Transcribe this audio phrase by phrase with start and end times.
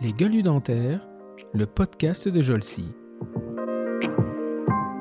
[0.00, 1.06] Les gueules dentaires,
[1.52, 2.86] le podcast de Jolcy.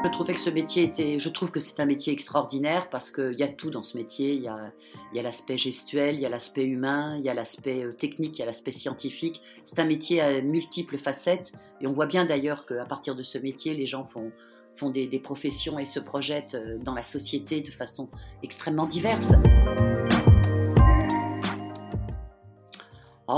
[0.03, 3.37] Je trouvais que ce métier était, je trouve que c'est un métier extraordinaire parce qu'il
[3.37, 4.33] y a tout dans ce métier.
[4.33, 4.73] Il y a,
[5.13, 8.37] y a l'aspect gestuel, il y a l'aspect humain, il y a l'aspect euh, technique,
[8.37, 9.41] il y a l'aspect scientifique.
[9.63, 13.37] C'est un métier à multiples facettes et on voit bien d'ailleurs qu'à partir de ce
[13.37, 14.31] métier, les gens font,
[14.75, 18.09] font des, des professions et se projettent euh, dans la société de façon
[18.43, 19.31] extrêmement diverse.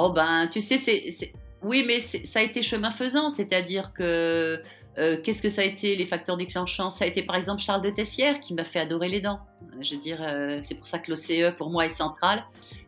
[0.03, 1.31] Oh ben, tu sais, c'est,
[1.61, 4.59] oui, mais ça a été chemin faisant, c'est-à-dire que
[4.97, 6.89] euh, qu'est-ce que ça a été les facteurs déclenchants?
[6.89, 9.41] Ça a été par exemple Charles de Tessière qui m'a fait adorer les dents.
[9.79, 12.43] Je veux dire, euh, c'est pour ça que l'OCE pour moi est central.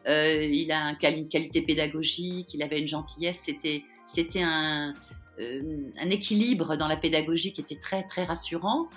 [0.07, 4.95] Euh, il a une qualité pédagogique, il avait une gentillesse, c'était c'était un,
[5.39, 8.87] un équilibre dans la pédagogie qui était très très rassurant.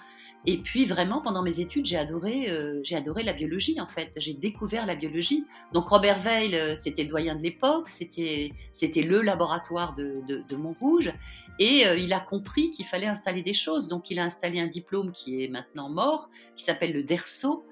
[0.48, 4.12] Et puis vraiment, pendant mes études, j'ai adoré, euh, adoré la biologie en fait.
[4.16, 5.44] J'ai découvert la biologie.
[5.72, 11.12] Donc Robert Veil, euh, c'était le doyen de l'époque, c'était, le laboratoire de, de, Montrouge,
[11.58, 13.88] et euh, il a compris qu'il fallait installer des choses.
[13.88, 17.64] Donc il a installé un diplôme qui est maintenant mort, qui s'appelle le DERSO.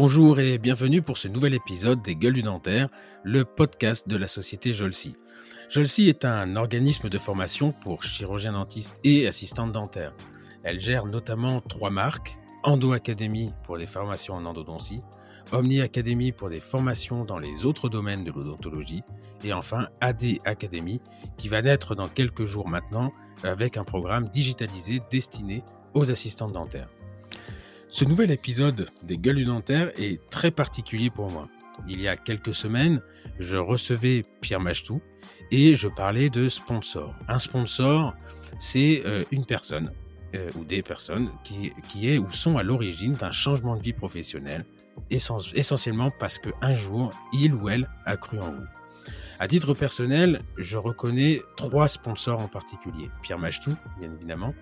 [0.00, 2.88] Bonjour et bienvenue pour ce nouvel épisode des Gueules du Dentaire,
[3.24, 5.16] le podcast de la société Jolsi.
[5.70, 10.14] Jolsi est un organisme de formation pour chirurgiens dentistes et assistantes dentaires.
[10.62, 15.02] Elle gère notamment trois marques, Endo Academy pour des formations en endodontie,
[15.50, 19.02] Omni Academy pour des formations dans les autres domaines de l'odontologie,
[19.42, 21.00] et enfin AD Academy
[21.38, 23.12] qui va naître dans quelques jours maintenant
[23.42, 26.88] avec un programme digitalisé destiné aux assistantes dentaires.
[27.90, 31.48] Ce nouvel épisode des Gueules dentaires est très particulier pour moi.
[31.88, 33.00] Il y a quelques semaines,
[33.38, 35.00] je recevais Pierre Machetou
[35.50, 37.14] et je parlais de sponsor.
[37.28, 38.14] Un sponsor,
[38.58, 39.92] c'est euh, une personne
[40.34, 43.94] euh, ou des personnes qui, qui est ou sont à l'origine d'un changement de vie
[43.94, 44.66] professionnelle,
[45.10, 48.66] essentiellement parce qu'un jour, il ou elle a cru en vous.
[49.38, 53.08] À titre personnel, je reconnais trois sponsors en particulier.
[53.22, 54.52] Pierre Machetou, bien évidemment,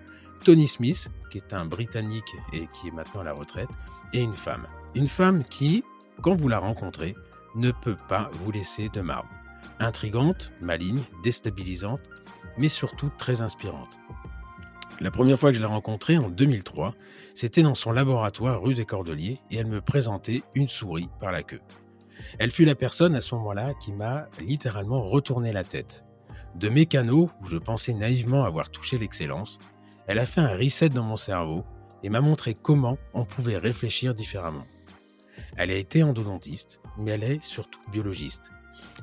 [0.43, 3.69] Tony Smith, qui est un Britannique et qui est maintenant à la retraite,
[4.13, 4.67] et une femme.
[4.95, 5.83] Une femme qui,
[6.21, 7.15] quand vous la rencontrez,
[7.55, 9.29] ne peut pas vous laisser de marbre.
[9.79, 12.01] Intrigante, maligne, déstabilisante,
[12.57, 13.99] mais surtout très inspirante.
[14.99, 16.95] La première fois que je l'ai rencontrée, en 2003,
[17.35, 21.43] c'était dans son laboratoire rue des Cordeliers et elle me présentait une souris par la
[21.43, 21.61] queue.
[22.39, 26.03] Elle fut la personne à ce moment-là qui m'a littéralement retourné la tête.
[26.55, 29.59] De mécano, où je pensais naïvement avoir touché l'excellence,
[30.07, 31.65] elle a fait un reset dans mon cerveau
[32.01, 34.65] et m'a montré comment on pouvait réfléchir différemment.
[35.57, 38.51] Elle a été endodontiste, mais elle est surtout biologiste.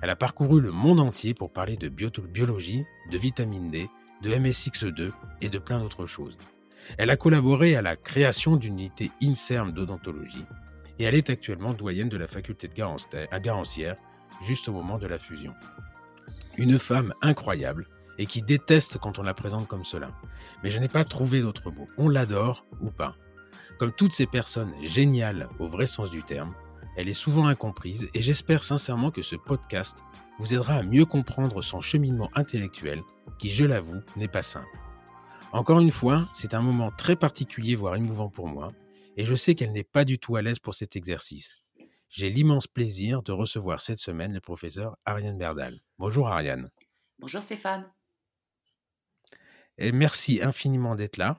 [0.03, 3.89] Elle a parcouru le monde entier pour parler de biologie, de vitamine D,
[4.23, 5.11] de MSX2
[5.41, 6.37] et de plein d'autres choses.
[6.99, 10.45] Elle a collaboré à la création d'une unité INSERM d'odontologie
[10.99, 13.97] et elle est actuellement doyenne de la faculté de Garancière,
[14.47, 15.55] juste au moment de la fusion.
[16.57, 17.89] Une femme incroyable
[18.19, 20.11] et qui déteste quand on la présente comme cela.
[20.63, 21.89] Mais je n'ai pas trouvé d'autre mot.
[21.99, 23.17] On l'adore ou pas.
[23.79, 26.55] Comme toutes ces personnes géniales au vrai sens du terme,
[26.97, 29.99] elle est souvent incomprise et j'espère sincèrement que ce podcast
[30.39, 33.03] vous aidera à mieux comprendre son cheminement intellectuel
[33.39, 34.79] qui, je l'avoue, n'est pas simple.
[35.53, 38.73] Encore une fois, c'est un moment très particulier, voire émouvant pour moi,
[39.17, 41.59] et je sais qu'elle n'est pas du tout à l'aise pour cet exercice.
[42.09, 45.81] J'ai l'immense plaisir de recevoir cette semaine le professeur Ariane Berdal.
[45.99, 46.71] Bonjour Ariane.
[47.19, 47.91] Bonjour Stéphane.
[49.79, 51.39] Merci infiniment d'être là.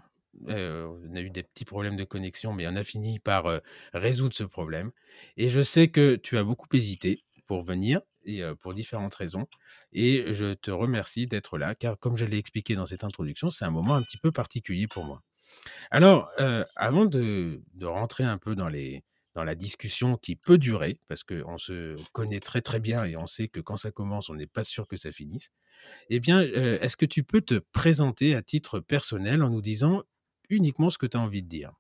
[0.50, 3.60] Euh, on a eu des petits problèmes de connexion, mais on a fini par euh,
[3.94, 4.92] résoudre ce problème.
[5.38, 9.48] Et je sais que tu as beaucoup hésité pour venir, et pour différentes raisons.
[9.94, 13.66] Et je te remercie d'être là, car comme je l'ai expliqué dans cette introduction, c'est
[13.66, 15.22] un moment un petit peu particulier pour moi.
[15.92, 16.32] Alors,
[16.76, 22.40] avant de, rentrer un peu dans la discussion qui peut durer, parce qu'on se connaît
[22.40, 24.98] très très bien et on sait que quand ça commence, on n'est pas sûr que
[24.98, 25.52] ça finisse.
[26.10, 30.04] Eh bien, euh, est-ce que tu peux te présenter à titre personnel en nous disant
[30.50, 31.74] uniquement ce que tu as envie de dire?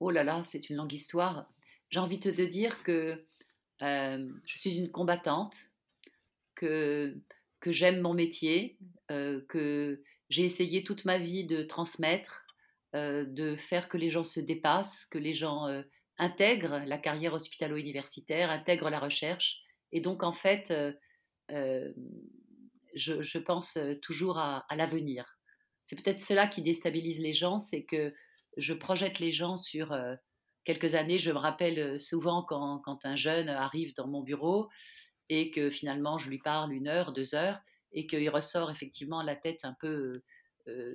[0.00, 1.48] Oh là là, c'est une longue histoire.
[1.88, 3.26] J'ai envie de te dire que
[3.82, 5.70] euh, je suis une combattante,
[6.54, 7.16] que,
[7.60, 8.78] que j'aime mon métier,
[9.10, 12.42] euh, que j'ai essayé toute ma vie de transmettre,
[12.94, 15.66] de faire que les gens se dépassent, que les gens
[16.16, 19.58] intègre la carrière hospitalo-universitaire, intègre la recherche.
[19.92, 20.72] Et donc, en fait,
[23.08, 25.38] euh, je, pense toujours à, l'avenir.
[25.84, 28.12] C'est peut-être cela qui déstabilise les gens, c'est que
[28.56, 30.14] je projette les gens sur euh,
[30.64, 31.18] quelques années.
[31.18, 34.68] Je me rappelle souvent quand, un jeune arrive dans mon bureau
[35.28, 37.60] et que finalement je lui parle une heure, deux heures,
[37.92, 40.22] et qu'il ressort effectivement la tête un peu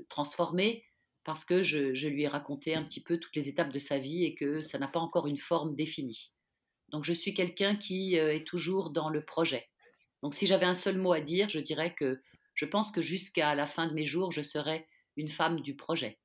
[0.10, 0.86] transformée
[1.24, 4.26] parce que je, lui ai raconté un petit peu toutes les étapes de sa vie
[4.26, 6.34] et que ça n'a pas encore une forme définie.
[6.90, 9.70] Donc je suis quelqu'un qui euh, est toujours dans le projet.
[10.22, 12.22] Donc si j'avais un seul mot à dire, je dirais que
[12.54, 14.88] je pense que jusqu'à la fin de mes jours, je serai
[15.18, 16.20] une femme du projet.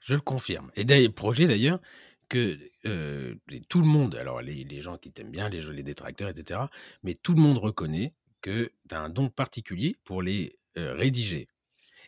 [0.00, 0.70] Je le confirme.
[0.76, 1.80] Et d'ailleurs, projet d'ailleurs,
[2.28, 3.34] que euh,
[3.68, 6.60] tout le monde, alors les, gens qui t'aiment bien, les, les détracteurs, etc.,
[7.02, 11.48] mais tout le monde reconnaît que tu as un don particulier pour les euh, rédiger.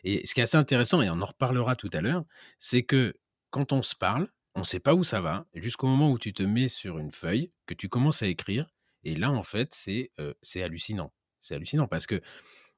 [0.03, 2.23] Et ce qui est assez intéressant, et on en reparlera tout à l'heure,
[2.57, 3.15] c'est que
[3.49, 6.33] quand on se parle, on ne sait pas où ça va, jusqu'au moment où tu
[6.33, 8.67] te mets sur une feuille, que tu commences à écrire,
[9.03, 11.13] et là, en fait, c'est euh, hallucinant.
[11.39, 12.21] C'est hallucinant parce que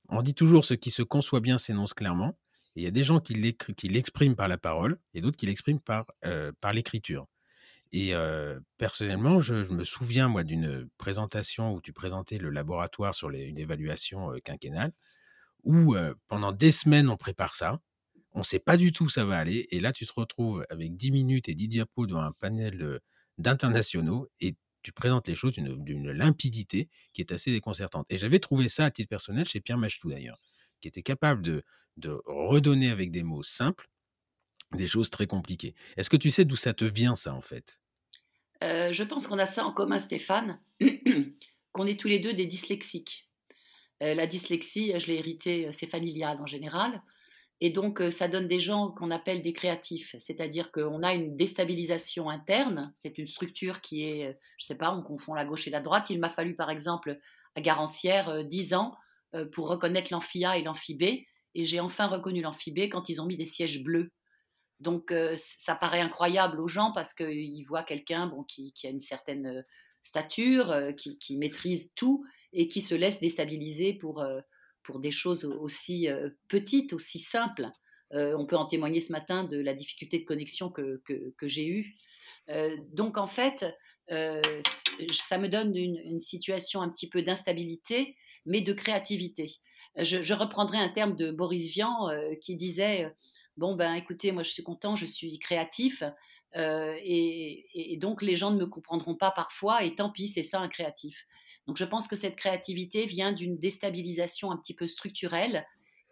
[0.09, 2.37] on dit toujours ce qui se conçoit bien s'énonce clairement.
[2.75, 6.05] il y a des gens qui l'expriment par la parole et d'autres qui l'expriment par,
[6.59, 7.27] par l'écriture.
[7.93, 8.13] Et
[8.77, 14.33] personnellement, je, me souviens, moi, d'une présentation où tu présentais le laboratoire sur une évaluation
[14.43, 14.91] quinquennale
[15.63, 15.95] où
[16.27, 17.79] pendant des semaines, on prépare ça.
[18.33, 19.67] On ne sait pas du tout où ça va aller.
[19.71, 22.99] Et là, tu te retrouves avec 10 minutes et 10 diapos devant un panel
[23.37, 28.05] d'internationaux et tu présentes les choses d'une limpidité qui est assez déconcertante.
[28.09, 30.39] Et j'avais trouvé ça à titre personnel chez Pierre Machetou d'ailleurs,
[30.81, 31.63] qui était capable de,
[32.25, 33.87] redonner avec des mots simples
[34.73, 35.75] des choses très compliquées.
[35.95, 37.79] Est-ce que tu sais d'où ça te vient ça en fait?
[38.61, 40.59] Je pense qu'on a ça en commun Stéphane,
[41.71, 43.29] qu'on est tous les deux des dyslexiques.
[44.03, 47.01] Euh, la dyslexie, je l'ai hérité, euh, c'est familial en général.
[47.65, 51.37] Et donc, euh, ça donne des gens qu'on appelle des créatifs, c'est-à-dire qu'on a une
[51.37, 52.91] déstabilisation interne.
[52.93, 55.79] C'est une structure qui est, je ne sais pas, on confond la gauche et la
[55.79, 56.09] droite.
[56.09, 57.17] Il m'a fallu, par exemple,
[57.55, 58.97] à Garancière, 10 ans
[59.53, 61.25] pour reconnaître l'amphia et l'amphibé.
[61.55, 64.11] Et j'ai enfin reconnu l'amphibé quand ils ont mis des sièges bleus.
[64.81, 69.63] Donc, ça paraît incroyable aux gens parce qu'ils voient quelqu'un bon, qui, a une certaine
[70.01, 74.41] stature, qui maîtrise tout et qui se laisse déstabiliser pour, euh,
[74.83, 77.69] pour des choses aussi euh, petites, aussi simples.
[78.13, 81.01] Euh, on peut en témoigner ce matin de la difficulté de connexion que,
[81.41, 81.95] j'ai eue.
[82.91, 83.65] donc en fait,
[84.07, 88.15] ça me donne une, situation un petit peu d'instabilité,
[88.45, 89.51] mais de créativité.
[89.97, 93.11] Je, reprendrai un terme de Boris Vian qui disait
[93.57, 96.03] Bon, ben écoutez, moi je suis content, je suis créatif,
[96.55, 100.67] et, donc les gens ne me comprendront pas parfois, et tant pis, c'est ça un
[100.67, 101.25] créatif.
[101.67, 105.65] Donc je pense que cette créativité vient d'une déstabilisation un petit peu structurelle.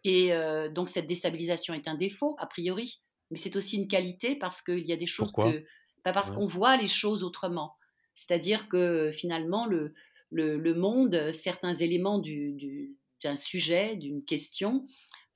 [0.04, 4.36] Et euh, donc cette déstabilisation est un défaut, a priori, mais c'est aussi une qualité
[4.36, 5.64] parce qu'il y a des choses que...
[6.04, 7.76] Pas parce qu'on voit les choses autrement.
[8.16, 9.94] C'est-à-dire que finalement, le,
[10.32, 14.88] le, monde, certains éléments du, d'un sujet, d'une question,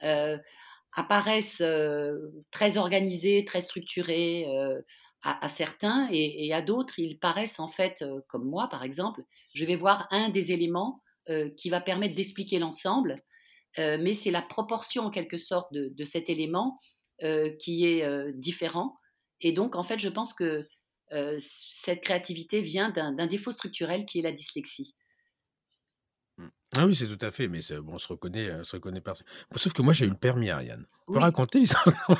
[0.03, 0.39] euh,
[0.93, 2.17] apparaissent euh,
[2.49, 4.47] très organisés, très structurés,
[5.25, 9.23] à, certains et, à d'autres, ils paraissent en fait, euh, comme moi par exemple,
[9.53, 13.23] je vais voir un des éléments euh, qui va permettre d'expliquer l'ensemble,
[13.79, 16.77] euh, mais c'est la proportion en quelque sorte de, cet élément
[17.59, 18.97] qui est différent.
[19.39, 20.67] Et donc en fait, je pense que
[21.39, 24.95] cette créativité vient d'un défaut structurel qui est la dyslexie.
[26.77, 29.15] Ah oui, c'est tout à fait, mais bon, on se reconnaît, on se reconnaît par...
[29.55, 30.85] sauf que moi, j'ai eu le permis, Ariane.
[31.07, 31.85] Tu peux raconter l'histoire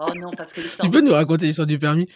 [0.00, 2.08] Oh non, parce que Tu peux nous raconter l'histoire du permis?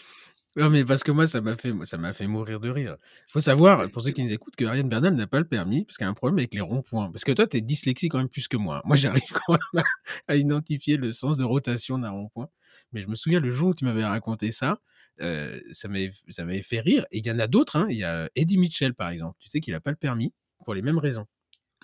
[0.54, 2.96] Non, mais parce que moi, ça m'a fait, ça m'a fait mourir de rire.
[3.28, 5.84] Il faut savoir, pour ceux qui nous écoutent, que Ariane Bernal n'a pas le permis
[5.84, 7.10] parce qu'elle a un problème avec les ronds-points.
[7.10, 8.82] Parce que toi, tu es dyslexique quand même plus que moi.
[8.84, 9.84] Moi, j'arrive quand même
[10.28, 12.49] à, identifier le sens de rotation d'un rond-point.
[12.93, 14.78] Mais je me souviens, le jour où tu m'avais raconté ça,
[15.23, 17.06] euh, ça m'avait fait rire.
[17.11, 17.76] Et il y en a d'autres.
[17.76, 17.87] Hein.
[17.88, 19.37] Il y a Eddie Mitchell, par exemple.
[19.40, 21.26] Tu sais qu'il n'a pas le permis pour les mêmes raisons.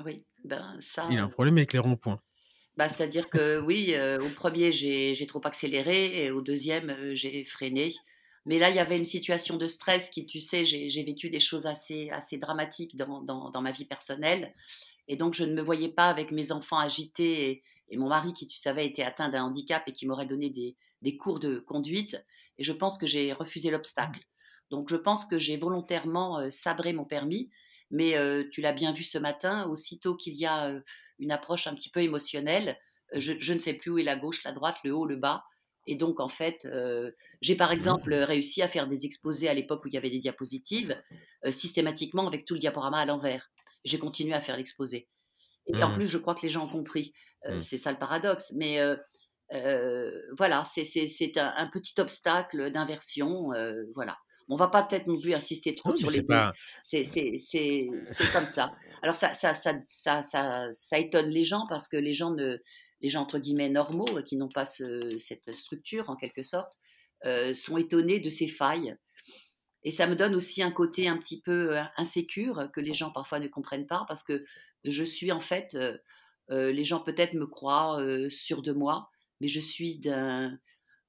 [0.05, 1.07] Oui, ben ça.
[1.11, 2.21] Il a un problème avec les ronds-points.
[2.79, 7.45] Bah, C'est-à-dire que oui, euh, au premier, j'ai trop accéléré et au deuxième, euh, j'ai
[7.45, 7.93] freiné.
[8.47, 11.41] Mais là, il y avait une situation de stress qui, tu sais, j'ai vécu des
[11.41, 14.55] choses assez, assez dramatiques dans, dans, ma vie personnelle.
[15.09, 18.47] Et donc, je ne me voyais pas avec mes enfants agités et, mon mari qui,
[18.47, 22.25] tu savais, était atteint d'un handicap et qui m'aurait donné des, des, cours de conduite.
[22.59, 24.23] Et je pense que j'ai refusé l'obstacle.
[24.71, 27.51] Donc, je pense que j'ai volontairement euh, sabré mon permis
[27.91, 28.15] mais
[28.51, 30.75] tu l'as bien vu ce matin, aussitôt qu'il y a
[31.19, 32.79] une approche un petit peu émotionnelle,
[33.15, 35.45] je, ne sais plus où est la gauche, la droite, le haut, le bas.
[35.87, 36.69] Et donc, en fait,
[37.41, 40.19] j'ai par exemple réussi à faire des exposés à l'époque où il y avait des
[40.19, 41.01] diapositives,
[41.51, 43.51] systématiquement avec tout le diaporama à l'envers.
[43.85, 45.09] J'ai continué à faire l'exposé.
[45.67, 45.95] Et en mmh.
[45.95, 47.15] plus, je crois que les gens ont compris.
[47.47, 47.63] Mmh.
[47.63, 48.53] C'est ça le paradoxe.
[48.55, 48.81] Mais
[50.37, 53.49] voilà, c'est un, un, petit obstacle d'inversion.
[53.95, 54.19] voilà
[54.49, 56.53] on va pas peut-être non plus insister trop sur les pas...
[56.83, 57.03] C'est
[58.33, 58.73] comme ça.
[59.03, 62.59] Alors ça ça, ça, ça, ça, étonne les gens parce que les gens, ne,
[63.01, 66.73] les gens entre guillemets normaux, euh, qui n'ont pas cette structure en quelque sorte,
[67.27, 68.97] euh, sont étonnés de ces failles.
[69.85, 73.11] Et ça me donne aussi un côté un petit peu euh, insécure que les gens
[73.11, 74.45] parfois ne comprennent pas parce que
[74.85, 75.77] je suis en fait,
[76.51, 78.01] les gens peut-être me croient
[78.31, 80.57] sûr de moi, mais je suis d'un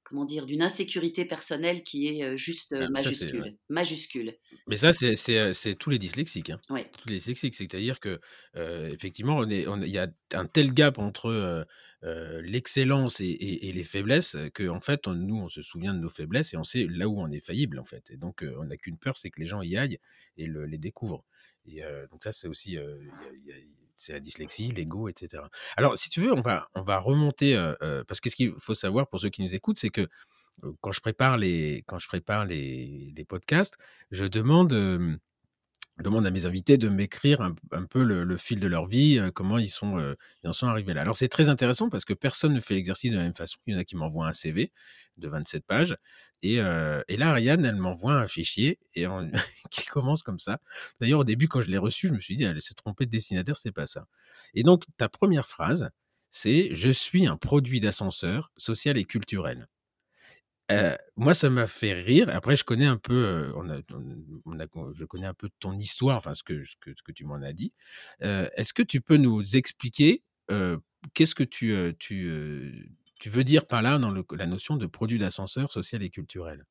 [0.10, 3.58] comment dire, d'une insécurité personnelle qui est juste Ah, ça, majuscule, ouais.
[3.70, 4.36] majuscule.
[4.68, 6.60] Mais ça, c'est tous les dyslexiques, hein.
[6.70, 6.90] Ouais.
[6.98, 8.20] Tous les dyslexiques, c'est-à-dire que,
[8.56, 11.66] effectivement, on est on il y a un tel gap entre,
[12.04, 16.10] l'excellence et et et les faiblesses, qu'en fait, on nous, on se souvient de nos
[16.10, 18.78] faiblesses et on sait là où on est faillible, en fait et donc on n'a
[18.78, 20.00] qu'une peur, c'est que les gens y aillent
[20.38, 21.26] et le les découvrent
[21.66, 23.56] et donc ça, c'est aussi, heu, il y a il y a
[24.00, 25.50] c'est la dyslexie, l'ego et cetera.
[25.78, 28.54] Alors si tu veux, on va on va remonter, heu heu, parce que ce qu'il
[28.60, 30.02] faut savoir pour ceux qui nous écoutent, c'est que,
[30.64, 33.78] heu, quand je prépare les podcasts,
[34.12, 34.74] je demande,
[36.04, 39.58] demande à mes invités de m'écrire un peu le fil de leur vie, heu, comment
[39.58, 41.02] ils sont, heu, ils en sont arrivés là.
[41.02, 43.58] Alors c'est très intéressant parce que personne ne fait l'exercice de la même façon.
[43.68, 44.72] Il y en a qui m'envoient un CV
[45.18, 45.98] de 27 pages
[46.42, 49.06] et heu et là, Ariane, elle m'envoie un fichier et
[49.72, 50.60] qui commence comme ça.
[51.02, 53.12] D'ailleurs, au début, quand je l'ai reçu, je me suis dit: «Elle s'est trompée de
[53.12, 54.06] destinataire, c'est pas ça»
[54.54, 55.90] et donc ta première phrase,
[56.32, 59.68] c'est: «Je suis un produit d'ascenseur social et culturel».
[61.16, 62.30] Moi, ça m'a fait rire.
[62.30, 63.52] Après, je connais un peu,
[64.96, 67.74] je connais un peu ton histoire, enfin ce que tu m'en as dit.
[68.22, 70.24] Est-ce que tu peux nous expliquer,
[71.14, 71.74] qu'est-ce que tu,
[73.26, 76.66] veux dire par là, dans la notion de produit d'ascenseur social et culturel?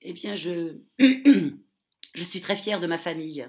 [0.00, 3.48] Eh bien, je je suis très fière de ma famille.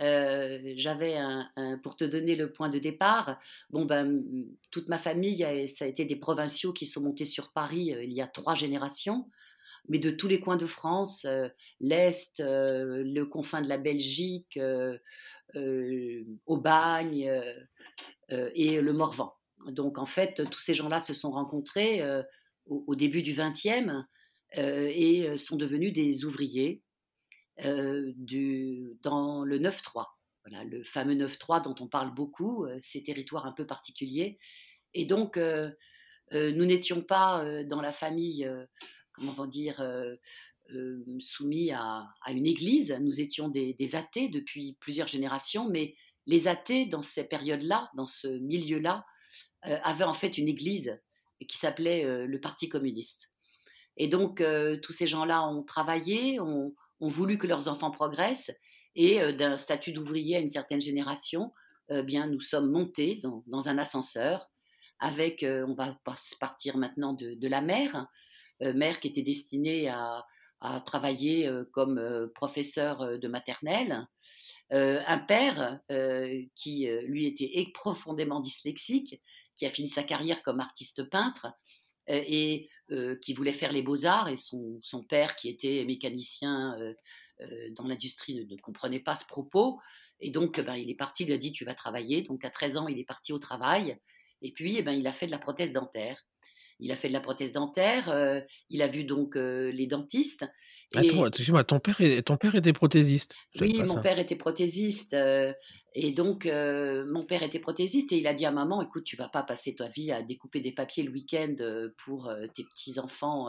[0.00, 1.48] Heu, j'avais un
[1.82, 3.38] pour te donner le point de départ,
[3.70, 4.22] bon, ben,
[4.70, 5.38] toute ma famille
[5.76, 8.54] ça a été des provinciaux qui sont montés sur Paris, heu, il y a 3
[8.54, 9.30] générations,
[9.88, 11.50] mais de tous les coins de France, heu,
[11.80, 14.58] l'Est, le confin de la Belgique,
[16.46, 17.30] Aubagne,
[18.54, 19.34] et le Morvan.
[19.68, 22.02] Donc en fait, tous ces gens-là se sont rencontrés,
[22.66, 24.06] au au début du 20e,
[24.58, 26.82] heu et sont devenus des ouvriers
[27.58, 30.18] du dans le 9-3.
[30.48, 34.38] Voilà, le fameux 9-3 dont on parle beaucoup, heu, ces territoires un peu particuliers
[34.94, 35.74] et donc heu,
[36.32, 38.50] nous n'étions pas, dans la famille,
[39.12, 39.82] comment dire,
[41.20, 42.96] soumis à une église.
[43.00, 45.94] Nous étions des athées depuis plusieurs générations, mais
[46.26, 49.04] les athées dans ces périodes-là, dans ce milieu-là,
[49.62, 51.00] avaient en fait une église
[51.48, 53.30] qui s'appelait, le Parti communiste
[53.96, 54.42] et donc
[54.82, 58.52] tous ces gens-là ont travaillé, ont ont voulu que leurs enfants progressent
[58.94, 61.52] et heu, d'un statut d'ouvrier à une certaine génération,
[61.92, 64.48] heu, bien nous sommes montés dans un ascenseur
[64.98, 65.96] avec, heu, on va
[66.40, 68.06] partir maintenant de la mère,
[68.60, 70.24] mère qui était destinée à
[70.62, 74.06] à travailler, comme, professeur, de maternelle.
[74.70, 75.80] Un père,
[76.56, 79.22] qui, lui était profondément dyslexique,
[79.56, 81.48] qui a fini sa carrière comme artiste peintre
[82.08, 86.96] et heu, qui voulait faire les beaux-arts et son père qui était mécanicien, heu
[87.42, 89.78] heu, dans l'industrie ne ne comprenait pas ce propos
[90.20, 92.22] et donc, ben, il est parti, il lui a dit: «Tu vas travailler».
[92.22, 93.98] Donc à 13 ans, il est parti au travail
[94.42, 96.25] et puis, eh ben, il a fait de la prothèse dentaire.
[96.80, 100.44] Il a fait de la prothèse dentaire, heu, il a vu donc, heu, les dentistes
[100.94, 103.38] Attends, et excuse-moi, ton père est ton père était prothésiste?
[103.54, 104.02] Oui, mon ça.
[104.02, 105.54] père était prothésiste, heu
[105.94, 109.28] et donc mon père était prothésiste et il a dit à maman: «Écoute, tu vas
[109.30, 111.54] pas passer ta vie à découper des papiers le week-end,
[112.04, 113.48] pour, tes petits-enfants,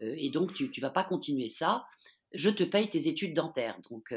[0.00, 1.84] et donc tu tu vas pas continuer ça.
[2.32, 3.78] Je te paye tes études dentaires».
[3.90, 4.12] Donc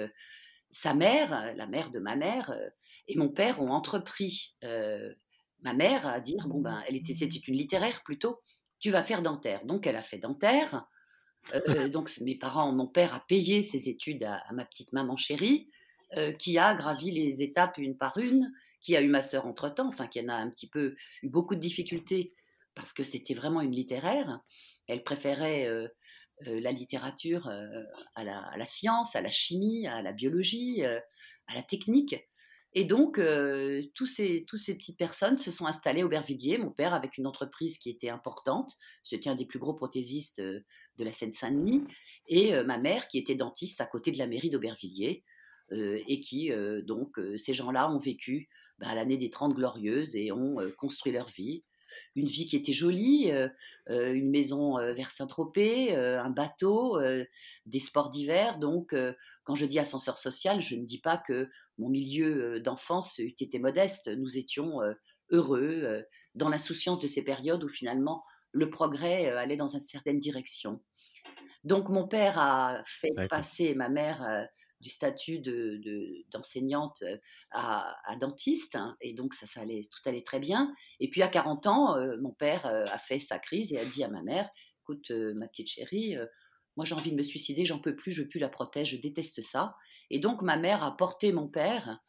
[0.71, 2.53] sa mère, euh, la mère de ma mère,
[3.07, 4.55] et mon père ont entrepris,
[5.63, 8.41] ma mère à dire bon, ben, elle était c'était une littéraire plutôt:
[8.79, 9.65] «Tu vas faire dentaire».
[9.65, 10.87] Donc elle a fait dentaire
[11.55, 15.17] Heu, donc mes parents mon père a payé ses études à à ma petite maman
[15.17, 15.69] chérie,
[16.17, 18.51] heu, qui a gravi les étapes une par une,
[18.81, 21.55] qui a eu ma sœur entre-temps, enfin qui en a un petit peu eu beaucoup
[21.55, 22.33] de difficultés
[22.75, 24.39] parce que c'était vraiment une littéraire.
[24.87, 25.89] Elle préférait, heu,
[26.45, 27.49] la littérature,
[28.15, 31.01] à la à la science, à la chimie, à la biologie, à
[31.55, 32.15] la technique
[32.73, 36.57] et donc heu, tous ces tous ces petites personnes se sont installées à Aubervilliers.
[36.57, 38.73] Mon père avec une entreprise qui était importante,
[39.03, 40.63] c'était un des plus gros prothésistes, heu,
[40.97, 41.83] de la Seine-Saint-Denis
[42.27, 45.23] et heu, ma mère qui était dentiste à côté de la mairie d'Aubervilliers,
[45.73, 46.51] et qui,
[46.83, 51.63] donc ces gens-là ont vécu, bah, l'année des Trente Glorieuses et ont, construit leur vie.
[52.17, 53.31] Une vie qui était jolie,
[53.87, 56.99] une maison, vers Saint-Tropez, un bateau,
[57.65, 58.93] des sports d'hiver donc
[59.43, 61.49] quand je dis ascenseur social, je ne dis pas que
[61.81, 64.07] mon milieu, heu, d'enfance eût été modeste.
[64.09, 64.95] Nous étions, heu,
[65.31, 68.23] heureux, heu, dans l'insouciance de ces périodes où finalement
[68.53, 70.83] le progrès, allait dans une certaine direction.
[71.63, 74.47] Donc mon père a fait passer ma mère,
[74.81, 77.03] du statut de de d'enseignante,
[77.51, 81.21] à à dentiste hein, et donc ça ça allait tout allait très bien et puis
[81.21, 84.49] à 40 ans, mon père, a fait sa crise et a dit à ma mère:
[84.83, 86.17] «Écoute, ma petite chérie,
[86.81, 89.41] moi j'ai envie de me suicider, j'en peux plus, je plus la prothèse, je déteste
[89.41, 89.75] ça»
[90.09, 91.99] et donc ma mère a porté mon père,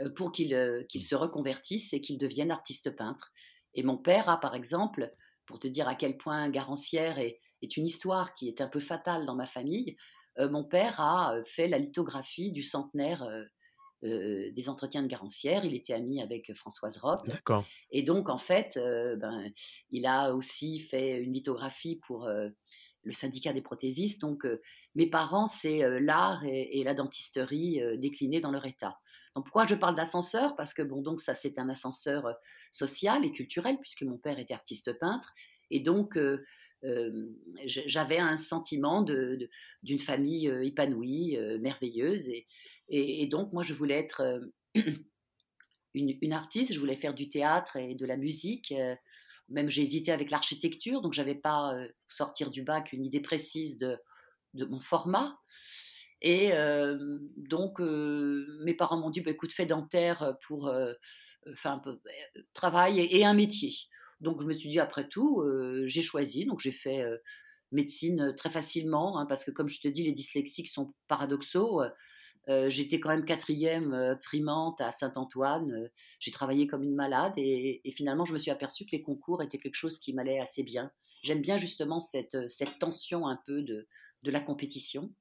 [0.00, 3.32] heu, pour qu'il, heu, qu'il se reconvertisse et qu'il devienne artiste peintre
[3.74, 5.12] et mon père a par exemple
[5.46, 8.78] pour te dire à quel point Garancière est, est, une histoire qui est un peu
[8.78, 9.96] fatale dans ma famille,
[10.38, 13.28] mon père a fait la lithographie du centenaire
[14.02, 15.64] des entretiens de Garancière.
[15.64, 17.26] Il était ami avec Françoise Roth.
[17.26, 17.64] D'accord.
[17.90, 18.78] Et donc, en fait,
[19.18, 19.50] ben,
[19.90, 22.30] il a aussi fait une lithographie pour
[23.02, 24.20] le syndicat des prothésistes.
[24.20, 24.46] Donc,
[24.94, 28.98] mes parents, c'est l'art et, la dentisterie déclinés dans leur état.
[29.34, 30.56] Donc, pourquoi je parle d'ascenseur?
[30.56, 32.34] Parce que, bon, donc, ça, c'est un ascenseur
[32.72, 35.32] social et culturel, puisque mon père était artiste peintre.
[35.70, 36.18] Et donc,
[37.64, 42.30] j'avais un sentiment d'une famille épanouie, merveilleuse.
[42.88, 44.40] Et, donc, moi, je voulais être
[45.94, 48.74] une, artiste, je voulais faire du théâtre et de la musique.
[49.50, 51.74] Même j'ai hésité avec l'architecture, donc j'avais pas
[52.08, 53.98] sortir du bac une idée précise de,
[54.54, 55.38] mon format.
[56.22, 56.52] Et
[57.36, 60.72] donc, mes parents m'ont dit, bah, écoute, fais dentaire pour
[61.56, 62.00] faire un peu
[62.52, 63.72] travail et, un métier.
[64.20, 65.44] Donc, je me suis dit, après tout,
[65.84, 66.44] j'ai choisi.
[66.44, 67.04] Donc, j'ai fait
[67.72, 71.82] médecine très facilement, hein, parce que, comme je te dis, les dyslexiques sont paradoxaux.
[72.68, 75.88] J'étais quand même quatrième primante à Saint-Antoine.
[76.18, 79.58] j'ai travaillé comme une malade et, finalement, je me suis aperçue que les concours étaient
[79.58, 80.90] quelque chose qui m'allait assez bien.
[81.22, 83.86] J'aime bien justement cette, cette tension un peu de,
[84.22, 85.12] de la compétition.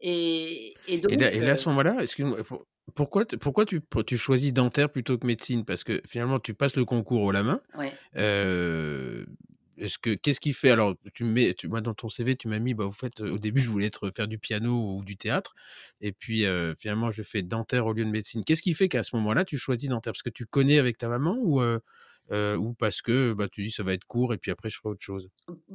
[0.00, 2.38] Et, donc, et, là, à ce moment-là, excuse-moi,
[2.94, 5.64] pourquoi, pourquoi tu, tu, choisis dentaire plutôt que médecine?
[5.64, 7.60] Parce que finalement, tu passes le concours au la main.
[7.78, 7.92] Ouais.
[9.78, 12.74] Est-ce que qu'est-ce qui fait alors tu mets moi dans ton CV tu m'as mis
[12.74, 15.54] bah vous faites au début je voulais être faire du piano ou du théâtre
[16.00, 16.44] et puis
[16.78, 18.44] finalement je fais dentaire au lieu de médecine.
[18.44, 20.12] Qu'est-ce qui fait qu'à ce moment-là tu choisis dentaire?
[20.12, 21.60] Parce que tu connais avec ta maman ou
[22.30, 24.90] ou parce que bah, tu dis ça va être court et puis après je ferai
[24.90, 25.28] autre chose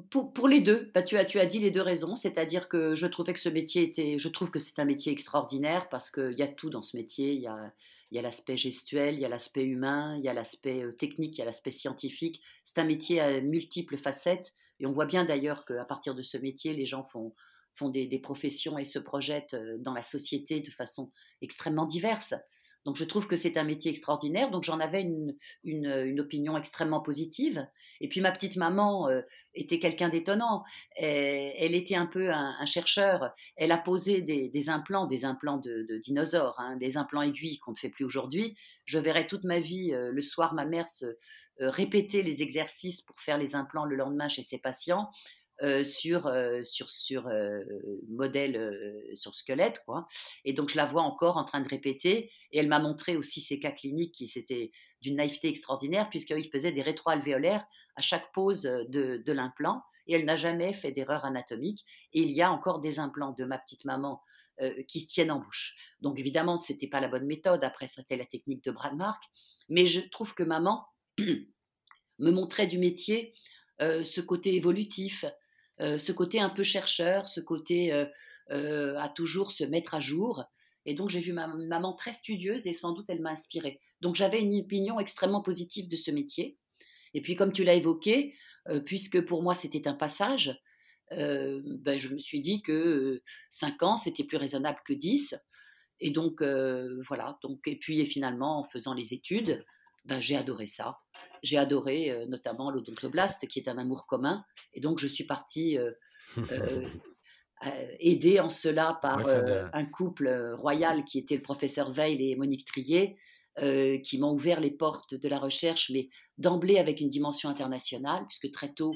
[0.10, 2.96] pour, pour les deux, bah, tu, as, tu as dit les deux raisons, c'est-à-dire que
[2.96, 6.38] je trouvais que ce métier était, je trouve que c'est un métier extraordinaire parce qu'il
[6.38, 7.74] y a tout dans ce métier, il y a,
[8.12, 11.40] y a l'aspect gestuel, il y a l'aspect humain, il y a l'aspect technique, il
[11.40, 15.66] y a l'aspect scientifique, c'est un métier à multiples facettes et on voit bien d'ailleurs
[15.66, 17.34] qu'à partir de ce métier, les gens font,
[17.76, 22.34] font des professions et se projettent dans la société de façon extrêmement diverse.
[22.90, 24.50] Donc je trouve que c'est un métier extraordinaire.
[24.50, 27.68] Donc j'en avais une, une, opinion extrêmement positive.
[28.02, 29.22] Et puis ma petite maman euh,
[29.54, 30.64] était quelqu'un d'étonnant.
[30.96, 33.32] Elle était un peu un, chercheur.
[33.58, 37.78] Elle a posé des, implants, des implants de, dinosaures, hein, des implants aiguilles qu'on ne
[37.78, 38.58] fait plus aujourd'hui.
[38.86, 41.06] Je verrai toute ma vie euh, le soir ma mère se
[41.62, 45.12] euh, répéter les exercices pour faire les implants le lendemain chez ses patients.
[45.62, 47.60] Euh, sur, euh, sur, sur euh,
[48.08, 49.84] modèle, sur squelette.
[49.86, 50.08] Quoi.
[50.46, 52.32] Et donc, je la vois encore en train de répéter.
[52.52, 56.72] Et elle m'a montré aussi ses cas cliniques qui c'était d'une naïveté extraordinaire, puisqu'il faisait
[56.72, 57.66] des rétroalvéolaires
[57.98, 59.84] à chaque pose de, de l'implant.
[60.08, 61.84] Et elle n'a jamais fait d'erreur anatomique.
[62.14, 64.22] Et il y a encore des implants de ma petite maman
[64.90, 65.76] qui tiennent en bouche.
[66.02, 67.64] Donc, évidemment, ce n'était pas la bonne méthode.
[67.64, 69.24] Après, c'était la technique de Bradmark.
[69.70, 70.86] Mais je trouve que maman
[71.18, 73.34] me montrait du métier
[73.80, 75.24] ce côté évolutif,
[75.80, 78.06] ce côté un peu chercheur, ce côté euh,
[78.52, 80.44] euh, à toujours se mettre à jour.
[80.86, 83.80] Et donc j'ai vu ma maman très studieuse et sans doute elle m'a inspirée.
[84.02, 86.58] Donc j'avais une opinion extrêmement positive de ce métier.
[87.14, 88.34] Et puis comme tu l'as évoqué,
[88.86, 90.58] puisque pour moi c'était un passage,
[91.12, 95.36] ben, je me suis dit que 5 ans c'était plus raisonnable que 10.
[96.00, 97.38] Et donc voilà.
[97.44, 99.64] Donc et puis et finalement en faisant les études,
[100.06, 100.98] ben, j'ai adoré ça.
[101.44, 105.92] J'ai adoré notamment l'odontoblast qui est un amour commun et donc, je suis partie euh,
[106.52, 106.88] euh,
[108.00, 112.66] aidée en cela par euh, un couple royal qui était le professeur Veil et Monique
[112.66, 113.18] Trier,
[114.04, 118.50] qui m'ont ouvert les portes de la recherche, mais d'emblée avec une dimension internationale, puisque
[118.52, 118.96] très tôt,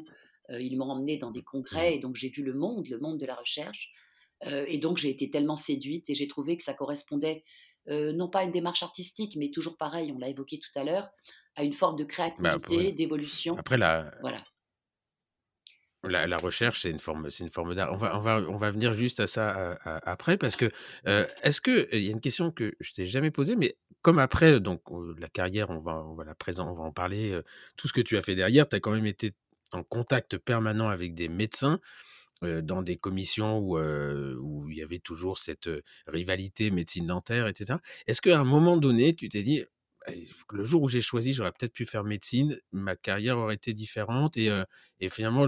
[0.50, 1.94] ils m'ont emmené dans des congrès, mmh.
[1.94, 3.92] et donc j'ai vu le monde, le monde de la recherche.
[4.46, 7.44] et donc j'ai été tellement séduite et j'ai trouvé que ça correspondait
[7.88, 11.10] non pas une démarche artistique, mais toujours pareil, on l'a évoqué tout à l'heure,
[11.56, 13.58] à une forme de bah, créativité, d'évolution.
[13.58, 14.44] Après, la, voilà.
[16.06, 17.94] La, recherche, c'est une forme, c'est une forme d'art.
[17.94, 20.70] On va, on va, on va venir juste à ça après, parce que
[21.06, 24.60] est-ce que il y a une question que je t'ai jamais posée, mais comme après,
[24.60, 24.82] donc
[25.18, 27.40] la carrière, on va, on va la présenter, on va en parler.
[27.78, 29.34] tout ce que tu as fait derrière, tu as quand même été
[29.72, 31.80] en contact permanent avec des médecins
[32.64, 35.70] dans des commissions où, où il y avait toujours cette
[36.08, 37.80] rivalité médecine dentaire, etc.
[38.08, 39.64] Est-ce qu'à un moment donné, tu t'es dit,
[40.52, 44.38] le jour où j'ai choisi, j'aurais peut-être pu faire médecine, ma carrière aurait été différente.
[44.38, 44.50] Et,
[45.00, 45.48] et finalement,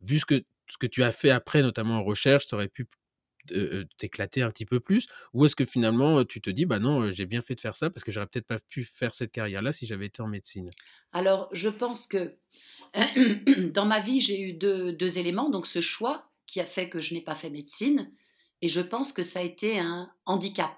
[0.00, 2.86] vu ce que, ce que tu as fait après, notamment en recherche, tu aurais pu
[3.98, 5.06] t'éclater un petit peu plus?
[5.32, 7.90] Ou est-ce que finalement, tu te dis, bah non, j'ai bien fait de faire ça
[7.90, 10.70] parce que j'aurais peut-être pas pu faire cette carrière-là si j'avais été en médecine?
[11.12, 12.36] Alors, je pense que
[13.72, 15.50] dans ma vie, j'ai eu deux, deux éléments.
[15.50, 18.12] Donc, ce choix qui a fait que je n'ai pas fait médecine.
[18.60, 20.72] Et je pense que ça a été un handicap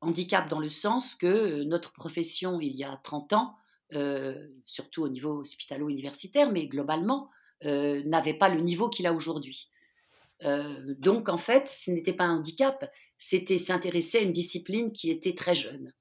[0.00, 3.56] handicap dans le sens que euh, notre profession, il y a 30 ans,
[3.94, 7.28] euh, surtout au niveau hospitalo-universitaire, mais globalement,
[7.64, 9.68] n'avait pas le niveau qu'il a aujourd'hui.
[11.00, 15.34] donc en fait, ce n'était pas un handicap, c'était s'intéresser à une discipline qui était
[15.34, 15.92] très jeune.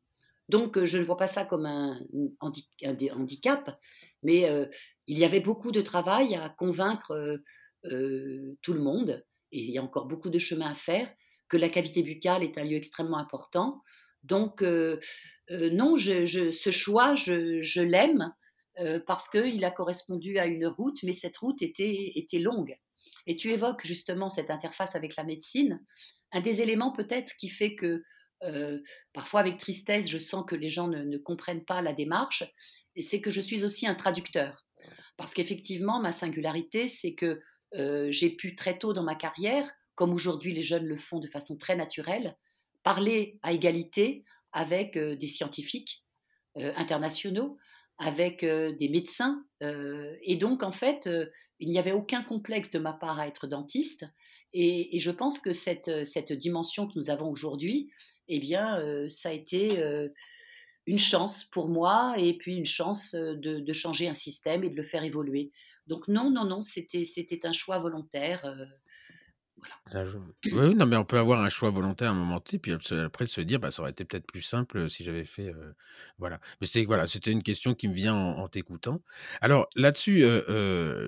[0.49, 1.99] Donc je ne vois pas ça comme un,
[2.41, 3.79] handicap,
[4.21, 4.69] mais
[5.07, 7.41] il y avait beaucoup de travail à convaincre
[7.83, 11.07] tout le monde, et il y a encore beaucoup de chemin à faire,
[11.47, 13.81] que la cavité buccale est un lieu extrêmement important.
[14.23, 18.33] Donc non, ce choix, je, l'aime
[19.05, 22.77] parce qu'il a correspondu à une route, mais cette route était, était longue.
[23.25, 25.83] Et tu évoques justement cette interface avec la médecine.
[26.31, 28.03] Un des éléments peut-être qui fait que
[29.13, 32.43] parfois avec tristesse, je sens que les gens ne, comprennent pas la démarche,
[32.99, 34.65] c'est que je suis aussi un traducteur.
[35.17, 37.41] Parce qu'effectivement, ma singularité, c'est que
[37.73, 41.57] j'ai pu très tôt dans ma carrière, comme aujourd'hui les jeunes le font de façon
[41.57, 42.35] très naturelle,
[42.83, 46.03] parler à égalité avec des scientifiques
[46.55, 47.57] internationaux,
[47.97, 49.43] avec des médecins.
[49.61, 51.09] et donc, en fait,
[51.59, 54.05] il n'y avait aucun complexe de ma part à être dentiste.
[54.53, 57.91] Et, je pense que cette, cette, dimension que nous avons aujourd'hui,
[58.27, 60.09] eh bien, ça a été
[60.87, 64.83] une chance pour moi et puis une chance de, changer un système et de le
[64.83, 65.51] faire évoluer.
[65.85, 68.43] Donc non, non, non, c'était un choix volontaire.
[70.53, 73.27] Oui, non, mais on peut avoir un choix volontaire à un moment T, puis après
[73.27, 75.53] se dire, bah, ça aurait été peut-être plus simple si j'avais fait,
[76.17, 76.39] voilà.
[76.61, 79.01] Mais c'est voilà, c'était une question qui me vient en, t'écoutant.
[79.41, 80.23] Alors là-dessus,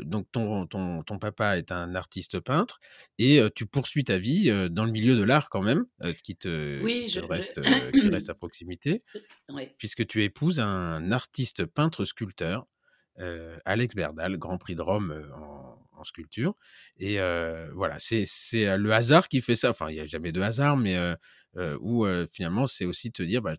[0.05, 2.79] donc ton, ton, ton papa est un artiste peintre
[3.17, 5.85] et tu poursuis ta vie dans le milieu de l'art quand même,
[6.23, 6.81] qui te,
[7.27, 9.03] reste, qui reste à proximité,
[9.77, 12.65] puisque tu épouses un artiste peintre sculpteur,
[13.65, 16.55] Alex Berdal, Grand Prix de Rome en en sculpture.
[16.97, 17.17] Et
[17.73, 18.25] voilà, c'est
[18.77, 19.69] le hasard qui fait ça.
[19.69, 20.97] Enfin, il n'y a jamais de hasard, mais
[21.81, 23.55] où finalement, c'est aussi te dire, bah,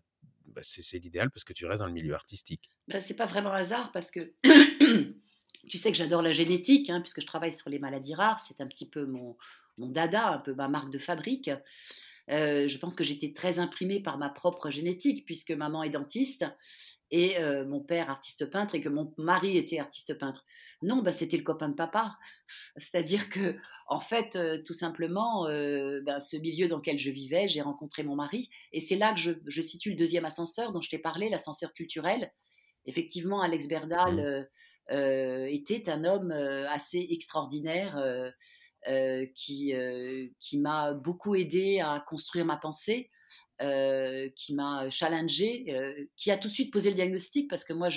[0.47, 2.69] bah, c'est l'idéal parce que tu restes dans le milieu artistique.
[2.87, 4.33] Bah, c'est pas vraiment hasard parce que
[5.69, 8.39] tu sais que j'adore la génétique, hein, puisque je travaille sur les maladies rares.
[8.39, 9.37] C'est un petit peu mon,
[9.79, 11.49] mon dada, un peu ma marque de fabrique.
[12.31, 16.45] Je pense que j'étais très imprimée par ma propre génétique, puisque maman est dentiste
[17.11, 17.35] et
[17.67, 20.45] mon père artiste peintre et que mon mari était artiste peintre.
[20.81, 22.17] Non, bah, c'était le copain de papa.
[22.77, 25.43] C'est-à-dire que, en fait, tout simplement,
[26.05, 29.19] bah, ce milieu dans lequel je vivais, j'ai rencontré mon mari et c'est là que
[29.19, 32.31] je, situe le deuxième ascenseur dont je t'ai parlé, l'ascenseur culturel.
[32.85, 34.47] Effectivement, Alex Berdal
[34.89, 35.47] mmh.
[35.47, 38.33] était un homme assez extraordinaire
[39.35, 39.73] qui,
[40.39, 43.09] qui m'a beaucoup aidé à construire ma pensée
[43.61, 47.73] euh, qui m'a challengé, euh, qui a tout de suite posé le diagnostic parce que
[47.73, 47.89] moi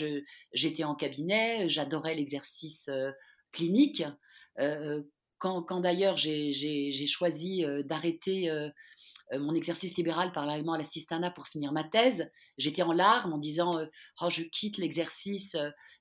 [0.53, 3.11] j'étais en cabinet, j'adorais l'exercice euh,
[3.51, 4.03] clinique.
[5.39, 8.51] quand, d'ailleurs j'ai choisi d'arrêter
[9.33, 13.73] mon exercice libéral parallèlement à l'assistanat pour finir ma thèse, j'étais en larmes en disant
[14.21, 15.57] oh, je quitte l'exercice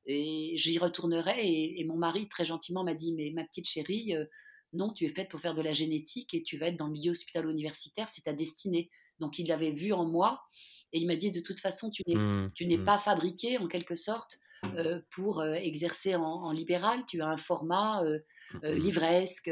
[0.06, 1.39] et j'y retournerai.
[1.39, 4.13] Et, et, mon mari très gentiment m'a dit mais ma petite chérie,
[4.73, 6.93] non, tu es faite pour faire de la génétique et tu vas être dans le
[6.93, 8.89] milieu hospitalo-universitaire, c'est ta destinée.
[9.19, 10.41] Donc il l'avait vu en moi
[10.91, 12.83] et il m'a dit de toute façon, tu n'es, mmh, mmh.
[12.83, 14.39] pas fabriqué en quelque sorte
[14.77, 18.19] euh, pour euh, exercer en, libéral, tu as un format euh,
[18.53, 18.67] mmh.
[18.69, 19.49] livresque.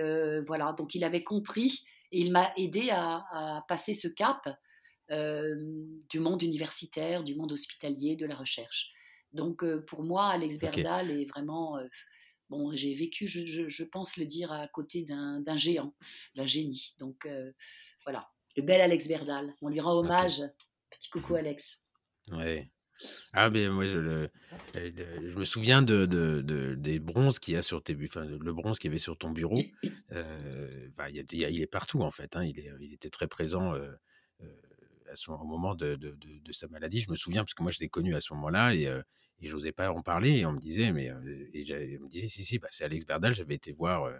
[0.47, 4.49] voilà, donc il avait compris et il m'a aidé à, passer ce cap
[5.09, 8.91] du monde universitaire, du monde hospitalier, de la recherche.
[9.33, 11.77] Donc pour moi, Alex Berdal est vraiment
[12.51, 15.95] Bon, j'ai vécu, je, pense le dire, à côté d'un géant,
[16.35, 16.95] d'un génie.
[16.99, 17.25] Donc
[18.03, 19.55] voilà, le bel Alex Berdal.
[19.61, 20.43] On lui rend hommage.
[20.89, 21.79] Petit coucou Alex.
[22.27, 22.69] Ouais.
[23.31, 24.29] Ah, mais moi, je, le,
[24.75, 28.79] je me souviens de, de, des bronzes qu'il y a sur tes enfin, le bronze
[28.79, 29.61] qu'il y avait sur ton bureau.
[30.13, 32.35] Euh, il, il, est partout, en fait.
[32.35, 32.43] Hein.
[32.43, 33.93] Il, est, il, était très présent euh,
[35.09, 35.97] à son, au moment de,
[36.51, 36.99] sa maladie.
[36.99, 38.75] Je me souviens, parce que moi, je l'ai connu à ce moment-là.
[38.75, 38.89] Et,
[39.41, 40.37] et j'osais pas en parler.
[40.37, 41.05] Et on me disait, mais
[41.53, 43.33] et on me disait, si, si, bah, c'est Alex Berdal.
[43.33, 44.11] J'avais été voir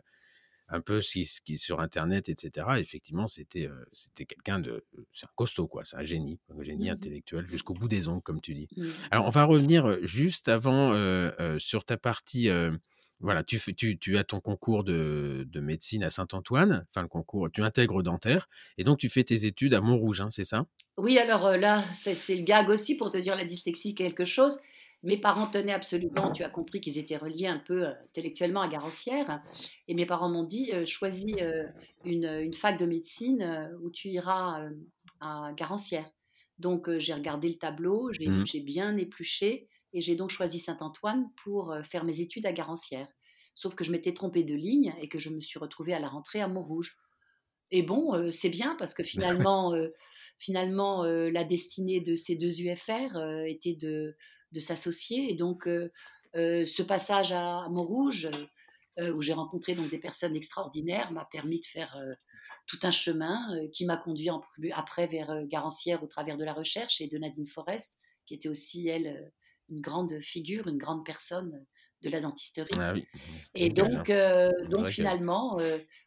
[0.71, 2.67] un peu ce qui, sur Internet, etc.
[2.77, 4.85] effectivement, c'était c'était quelqu'un de.
[5.13, 5.83] C'est un costaud, quoi.
[5.83, 8.67] C'est un génie, un génie mmh intellectuel jusqu'au bout des ongles, comme tu dis.
[8.75, 8.85] Mmh.
[9.11, 10.93] Alors, on va revenir juste avant
[11.59, 12.49] sur ta partie.
[13.19, 17.49] voilà, tu, tu, tu, as ton concours de, de médecine à Saint-Antoine, enfin le concours,
[17.51, 18.47] tu intègres dentaire,
[18.79, 20.65] et donc tu fais tes études à Montrouge, hein, c'est ça?
[20.97, 24.59] Oui, alors là, c'est le gag aussi pour te dire la dyslexie quelque chose.
[25.03, 28.67] Mes parents tenaient absolument, tu as compris qu'ils étaient reliés un peu euh, intellectuellement à
[28.67, 29.41] Garancière.
[29.87, 31.65] Et mes parents m'ont dit euh, choisis euh,
[32.05, 34.69] une, fac de médecine où tu iras
[35.19, 36.07] à Garancière.
[36.59, 38.45] Donc j'ai regardé le tableau, mmh.
[38.45, 43.07] j'ai bien épluché et j'ai donc choisi Saint-Antoine pour faire mes études à Garancière.
[43.55, 46.07] Sauf que je m'étais trompée de ligne et que je me suis retrouvée à la
[46.07, 46.97] rentrée à Montrouge.
[47.71, 49.73] Et bon, c'est bien parce que finalement,
[50.37, 54.15] finalement la destinée de ces deux UFR était de
[54.51, 55.31] de s'associer.
[55.31, 55.67] Et donc,
[56.33, 58.29] ce passage à Montrouge,
[58.99, 61.97] où j'ai rencontré des personnes extraordinaires, m'a permis de faire
[62.67, 63.39] tout un chemin
[63.73, 64.29] qui m'a conduit
[64.73, 68.87] après vers Garancière au travers de la recherche et de Nadine Forest, qui était aussi,
[68.87, 69.31] elle,
[69.69, 71.65] une grande figure, une grande personne
[72.01, 72.69] de la dentisterie.
[72.77, 72.93] Ah
[73.55, 74.11] et donc,
[74.69, 75.57] donc finalement,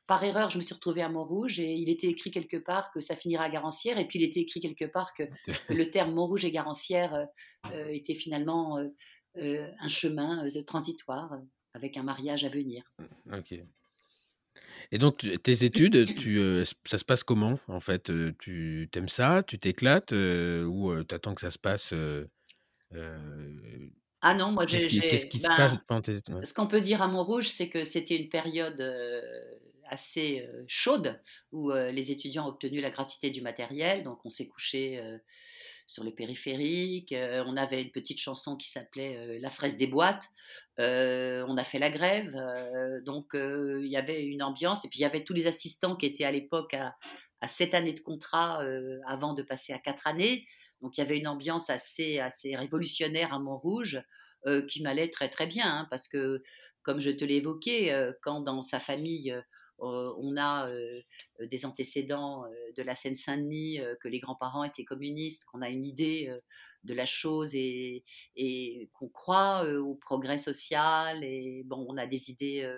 [0.07, 3.01] par erreur, je me suis retrouvée à Montrouge et il était écrit quelque part que
[3.01, 3.99] ça finira à Garancière.
[3.99, 5.25] Et puis il était écrit quelque part que,
[5.69, 7.27] le terme Montrouge et Garancière
[7.89, 8.79] était finalement
[9.37, 11.39] un chemin de transitoire
[11.73, 12.83] avec un mariage à venir.
[13.33, 13.55] Ok.
[14.93, 16.39] Et donc, tes études, tu,
[16.85, 21.41] ça se passe comment en fait Tu aimes ça Tu t'éclates Ou tu attends que
[21.41, 21.95] ça se passe
[24.27, 24.87] ah non, moi j'ai.
[24.87, 27.85] Qu'est-ce qui, se ben, passe tes études Ce qu'on peut dire à Montrouge, c'est que
[27.85, 28.81] c'était une période
[29.87, 31.21] assez chaude
[31.53, 34.03] où les étudiants ont obtenu la gratuité du matériel.
[34.03, 34.99] Donc on s'est couché
[35.87, 37.15] sur le périphérique.
[37.47, 40.29] on avait une petite chanson qui s'appelait La fraise des boîtes.
[40.79, 42.35] on a fait la grève.
[43.05, 44.85] donc il y avait une ambiance.
[44.85, 46.97] Et puis il y avait tous les assistants qui étaient à l'époque à,
[47.43, 48.65] à, sept années de contrat
[49.07, 50.47] avant de passer à quatre années.
[50.85, 52.21] Donc il y avait une ambiance assez,
[52.55, 54.03] révolutionnaire à Montrouge
[54.47, 56.43] euh, qui m'allait très très bien, hein, parce que
[56.83, 60.71] comme je te l'ai évoqué, euh, quand dans sa famille euh, on a
[61.41, 62.45] des antécédents
[62.77, 66.33] de la Seine-Saint-Denis, que les grands-parents étaient communistes, qu'on a une idée
[66.85, 68.05] de la chose et,
[68.37, 72.73] et qu'on croit au progrès social et bon, on a des idées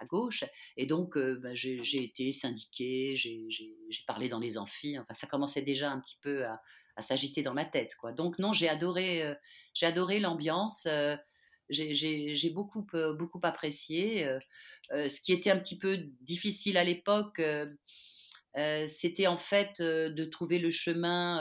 [0.00, 0.42] à gauche.
[0.76, 4.98] Et donc, bah, j'ai été syndiquée, j'ai parlé dans les amphis.
[4.98, 6.60] Enfin, ça commençait déjà un petit peu à,
[6.96, 7.94] à s'agiter dans ma tête.
[7.96, 8.12] Quoi.
[8.12, 9.34] Donc non, j'ai adoré, euh,
[9.82, 10.86] adoré l'ambiance.
[10.86, 11.16] Euh,
[11.68, 14.28] j'ai beaucoup, euh, beaucoup apprécié.
[14.90, 17.40] ce qui était un petit peu difficile à l'époque,
[18.88, 21.40] c'était en fait de trouver le chemin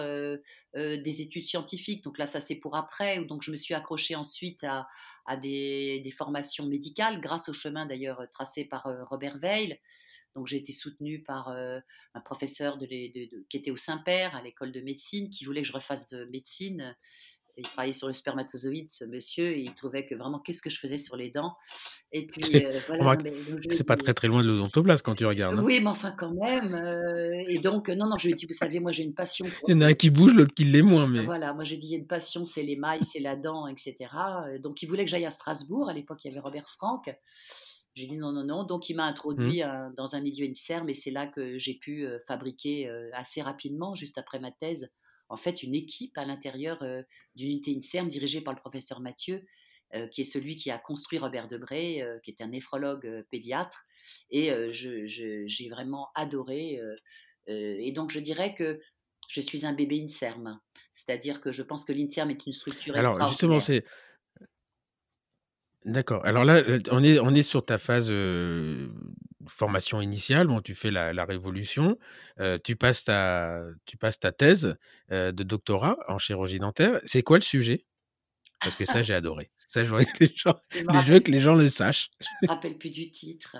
[0.73, 2.03] des études scientifiques.
[2.05, 3.25] Donc là, ça c'est pour après.
[3.25, 4.87] Donc je me suis accrochée ensuite à,
[5.35, 9.81] des, formations médicales, grâce au chemin d'ailleurs tracé par Robert Veil.
[10.36, 11.80] Donc j'ai été soutenue par euh,
[12.13, 15.74] un professeur de, qui était au Saint-Père à l'école de médecine, qui voulait que je
[15.74, 16.96] refasse de médecine.
[17.58, 20.80] il travaillait sur le spermatozoïde, ce monsieur, et il trouvait que vraiment, qu'est-ce que je
[20.80, 21.58] faisais sur les dents.
[22.13, 23.22] Et puis, euh, voilà.
[23.70, 25.60] C'est pas très très loin de l'odontoblaste quand tu regardes.
[25.60, 25.63] Hein.
[25.63, 26.74] Oui, mais enfin, quand même.
[26.74, 29.46] Euh, et donc, non, non, je lui ai dit, vous savez, moi j'ai une passion.
[29.67, 31.08] Il y en a un qui bouge, l'autre qui l'est moins.
[31.08, 31.26] Mais...
[31.26, 33.98] Voilà, moi j'ai dit, il y a une passion, c'est l'émail, c'est la dent, etc.
[34.63, 35.89] Donc, il voulait que j'aille à Strasbourg.
[35.89, 37.13] À l'époque, il y avait Robert Franck.
[37.93, 38.63] J'ai dit non, non, non.
[38.63, 39.12] Donc, il m'a mmh.
[39.12, 39.62] introduit
[39.95, 44.39] dans un milieu INSERM et c'est là que j'ai pu fabriquer assez rapidement, juste après
[44.39, 44.89] ma thèse,
[45.30, 46.80] en fait, une équipe à l'intérieur
[47.36, 49.45] d'une unité INSERM dirigée par le professeur Mathieu,
[50.12, 53.86] qui est celui qui a construit Robert Debré, qui est un néphrologue pédiatre.
[54.30, 56.80] Et j'ai vraiment adoré.
[57.47, 58.80] et donc, je dirais que
[59.32, 60.60] je suis un bébé INSERM.
[60.91, 63.86] C'est-à-dire que je pense que l'INSERM est une structure Alors, justement, c'est
[65.86, 66.26] D'accord.
[66.26, 68.13] Alors là, on est, on est sur ta phase
[69.48, 70.48] formation initiale.
[70.48, 71.98] Bon, tu fais la, révolution.
[72.63, 74.76] tu, passes ta, tu passes ta thèse
[75.10, 77.00] de doctorat en chirurgie dentaire.
[77.06, 77.86] C'est quoi le sujet?
[78.62, 79.50] Parce que ça, j'ai adoré.
[79.67, 82.12] Ça, je voudrais que les gens, je veux que les gens le sachent.
[82.20, 83.58] Je me rappelle plus du titre.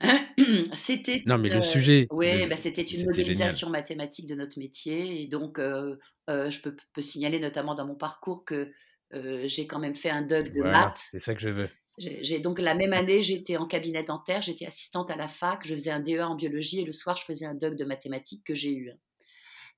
[0.74, 5.26] c'était non mais le sujet oui bah, c'était une modélisation mathématique de notre métier et
[5.26, 8.70] donc je peux, peux, signaler notamment dans mon parcours que
[9.12, 11.06] j'ai quand même fait un DUG de maths.
[11.10, 11.68] C'est ça que je veux.
[11.98, 15.74] J'ai donc la même année, j'étais en cabinet dentaire, j'étais assistante à la fac, je
[15.74, 18.54] faisais un DEA en biologie et le soir, je faisais un DUG de mathématiques que
[18.54, 18.92] j'ai eu.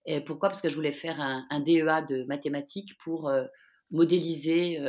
[0.05, 0.49] Et pourquoi?
[0.49, 3.31] Parce que je voulais faire un, DEA de mathématiques pour
[3.91, 4.81] modéliser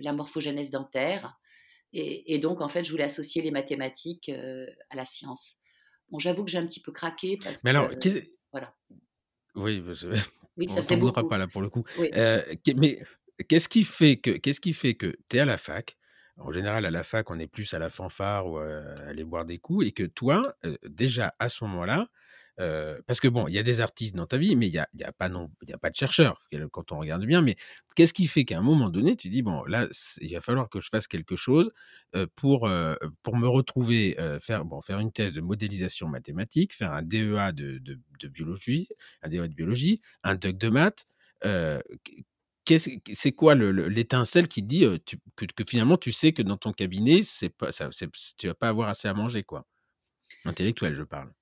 [0.00, 1.38] la morphogénèse dentaire.
[1.92, 5.56] Et, donc, en fait, je voulais associer les mathématiques à la science.
[6.10, 7.90] Bon, j'avoue que j'ai un petit peu craqué parce mais alors,
[8.52, 8.74] voilà.
[9.54, 9.82] Oui,
[10.56, 11.84] oui ça ne voudra pas là pour le coup.
[11.98, 13.02] mais
[13.48, 15.96] qu'est-ce qui fait que qu'est-ce qui fait que tu es à la fac?
[16.38, 19.46] En général, à la fac, on est plus à la fanfare ou à aller boire
[19.46, 20.42] des coups, et que toi,
[20.86, 22.08] déjà à ce moment-là,
[23.06, 24.88] parce que bon, il y a des artistes dans ta vie, mais il n'y a,
[25.08, 26.38] a, pas non, y a pas de chercheurs
[26.72, 27.40] quand on regarde bien.
[27.42, 27.56] Mais
[27.94, 29.88] qu'est-ce qui fait qu'à un moment donné, tu dis bon, là,
[30.20, 31.70] il va falloir que je fasse quelque chose
[32.34, 32.68] pour
[33.22, 37.78] pour me retrouver faire bon faire une thèse de modélisation mathématique, faire un DEA de,
[37.78, 38.88] de, biologie,
[39.22, 41.06] un DEA de biologie, un DUC de maths
[42.68, 44.84] c'est quoi l'étincelle qui dit
[45.36, 47.88] que, finalement tu sais que dans ton cabinet, c'est pas, ça,
[48.38, 49.66] tu vas pas avoir assez à manger, quoi?
[50.46, 51.32] Intellectuel, je parle.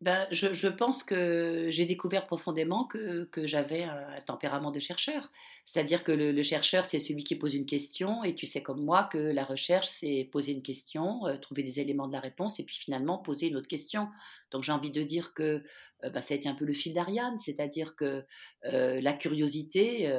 [0.00, 5.30] Ben, je, pense que j'ai découvert profondément que, j'avais un tempérament de chercheur.
[5.66, 9.04] C'est-à-dire que le, chercheur, c'est celui qui pose une question, et tu sais comme moi
[9.04, 12.64] que la recherche, c'est poser une question, euh, trouver des éléments de la réponse, et
[12.64, 14.08] puis finalement poser une autre question.
[14.50, 15.62] Donc j'ai envie de dire que
[16.02, 18.24] euh, ben, ça a été un peu le fil d'Ariane, c'est-à-dire que
[18.72, 20.10] euh, la curiosité,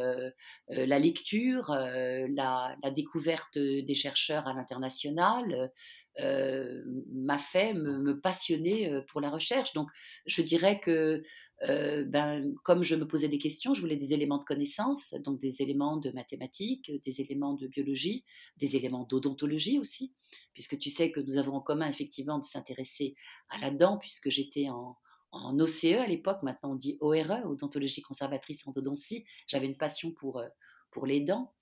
[0.69, 5.71] la lecture, la, découverte des chercheurs à l'international,
[6.19, 9.73] euh, m'a fait me, passionner euh, pour la recherche.
[9.73, 9.89] Donc,
[10.25, 11.23] je dirais que,
[11.69, 15.39] euh, ben, comme je me posais des questions, je voulais des éléments de connaissance, donc
[15.39, 18.25] des éléments de mathématiques, des éléments de biologie,
[18.57, 20.13] des éléments d'odontologie aussi,
[20.53, 23.15] puisque tu sais que nous avons en commun effectivement de s'intéresser
[23.49, 24.97] à la dent, puisque j'étais en,
[25.31, 29.23] en OCE à l'époque, maintenant on dit ORE, odontologie conservatrice endodontie.
[29.47, 30.43] J'avais une passion pour,
[30.91, 31.53] pour les dents.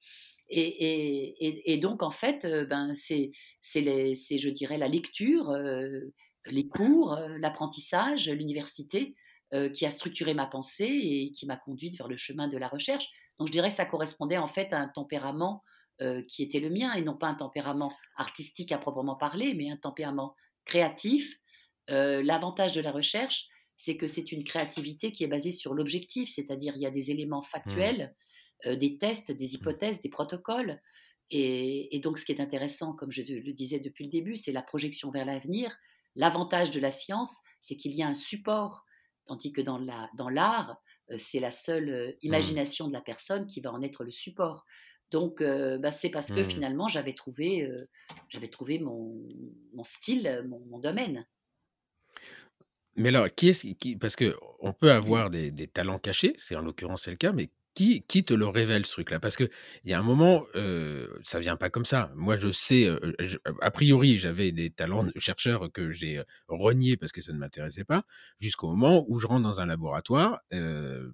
[0.49, 3.31] Et, et, et, donc, en fait, euh, ben, c'est,
[3.61, 6.11] je dirais, la lecture, euh,
[6.47, 9.15] les cours, euh, l'apprentissage, l'université
[9.73, 13.07] qui a structuré ma pensée et qui m'a conduite vers le chemin de la recherche.
[13.39, 15.63] Donc, je dirais que ça correspondait en fait à un tempérament
[16.27, 19.77] qui était le mien et non pas un tempérament artistique à proprement parler, mais un
[19.77, 20.35] tempérament
[20.65, 21.39] créatif.
[21.87, 26.73] L'avantage de la recherche, c'est que c'est une créativité qui est basée sur l'objectif, c'est-à-dire
[26.75, 27.51] il y a des éléments mmh.
[27.51, 28.15] factuels.
[28.65, 29.55] Des tests, des mmh.
[29.55, 30.81] hypothèses, des protocoles.
[31.31, 34.51] Et, et, donc, ce qui est intéressant, comme je le disais depuis le début, c'est
[34.51, 35.77] la projection vers l'avenir.
[36.15, 38.85] L'avantage de la science, c'est qu'il y a un support,
[39.25, 40.29] tandis que dans l'art, dans
[41.11, 42.13] euh, c'est la seule euh, mmh.
[42.23, 44.65] imagination de la personne qui va en être le support.
[45.11, 46.49] Donc, euh, bah, c'est parce que mmh.
[46.49, 47.89] finalement, j'avais trouvé, euh,
[48.29, 49.15] j'avais trouvé mon,
[49.73, 51.25] mon style, mon, mon, domaine.
[52.95, 56.55] Mais alors, qui est-ce qui, parce que on peut avoir des, des talents cachés, c'est
[56.55, 57.49] en l'occurrence c'est le cas, mais
[58.07, 59.19] qui, te le révèle ce truc-là?
[59.19, 59.49] Parce qu'il
[59.85, 62.11] y a un moment, euh, ça vient pas comme ça.
[62.15, 66.97] Moi, je sais, euh, je, a priori, j'avais des talents de chercheur que j'ai reniés
[66.97, 68.03] parce que ça ne m'intéressait pas,
[68.39, 70.39] jusqu'au moment où je rentre dans un laboratoire.
[70.53, 71.11] Euh,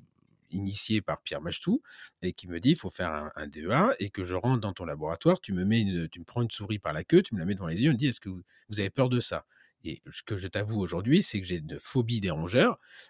[0.51, 1.81] initié par Pierre Machetou
[2.21, 4.85] et qui me dit il faut faire un, DEA et que je rentre dans ton
[4.85, 7.39] laboratoire, tu me mets une, tu me prends une souris par la queue, tu me
[7.39, 9.45] la mets devant les yeux, et me dit est-ce que vous avez peur de ça?
[9.85, 12.31] Et ce que je t'avoue aujourd'hui, c'est que j'ai une phobie des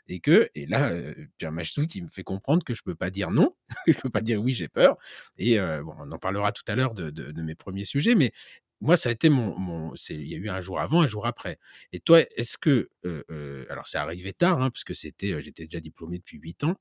[0.08, 3.10] et que, et là, euh, Pierre Machtou qui me fait comprendre que je peux pas
[3.10, 3.56] dire non,
[3.88, 4.98] je peux pas dire oui, j'ai peur.
[5.38, 8.34] Et euh, bon, on en parlera tout à l'heure de, mes premiers sujets, mais
[8.82, 11.60] moi, ça a été mon, il y a eu un jour avant, un jour après.
[11.94, 15.66] Et toi, est-ce que, euh, euh, alors c'est arrivé tard, hein, parce que c'était, j'étais
[15.66, 16.76] déjà diplômé depuis 8 ans.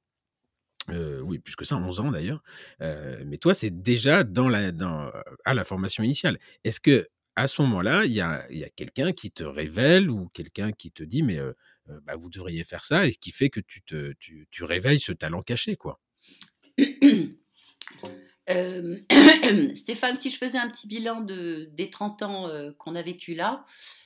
[0.89, 2.43] Oui, plus que ça, 11 ans d'ailleurs.
[2.81, 4.73] Mais toi, c'est déjà dans la,
[5.45, 6.39] à la formation initiale.
[6.65, 10.93] Est-ce que à ce moment-là, il y a, quelqu'un qui te révèle ou quelqu'un qui
[10.93, 11.39] te dit mais
[12.03, 15.01] bah, vous devriez faire ça et ce qui fait que tu, te, tu, tu réveilles
[15.01, 16.01] ce talent caché quoi.
[19.75, 23.65] Stéphane, si je faisais un petit bilan de, des 30 ans qu'on a vécu là,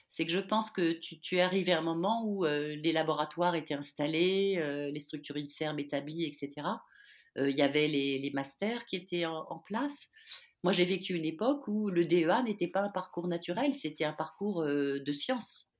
[0.08, 3.74] c'est que je pense que tu, es arrivé à un moment où les laboratoires étaient
[3.74, 6.68] installés, les structures INSERM établies, etc.
[7.36, 10.08] Il y avait les, masters qui étaient en, en place.
[10.68, 14.12] Moi, j'ai vécu une époque où le DEA n'était pas un parcours naturel, c'était un
[14.12, 15.70] parcours euh, de science.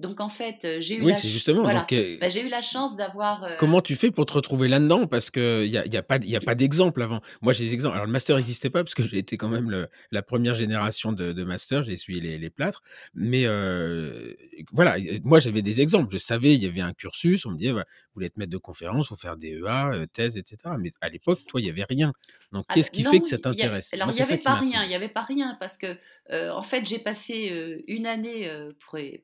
[0.00, 1.80] Donc en fait, j'ai eu, oui, la justement, voilà.
[1.80, 3.44] donc, euh, bah, j'ai eu la chance d'avoir.
[3.44, 3.56] Euh...
[3.58, 5.06] Comment tu fais pour te retrouver là-dedans?
[5.06, 7.20] Parce qu'il n'y a, y a pas, y a pas d'exemple avant.
[7.42, 7.94] Moi, j'ai des exemples.
[7.94, 11.12] Alors le master n'existait pas parce que j'ai été quand même le, la première génération
[11.12, 12.82] de, de master, j'ai essuyé les, les, plâtres.
[13.14, 14.34] Mais euh,
[14.72, 16.10] voilà, moi j'avais des exemples.
[16.12, 18.50] Je savais, il y avait un cursus, on me disait, voilà, vous voulez être maître
[18.50, 20.74] de conférence, faut faire des EA, thèse, etc.
[20.78, 22.12] Mais à l'époque, toi, il n'y avait rien.
[22.52, 23.92] Donc, Ah, qu'est-ce qui non, fait que ça t'intéresse?
[23.94, 25.86] alors il n'y avait pas rien, il n'y avait pas rien parce que
[26.32, 28.72] euh, en fait j'ai passé euh, une année euh,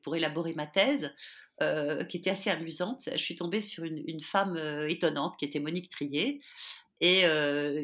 [0.03, 1.13] pour, élaborer ma thèse
[2.09, 3.09] qui était assez amusante.
[3.11, 6.39] Je suis tombée sur une, une femme étonnante qui était Monique Trier
[7.01, 7.23] et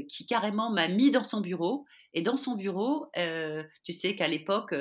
[0.08, 1.84] qui carrément m'a mis dans son bureau.
[2.14, 3.08] Et dans son bureau,
[3.84, 4.76] tu sais qu'à l'époque,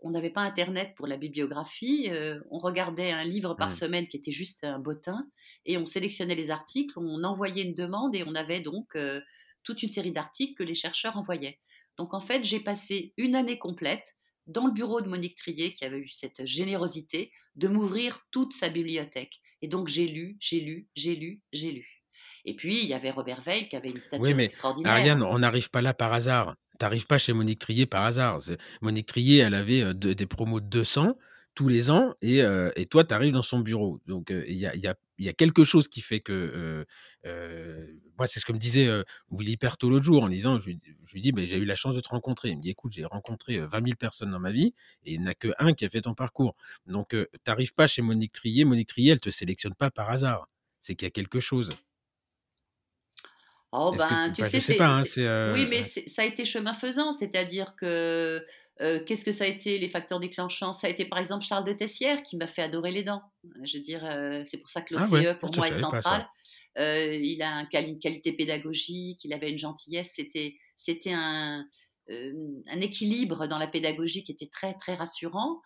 [0.00, 2.08] on n'avait pas Internet pour la bibliographie.
[2.52, 3.72] on regardait un livre par Mm.
[3.72, 5.26] semaine qui était juste un bottin
[5.64, 8.96] et on sélectionnait les articles, on envoyait une demande et on avait donc
[9.64, 11.58] toute une série d'articles que les chercheurs envoyaient.
[11.98, 14.14] Donc en fait, j'ai passé une année complète
[14.46, 18.68] dans le bureau de Monique Trier, qui avait eu cette générosité de m'ouvrir toute sa
[18.68, 19.40] bibliothèque.
[19.62, 22.04] Et donc j'ai lu, j'ai lu, j'ai lu, j'ai lu.
[22.44, 24.92] Et puis il y avait Robert Veil qui avait une Oui, stature mais extraordinaire.
[24.92, 26.54] Ariane, on n'arrive pas là par hasard.
[26.78, 28.38] T'arrives pas chez Monique Trier par hasard.
[28.82, 31.16] Monique Trier, elle avait euh, de- des promos de 200
[31.56, 34.00] tous les ans et, euh, et toi, tu arrives dans son bureau.
[34.06, 36.20] Donc, euh, il y, a, il y, a, il y a quelque chose qui fait
[36.20, 36.32] que.
[36.32, 36.84] euh,
[37.26, 37.86] euh,
[38.18, 40.78] moi, c'est ce que me disait euh, Willy Perto l'autre jour en disant je, lui-
[41.06, 42.50] je lui dis, ben, j'ai eu la chance de te rencontrer.
[42.50, 44.74] Il me dit écoute, j'ai rencontré euh, 20 000 personnes dans ma vie
[45.04, 46.54] et il n'y en a que un qui a fait ton parcours.
[46.86, 48.64] Donc, tu n'arrives pas chez Monique Trier.
[48.64, 50.48] Monique Trier, elle te sélectionne pas par hasard.
[50.80, 51.72] C'est qu'il y a quelque chose.
[53.72, 56.44] Oh que, ben, tu enfin, je sais, pas, hein, oui, euh, mais ça a été
[56.44, 58.44] chemin faisant, c'est-à-dire que
[58.78, 60.72] Qu'est-ce que ça a été les facteurs déclenchants?
[60.72, 63.22] Ça a été par exemple Charles de Tessière qui m'a fait adorer les dents.
[63.64, 64.02] Je veux dire,
[64.44, 66.28] c'est pour ça que l'OCE ah pour moi est central.
[66.76, 70.12] il a une qualité pédagogique, il avait une gentillesse.
[70.14, 71.64] C'était, c'était un,
[72.10, 75.62] un équilibre dans la pédagogie qui était très très rassurant.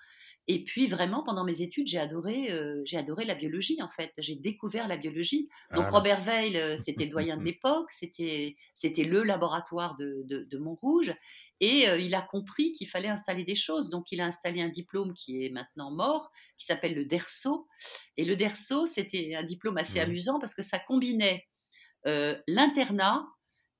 [0.52, 4.12] Et puis vraiment, pendant mes études, j'ai adoré, euh, j'ai adoré la biologie en fait.
[4.18, 5.48] J'ai découvert la biologie.
[5.76, 10.24] Donc ah Robert Veil, euh, c'était le doyen de l'époque, c'était, c'était le laboratoire de,
[10.26, 11.14] de, Montrouge,
[11.60, 13.90] et euh, il a compris qu'il fallait installer des choses.
[13.90, 17.68] Donc il a installé un diplôme qui est maintenant mort, qui s'appelle le DERSO.
[18.16, 20.08] Et le DERSO, c'était un diplôme assez mmh.
[20.08, 21.46] amusant parce que ça combinait
[22.48, 23.24] l'internat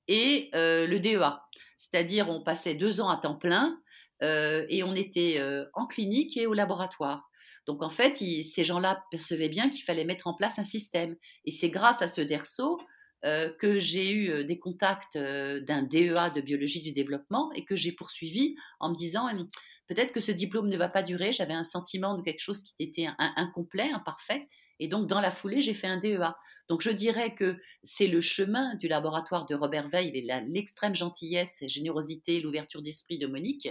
[0.07, 1.41] et le DEA.
[1.75, 3.77] C'est-à-dire, on passait deux ans à temps plein
[4.21, 7.29] et on était euh, en clinique et au laboratoire.
[7.67, 11.15] Donc en fait, ces gens-là percevaient bien qu'il fallait mettre en place un système.
[11.45, 12.79] Et c'est grâce à ce DERSO
[13.23, 17.91] euh, que j'ai eu des contacts d'un DEA de biologie du développement et que j'ai
[17.91, 19.47] poursuivi en me disant hum,
[19.87, 21.31] peut-être que ce diplôme ne va pas durer.
[21.31, 24.47] J'avais un sentiment de quelque chose qui était incomplet, imparfait.
[24.81, 26.35] Et donc, dans la foulée, j'ai fait un DEA.
[26.67, 31.63] Donc, je dirais que c'est le chemin du laboratoire de Robert Veil et l'extrême gentillesse,
[31.67, 33.69] générosité, l'ouverture d'esprit de Monique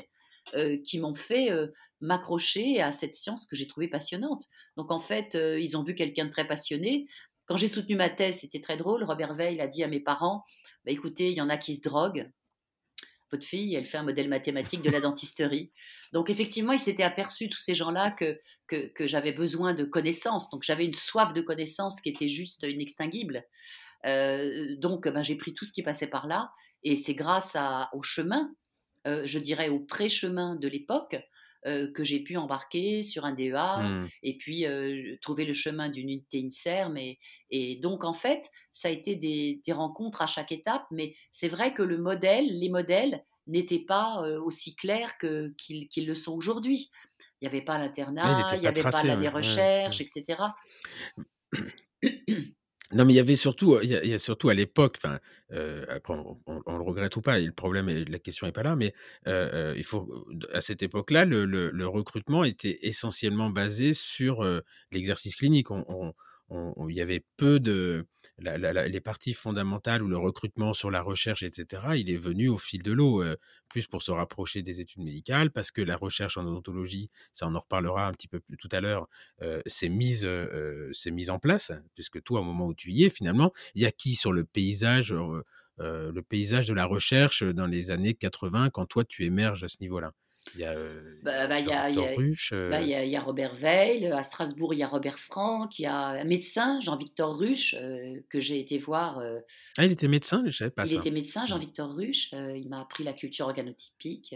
[0.57, 1.69] euh, qui m'ont fait euh,
[2.01, 4.47] m'accrocher à cette science que j'ai trouvée passionnante.
[4.77, 7.07] Donc en fait, euh, ils ont vu quelqu'un de très passionné.
[7.47, 9.05] Quand j'ai soutenu ma thèse, c'était très drôle.
[9.05, 10.43] Robert Veil a dit à mes parents
[10.85, 12.29] bah, écoutez, il y en a qui se droguent.
[13.31, 15.71] Votre fille, elle fait un modèle mathématique de la dentisterie.
[16.13, 20.51] Donc effectivement, il s'était aperçu, tous ces gens-là, que, que, j'avais besoin de connaissances.
[20.51, 23.45] Donc j'avais une soif de connaissances qui était juste inextinguible.
[24.05, 26.51] donc ben, j'ai pris tout ce qui passait par là.
[26.83, 27.57] Et c'est grâce
[27.93, 28.51] au chemin
[29.07, 31.17] euh, je dirais, au pré-chemin de l'époque,
[31.67, 34.09] euh, que j'ai pu embarquer sur un DEA mmh.
[34.23, 36.97] et puis euh, trouver le chemin d'une unité INSERM.
[36.97, 37.19] Et,
[37.51, 41.75] et, donc, en fait, ça a été des, rencontres à chaque étape, mais c'est vrai
[41.75, 46.91] que le modèle, les modèles n'étaient pas aussi clairs qu'ils le sont aujourd'hui.
[47.41, 50.39] Il n'y avait pas l'internat, il n'y avait pas l'année recherche, etc.
[52.93, 55.21] Non, mais il y avait surtout, il y a, surtout à l'époque, enfin,
[55.89, 58.95] après on, le regrette ou pas, le problème, la question n'est pas là, mais
[59.27, 64.45] il faut, à cette époque-là, le, recrutement était essentiellement basé sur
[64.91, 65.69] l'exercice clinique.
[66.51, 68.07] Il y avait peu de
[68.39, 71.97] les parties fondamentales ou le recrutement sur la recherche, etc.
[71.97, 73.23] Il est venu au fil de l'eau,
[73.69, 77.55] plus pour se rapprocher des études médicales, parce que la recherche en odontologie, ça on
[77.55, 79.09] en reparlera un petit peu plus tout à l'heure,
[79.67, 80.27] c'est mise,
[81.07, 83.93] mise en place, puisque toi, au moment où tu y es, finalement, il y a
[83.93, 85.15] qui sur le paysage,
[85.79, 89.77] le paysage de la recherche dans les années 80, quand toi tu émerges à ce
[89.81, 90.13] niveau-là?
[90.55, 90.65] Il y
[92.95, 95.87] a, il y a Robert Veil, à Strasbourg, il y a Robert Franck, il y
[95.87, 99.19] a un médecin, Jean-Victor Ruche, euh, que j'ai été voir.
[99.19, 99.39] Euh,
[99.79, 102.31] ah, il était médecin, je savais pas il était médecin, Jean-Victor Ruche.
[102.35, 104.35] Euh, il m'a appris la culture organotypique.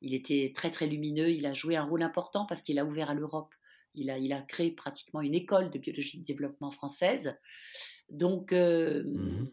[0.00, 1.30] il était très, très lumineux.
[1.30, 3.54] Il a joué un rôle important parce qu'il a ouvert à l'Europe.
[3.94, 7.36] Il a, il a créé pratiquement une école de biologie de développement française.
[8.10, 9.46] Donc, mmh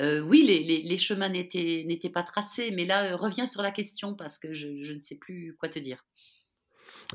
[0.00, 4.38] euh, oui, les, chemins n'étaient pas tracés, mais là, euh, reviens sur la question parce
[4.38, 6.04] que je, ne sais plus quoi te dire.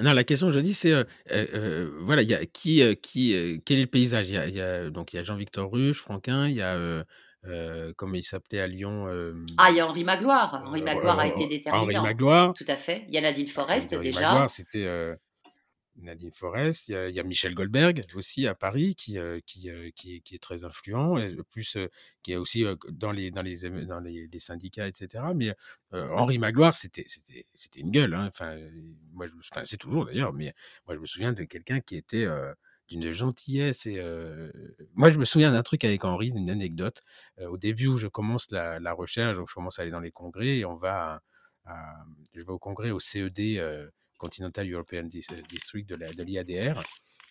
[0.02, 0.94] Non, la question, je dis, c'est
[1.32, 4.30] euh, voilà, y a qui, qui, quel est le paysage?
[4.30, 7.06] Il y, a, donc il y a Jean-Victor Ruche, Franquin, il y a
[7.96, 9.08] comment il s'appelait à Lyon
[9.58, 10.64] Ah, il y a Henri Magloire.
[10.66, 11.84] Henri Magloire a été déterminant.
[11.84, 12.54] Henri Magloire.
[12.54, 13.06] Tout à fait.
[13.08, 14.22] Il y a Nadine Forest Henri déjà.
[14.22, 15.16] Magloire, c'était
[15.98, 20.64] Nadine Forest, il y, a, Michel Goldberg aussi à Paris qui, qui, qui, est très
[20.64, 21.78] influent, et plus
[22.22, 25.24] qui est aussi dans, les, dans, les, dans les, syndicats, etc.
[25.36, 25.56] Mais
[25.92, 27.06] Henri Magloire, c'était
[27.78, 28.14] une gueule.
[28.14, 28.28] Hein.
[28.28, 28.58] Enfin,
[29.14, 30.54] moi, enfin, c'est toujours d'ailleurs, mais
[30.86, 32.28] moi je me souviens de quelqu'un qui était
[32.90, 33.86] d'une gentillesse.
[33.86, 34.02] Et
[34.94, 37.02] moi, je me souviens d'un truc avec Henri, une anecdote.
[37.40, 40.12] au début où je commence la, la, recherche, donc je commence à aller dans les
[40.12, 41.22] congrès, et on va,
[42.34, 43.60] je vais au congrès au CED
[44.18, 46.84] Continental European District de l'IADR.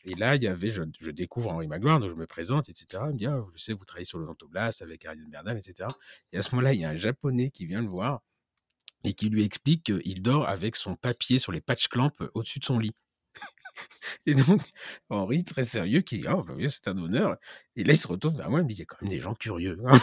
[0.07, 3.05] Et là, il y avait, je, découvre Henri Magloire, donc je me présente, etc.
[3.07, 5.89] Il me dit, ah, je sais, vous travaillez sur le l'odontoblast avec Ariane Berdal, etc.
[6.33, 8.21] Et à ce moment-là, il y a un Japonais qui vient le voir
[9.03, 12.65] et qui lui explique qu'il dort avec son papier sur les patch clamps au-dessus de
[12.65, 12.93] son lit.
[14.27, 14.61] Et donc,
[15.11, 17.37] Henri, très sérieux, qui dit Oh, bah c'est un honneur.
[17.77, 19.11] Et là, il se retourne vers moi et me dit Il y a quand même
[19.11, 19.79] des gens curieux.
[19.87, 20.01] Hein.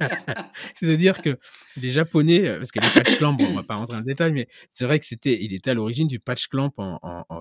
[0.74, 1.38] C'est-à-dire que
[1.76, 4.06] les Japonais, euh, parce que les patch clamps, bon, on va pas rentrer dans le
[4.06, 6.72] détail, mais c'est vrai que c'était, il était à l'origine du patch clamp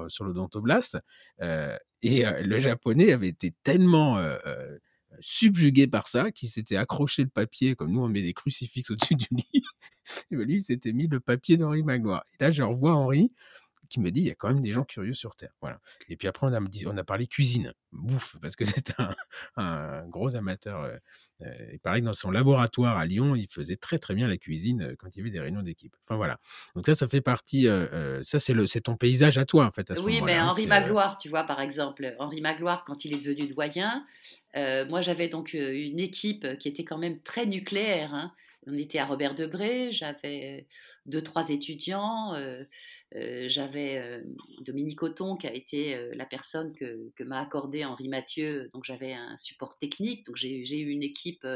[0.08, 0.98] sur le Dentoblast.
[1.42, 4.22] Euh, et euh, le Japonais avait été tellement.
[5.20, 9.16] subjugué par ça, qu'il s'était accroché le papier, comme nous on met des crucifixes au-dessus
[9.16, 9.44] du lit,
[10.32, 12.24] et ben lui il s'était mis le papier d'Henri Magloire.
[12.40, 13.34] Et là je revois Henri,
[13.92, 15.52] qui me dit, il y a quand même des gens curieux sur Terre.
[15.60, 15.80] Voilà.
[16.08, 18.94] Et puis après, on a, on a parlé cuisine, bouffe, parce que c'est
[19.58, 20.82] un, gros amateur.
[20.82, 20.96] Euh,
[21.42, 24.38] euh, il paraît que dans son laboratoire à Lyon, il faisait très très bien la
[24.38, 25.94] cuisine euh, quand il y avait des réunions d'équipe.
[26.06, 26.40] Enfin voilà.
[26.76, 27.68] Donc là, ça fait partie.
[28.24, 29.92] ça, c'est le, c'est ton paysage à toi en fait.
[29.92, 33.14] À ce oui, mais hein, Henri Magloire, tu vois, par exemple, Henri Magloire, quand il
[33.14, 34.06] est devenu doyen,
[34.56, 38.14] moi j'avais donc une équipe qui était quand même très nucléaire.
[38.14, 38.32] Hein.
[38.68, 40.68] On était à Robert Debré, j'avais
[41.06, 42.36] deux, trois étudiants,
[43.12, 44.22] j'avais
[44.62, 49.36] Dominique Auton qui a été la personne que, m'a accordé Henri Mathieu, donc j'avais un
[49.38, 51.48] support technique, donc j'ai eu une équipe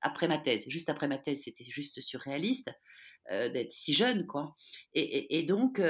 [0.00, 0.64] après ma thèse.
[0.68, 2.70] Juste après ma thèse, c'était juste surréaliste
[3.30, 4.56] d'être si jeune, quoi.
[4.94, 5.80] Et donc,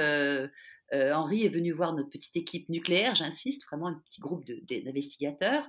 [0.93, 5.67] euh, Henri est venu voir notre petite équipe nucléaire, j'insiste, vraiment un petit groupe d'investigateurs,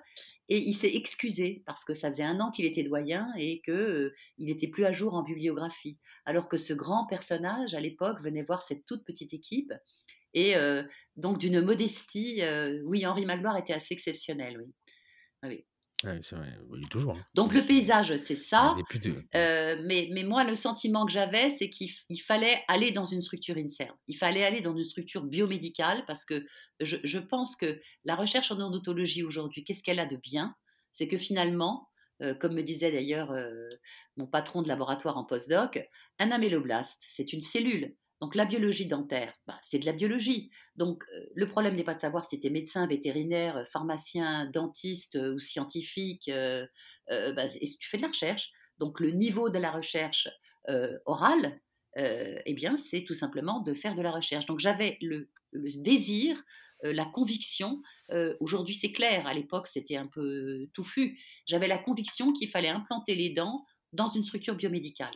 [0.48, 3.74] et il s'est excusé parce que ça faisait un an qu'il était doyen et qu'il
[3.74, 5.98] euh, n'était plus à jour en bibliographie.
[6.26, 9.72] Alors que ce grand personnage, à l'époque, venait voir cette toute petite équipe,
[10.34, 10.82] et euh,
[11.16, 12.42] donc d'une modestie,
[12.84, 14.74] oui, Henri Magloire était assez exceptionnel, oui.
[15.44, 15.64] oui
[16.90, 17.16] toujours.
[17.16, 17.26] Hein.
[17.34, 18.74] Donc le paysage, c'est ça.
[19.34, 23.56] Euh, mais, mais moi, le sentiment que j'avais, c'est qu'il fallait aller dans une structure
[23.56, 23.94] INSERM.
[24.08, 26.46] Il fallait aller dans une structure biomédicale parce que
[26.80, 30.54] je, pense que la recherche en odontologie aujourd'hui, qu'est-ce qu'elle a de bien?
[30.92, 31.88] C'est que finalement,
[32.22, 33.68] euh, comme me disait d'ailleurs euh,
[34.16, 35.86] mon patron de laboratoire en postdoc,
[36.18, 37.94] un améloblaste, c'est une cellule.
[38.20, 40.50] Donc la biologie dentaire, bah, c'est de la biologie.
[40.74, 45.16] Donc euh, le problème n'est pas de savoir si tu es médecin, vétérinaire, pharmacien, dentiste
[45.16, 46.66] euh, ou scientifique, euh,
[47.08, 48.52] bah, tu fais de la recherche.
[48.78, 50.28] Donc le niveau de la recherche
[51.06, 51.60] orale,
[51.96, 54.44] eh bien c'est tout simplement de faire de la recherche.
[54.46, 56.42] Donc j'avais le, désir,
[56.82, 57.80] la conviction,
[58.40, 63.14] aujourd'hui c'est clair, à l'époque c'était un peu touffu, j'avais la conviction qu'il fallait implanter
[63.14, 65.14] les dents dans une structure biomédicale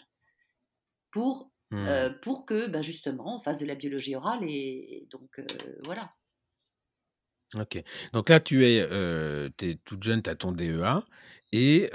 [1.11, 2.21] pour euh, mmh.
[2.23, 5.45] pour que ben justement on fasse de la biologie orale et, donc euh,
[5.85, 6.13] voilà.
[7.59, 7.83] Ok.
[8.13, 11.03] Donc là, tu es, euh, es toute jeune, tu as ton DEA
[11.53, 11.91] et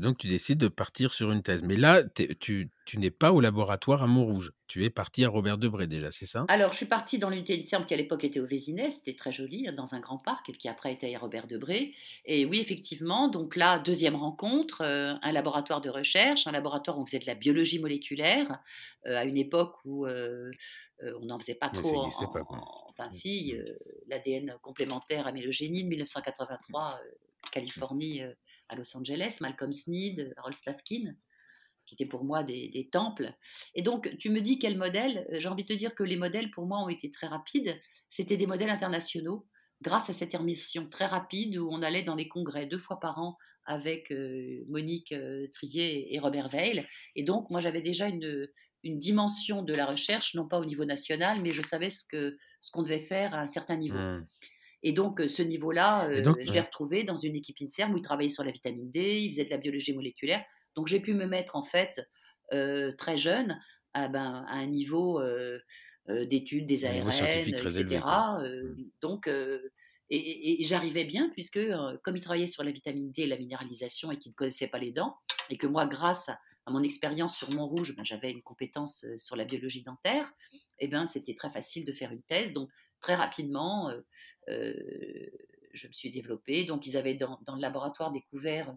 [0.00, 1.62] donc tu décides de partir sur une thèse.
[1.62, 2.02] Mais là,
[2.40, 4.52] tu, tu n'es pas au laboratoire à Montrouge.
[4.66, 6.44] Tu es parti à Robert Debré déjà, c'est ça?
[6.48, 9.30] Alors, je suis partie dans l'unité INSERM qui à l'époque était au Vésinet, c'était très
[9.30, 11.94] joli, dans un grand parc, et qui après était à Robert Debré.
[12.24, 17.02] Et oui, effectivement, donc là, deuxième rencontre, euh, un laboratoire de recherche, un laboratoire où
[17.02, 18.60] on faisait de la biologie moléculaire,
[19.06, 22.06] euh, à une époque où on n'en faisait pas trop.
[22.06, 23.64] enfin, mmh, si, mmh.
[24.08, 27.00] l'ADN complémentaire amélogénie de 1983,
[27.50, 28.22] Californie,
[28.72, 31.14] à Los Angeles, Malcolm Sneed, Harold Slavkin
[31.86, 33.34] qui étaient pour moi des, temples.
[33.74, 36.16] Et donc, tu me dis quel modèle euh, J'ai envie de te dire que les
[36.16, 37.78] modèles, pour moi, ont été très rapides.
[38.08, 39.46] C'était des modèles internationaux,
[39.82, 43.18] grâce à cette émission très rapide où on allait dans les congrès deux fois par
[43.18, 46.86] an avec euh, Monique euh, Trier et Robert Veil.
[47.14, 48.48] Et donc, moi, j'avais déjà une,
[48.84, 52.82] dimension de la recherche, non pas au niveau national, mais je savais ce qu'on ce
[52.82, 53.96] devait faire à un certain niveau.
[53.96, 54.26] Mmh.
[54.82, 58.44] Et donc, ce niveau-là, je l'ai retrouvé dans une équipe INSERM où il travaillait sur
[58.44, 60.44] la vitamine D, il faisait de la biologie moléculaire.
[60.74, 62.00] Donc j'ai pu me mettre en fait
[62.52, 63.58] euh, très jeune
[63.94, 65.58] à, ben, à un niveau euh,
[66.08, 68.00] euh, d'études des ARN, etc.
[69.00, 69.30] donc
[70.14, 71.60] et, j'arrivais bien puisque
[72.02, 74.78] comme il travaillait sur la vitamine D et la minéralisation et qu'il ne connaissait pas
[74.78, 75.16] les dents
[75.48, 79.44] et que moi grâce à, mon expérience sur Montrouge, ben, j'avais une compétence sur la
[79.44, 82.52] biologie dentaire, et eh ben c'était très facile de faire une thèse.
[82.52, 82.70] Donc
[83.02, 83.92] très rapidement,
[84.48, 86.64] je me suis développée.
[86.64, 88.74] Donc ils avaient dans, le laboratoire découvert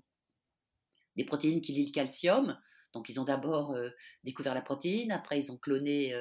[1.16, 2.60] des protéines qui lient le calcium.
[2.94, 3.76] Donc, ils ont d'abord
[4.24, 6.16] découvert la protéine, après, ils ont cloné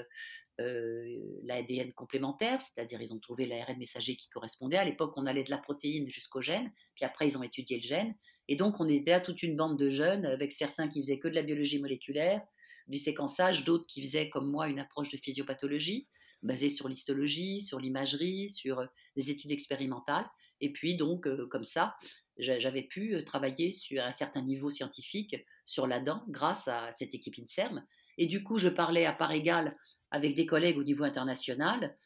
[0.59, 4.77] l'ADN complémentaire, c'est-à-dire ils ont trouvé l'ARN messager qui correspondait.
[4.77, 7.83] À l'époque, on allait de la protéine jusqu'au gène, puis après, ils ont étudié le
[7.83, 8.15] gène.
[8.49, 11.29] Et donc, on était à toute une bande de jeunes, avec certains qui faisaient que
[11.29, 12.43] de la biologie moléculaire,
[12.89, 16.09] du séquençage, d'autres qui faisaient, comme moi, une approche de physiopathologie,
[16.45, 18.87] basée sur l'histologie, sur l'imagerie, sur
[19.17, 20.27] des études expérimentales.
[20.61, 21.97] Et puis, donc, comme ça,
[22.39, 27.39] j'avais pu travailler sur un certain niveau scientifique sur la dent grâce à cette équipe
[27.39, 27.85] INSERM.
[28.19, 29.77] Et du coup, je parlais à part égale
[30.11, 31.97] avec des collègues au niveau international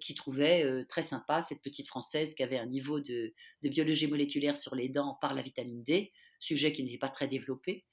[0.00, 3.32] qui trouvaient très sympa cette petite Française qui avait un niveau de,
[3.62, 7.84] biologie moléculaire sur les dents par la vitamine D, sujet qui n'était pas très développé.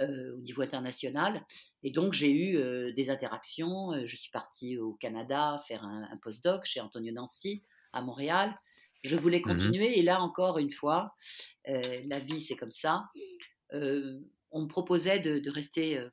[0.00, 1.44] Au niveau international.
[1.82, 3.92] Et donc, j'ai eu des interactions.
[4.06, 8.54] je suis partie au Canada faire un, un postdoc chez Antonio Nancy à Montréal.
[9.02, 11.14] Je voulais mmh continuer et là encore une fois,
[11.68, 13.04] euh, la vie c'est comme ça.
[13.72, 14.20] Euh,
[14.50, 16.10] on me proposait de, rester, euh,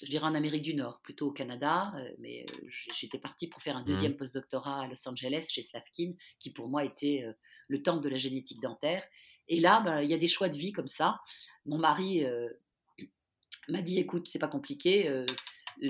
[0.00, 2.46] je dirais en Amérique du Nord, plutôt au Canada, mais
[2.92, 6.68] j'étais partie pour faire un mmh deuxième postdoctorat à Los Angeles chez Slavkin, qui pour
[6.68, 7.26] moi était
[7.66, 9.02] le temple de la génétique dentaire.
[9.48, 11.18] Et là, ben, il y a des choix de vie comme ça.
[11.64, 12.24] Mon mari
[13.68, 15.24] m'a dit, écoute, c'est pas compliqué,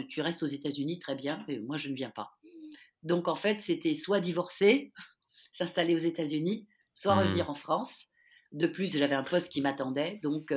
[0.09, 2.33] tu restes aux États-Unis, très bien, mais moi je ne viens pas.
[3.03, 4.93] Donc en fait, c'était soit divorcer,
[5.53, 7.19] s'installer aux États-Unis, soit mmh.
[7.19, 8.07] revenir en France.
[8.53, 10.21] De plus, j'avais un poste qui m'attendait.
[10.23, 10.53] Donc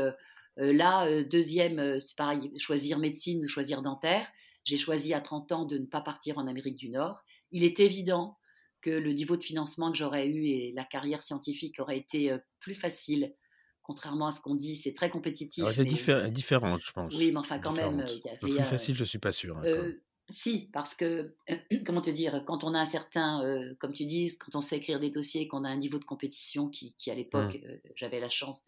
[0.57, 4.27] là, deuxième, c'est pareil, choisir médecine ou choisir dentaire.
[4.63, 7.23] J'ai choisi à 30 ans de ne pas partir en Amérique du Nord.
[7.51, 8.37] Il est évident
[8.81, 12.73] que le niveau de financement que j'aurais eu et la carrière scientifique aurait été plus
[12.73, 13.35] facile.
[13.83, 15.65] Contrairement à ce qu'on dit, c'est très compétitif.
[15.73, 17.15] C'est différent, je pense.
[17.15, 18.05] Oui, mais enfin, quand même.
[18.07, 19.57] Il y avait, plus facile, je ne suis pas sûr.
[19.57, 19.93] Hein,
[20.31, 21.35] si, parce que,
[21.85, 23.41] comment te dire, quand on a un certain,
[23.79, 26.69] comme tu dis, quand on sait écrire des dossiers, qu'on a un niveau de compétition
[26.69, 27.89] qui, à l'époque, mmh.
[27.95, 28.63] j'avais la chance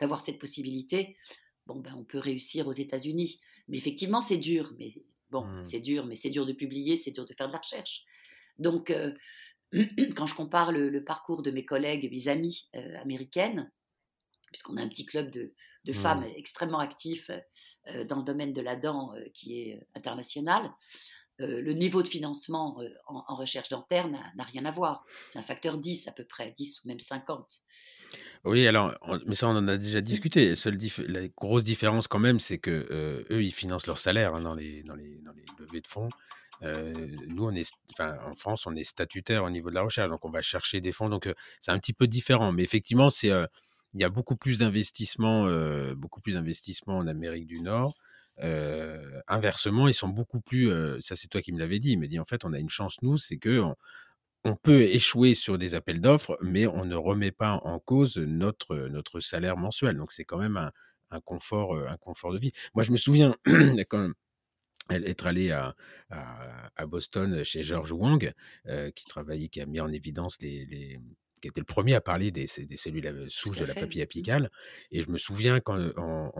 [0.00, 1.16] d'avoir cette possibilité,
[1.66, 3.40] bon, ben, on peut réussir aux États-Unis.
[3.68, 4.74] Mais effectivement, c'est dur.
[4.78, 4.94] Mais
[5.30, 5.62] bon, mmh.
[5.62, 8.04] c'est dur, mais c'est dur de publier, c'est dur de faire de la recherche.
[8.58, 8.92] Donc,
[10.16, 12.68] quand je compare le, parcours de mes collègues, mes amies
[13.00, 13.70] américaines,
[14.54, 15.52] puisqu'on a un petit club de,
[15.88, 15.92] mmh.
[15.92, 17.30] femmes extrêmement actifs
[17.88, 20.70] euh, dans le domaine de la dent euh, qui est euh, international,
[21.40, 25.02] le niveau de financement en, recherche dentaire n'a rien à voir.
[25.28, 27.58] C'est un facteur 10 à peu près, 10 ou même 50.
[28.44, 28.96] Oui, alors,
[29.26, 30.54] mais ça, on en a déjà discuté.
[30.54, 30.78] Seule
[31.08, 34.84] la grosse différence, quand même, c'est que eux, ils financent leur salaire hein, dans, les,
[34.84, 36.08] dans, les, dans les levées de fonds.
[36.62, 40.24] nous, on est, enfin, en France, on est statutaire au niveau de la recherche, donc
[40.24, 41.08] on va chercher des fonds.
[41.08, 41.28] Donc,
[41.58, 42.52] c'est un petit peu différent.
[42.52, 43.32] Mais effectivement, c'est
[43.94, 47.94] il y a beaucoup plus d'investissements, euh, beaucoup plus d'investissements en Amérique du Nord.
[48.42, 50.70] Euh, inversement, ils sont beaucoup plus.
[50.70, 51.92] Euh, ça, c'est toi qui me l'avais dit.
[51.92, 53.62] Il m'a dit en fait, on a une chance nous, c'est que
[54.44, 58.76] on, peut échouer sur des appels d'offres, mais on ne remet pas en cause notre
[58.88, 59.96] notre salaire mensuel.
[59.96, 60.56] Donc c'est quand même
[61.10, 62.52] un, confort, un confort de vie.
[62.74, 63.36] Moi, je me souviens
[63.88, 64.14] quand même
[64.90, 65.74] être allé à,
[66.10, 68.32] à, Boston chez George Wang,
[68.94, 70.98] qui travaillait, qui a mis en évidence les,
[71.44, 74.04] qui était le premier à parler des, des cellules souches de la papille mmh.
[74.04, 74.50] apicale.
[74.90, 76.32] Et je me souviens quand on,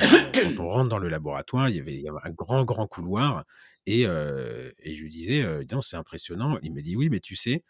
[0.59, 3.45] on, rentre dans le laboratoire, il y avait, un grand, grand couloir.
[3.85, 5.45] Et, et je lui disais,
[5.83, 6.59] c'est impressionnant.
[6.63, 7.63] Il me dit, oui, mais tu sais,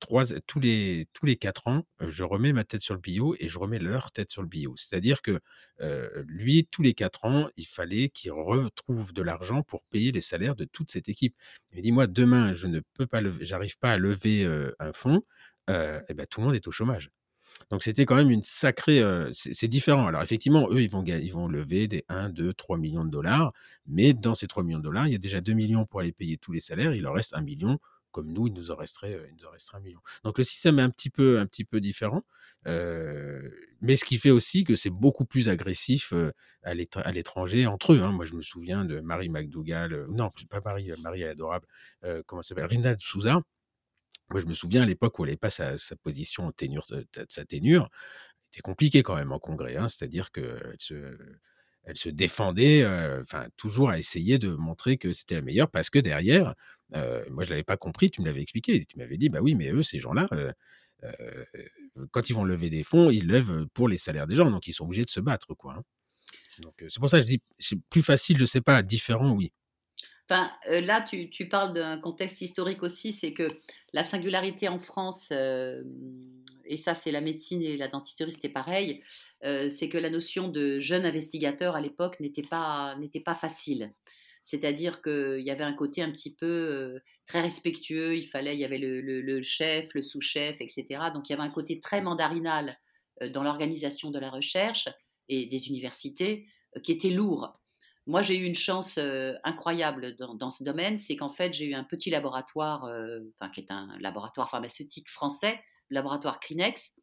[0.00, 3.46] Trois, tous, les, tous les quatre ans, je remets ma tête sur le bio et
[3.46, 4.74] je remets leur tête sur le bio.
[4.76, 5.38] C'est-à-dire que
[6.26, 10.56] lui, tous les quatre ans, il fallait qu'il retrouve de l'argent pour payer les salaires
[10.56, 11.36] de toute cette équipe.
[11.70, 14.44] Il me dit, moi, demain, je ne peux pas j'arrive pas à lever
[14.80, 15.22] un fonds
[15.68, 17.10] et ben, tout le monde est au chômage.
[17.70, 19.02] Donc c'était quand même une sacrée.
[19.32, 20.06] c'est différent.
[20.06, 23.52] Alors effectivement, eux, ils vont, ils vont lever des 1, 2, 3 millions de dollars.
[23.86, 26.12] Mais dans ces 3 millions de dollars, il y a déjà 2 millions pour aller
[26.12, 26.94] payer tous les salaires.
[26.94, 27.78] Il leur reste 1 million.
[28.10, 30.00] Comme nous, il nous en resterait, il nous en resterait un million.
[30.22, 32.22] Donc le système est un petit peu, un petit peu différent.
[32.66, 36.12] mais ce qui fait aussi que c'est beaucoup plus agressif
[36.62, 38.02] à l'étranger entre eux.
[38.02, 38.12] Hein.
[38.12, 40.06] Moi, je me souviens de Marie McDougall.
[40.10, 41.66] non, pas Marie, Marie est adorable.
[42.26, 43.40] comment s'appelle Rinda Souza
[44.30, 46.86] moi, je me souviens à l'époque où elle n'avait pas sa, position en ténure,
[47.28, 47.90] sa ténure,
[48.50, 49.76] c'était compliqué quand même en congrès.
[49.76, 51.16] Hein, C'est-à-dire qu'elle se,
[51.84, 52.86] elle se défendait,
[53.20, 56.54] enfin, toujours à essayer de montrer que c'était la meilleure parce que derrière,
[57.30, 58.84] moi, je l'avais pas compris, tu me l'avais expliqué.
[58.84, 60.26] Tu m'avais dit, bah oui, mais eux, ces gens-là,
[62.10, 64.72] quand ils vont lever des fonds, ils lèvent pour les salaires des gens, donc ils
[64.72, 65.74] sont obligés de se battre, quoi.
[65.74, 65.82] Hein.
[66.60, 69.52] Donc, c'est pour ça que je dis, c'est plus facile, je sais pas, différent, oui.
[70.32, 73.48] Enfin, là, tu, parles d'un contexte historique aussi, c'est que
[73.92, 79.02] la singularité en France, et ça c'est la médecine et la dentisterie, c'était pareil,
[79.42, 83.92] c'est que la notion de jeune investigateur à l'époque n'était pas, n'était pas facile.
[84.42, 88.64] C'est-à-dire qu'il y avait un côté un petit peu très respectueux, il fallait, il y
[88.64, 91.10] avait le, le chef, le sous-chef, etc.
[91.12, 92.78] Donc il y avait un côté très mandarinal
[93.34, 94.88] dans l'organisation de la recherche
[95.28, 96.46] et des universités
[96.82, 97.52] qui était lourd.
[98.06, 98.98] Moi, j'ai eu une chance
[99.44, 102.84] incroyable dans, ce domaine, c'est qu'en fait, j'ai eu un petit laboratoire,
[103.34, 106.96] enfin, qui est un laboratoire pharmaceutique français, le laboratoire Crinex,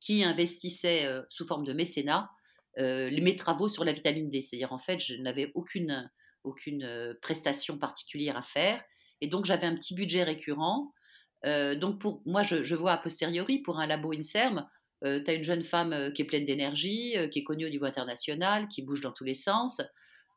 [0.00, 2.30] qui investissait sous forme de mécénat
[2.78, 4.40] mes travaux sur la vitamine D.
[4.40, 6.10] C'est-à-dire, en fait, je n'avais aucune,
[6.42, 8.82] aucune prestation particulière à faire,
[9.20, 10.92] et donc j'avais un petit budget récurrent.
[11.44, 14.66] donc, pour moi, je, je, vois a posteriori, pour un labo INSERM,
[15.04, 18.66] tu as une jeune femme qui est pleine d'énergie, qui est connue au niveau international,
[18.66, 19.80] qui bouge dans tous les sens.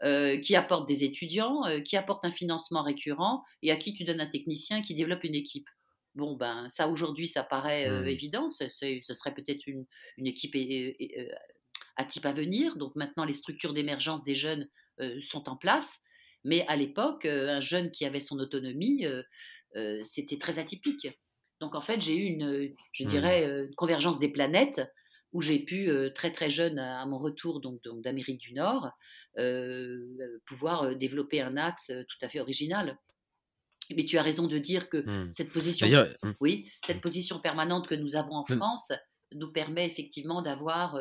[0.04, 4.04] Euh, qui apporte des étudiants, euh, qui apporte un financement récurrent et à qui tu
[4.04, 5.70] donnes un technicien qui développe une équipe.
[6.14, 8.08] Bon, ben ça aujourd'hui, ça paraît euh, mmh.
[8.08, 9.86] évident, ce serait peut-être une,
[10.18, 10.58] une, équipe
[11.96, 12.76] à type à venir.
[12.76, 14.68] Donc maintenant, les structures d'émergence des jeunes
[15.22, 16.00] sont en place.
[16.44, 19.06] Mais à l'époque, un jeune qui avait son autonomie,
[20.02, 21.08] c'était très atypique.
[21.62, 23.08] Donc en fait, j'ai eu une, je mmh.
[23.08, 24.82] dirais, une convergence des planètes
[25.34, 28.92] où j'ai pu, très très jeune, à mon retour donc, d'Amérique du Nord,
[30.46, 32.98] pouvoir développer un axe tout à fait original.
[33.96, 35.32] Mais tu as raison de dire que mmh.
[35.32, 36.32] cette position, mmh.
[36.40, 38.56] oui, cette position permanente que nous avons en mmh.
[38.56, 38.94] France
[39.34, 41.00] nous permet effectivement d'avoir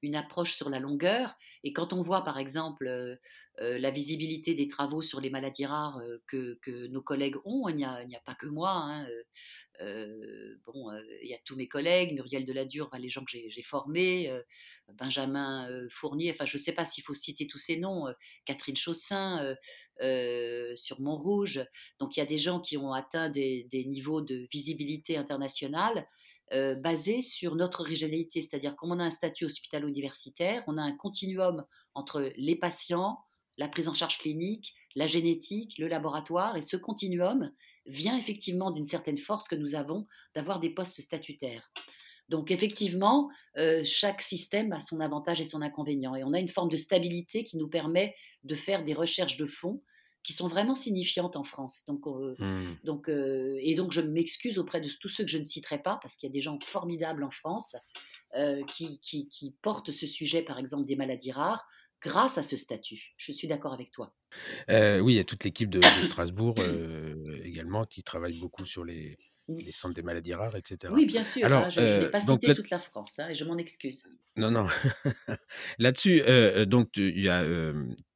[0.00, 1.34] une approche sur la longueur.
[1.64, 3.18] Et quand on voit, par exemple,
[3.58, 7.68] la visibilité des travaux sur les maladies rares que, que, nos collègues ont.
[7.68, 8.70] Il n'y a, a, pas que moi.
[8.70, 9.08] Hein,
[9.80, 10.90] bon,
[11.22, 14.30] il y a tous mes collègues, Muriel Deladure, les gens que j'ai formés,
[14.94, 18.06] Benjamin Fournier, enfin je ne sais pas s'il faut citer tous ces noms,
[18.44, 19.56] Catherine Chaussin
[20.76, 21.64] sur Montrouge.
[21.98, 26.06] Donc il y a des gens qui ont atteint des, niveaux de visibilité internationale
[26.50, 31.64] basés sur notre régionalité, c'est-à-dire comme on a un statut hospitalo-universitaire, on a un continuum
[31.94, 33.18] entre les patients,
[33.56, 37.52] la prise en charge clinique, la génétique, le laboratoire, et ce continuum
[37.86, 41.70] vient effectivement d'une certaine force que nous avons d'avoir des postes statutaires.
[42.28, 46.14] Donc effectivement, euh, chaque système a son avantage et son inconvénient.
[46.14, 48.14] Et on a une forme de stabilité qui nous permet
[48.44, 49.82] de faire des recherches de fond
[50.22, 51.84] qui sont vraiment signifiantes en France.
[51.86, 52.78] Donc, euh, mmh.
[52.84, 55.98] donc, euh, et donc je m'excuse auprès de tous ceux que je ne citerai pas,
[56.00, 57.76] parce qu'il y a des gens formidables en France
[58.68, 61.64] qui, qui, qui, portent ce sujet, par exemple, des maladies rares,
[62.00, 63.14] grâce à ce statut.
[63.16, 64.14] Je suis d'accord avec toi.
[64.70, 67.14] Euh, oui, il y a toute l'équipe de, Strasbourg euh,
[67.44, 69.18] également qui travaille beaucoup sur les,
[69.48, 70.92] les, centres des maladies rares, etc.
[70.92, 71.44] Oui, bien sûr.
[71.44, 74.08] Alors, hein, je n'ai pas euh, cité toute la France hein, et je m'en excuse.
[74.36, 74.66] Non, non.
[75.78, 76.22] Là-dessus,
[76.66, 77.44] donc tu, y a,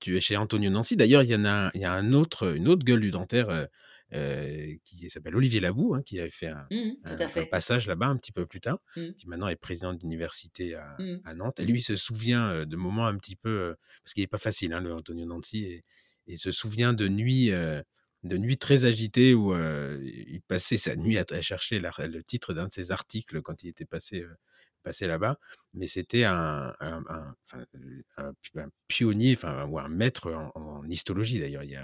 [0.01, 0.97] tu es chez Antonio Nancy.
[0.97, 3.69] D'ailleurs, il y en a, y a un autre, une autre gueule du dentaire
[4.15, 8.33] euh, qui s'appelle Olivier Labou, hein, qui avait fait un, mmh, passage là-bas un petit
[8.33, 9.03] peu plus tard, mmh.
[9.19, 11.21] qui maintenant est président d'université à, mmh.
[11.27, 11.61] à, Nantes.
[11.61, 14.73] Et lui, il se souvient de moments un petit peu, parce qu'il n'est pas facile,
[14.73, 15.85] hein, le Antonio Nancy, et,
[16.29, 21.43] il se souvient de nuits, de nuits très agitées où il passait sa nuit à,
[21.43, 24.25] chercher le titre d'un de ses articles quand il était passé
[24.83, 25.39] passé là-bas,
[25.75, 27.35] mais c'était un, un,
[28.17, 28.35] un,
[28.87, 31.65] pionnier, enfin, ou un maître en, histologie d'ailleurs.
[31.65, 31.75] Il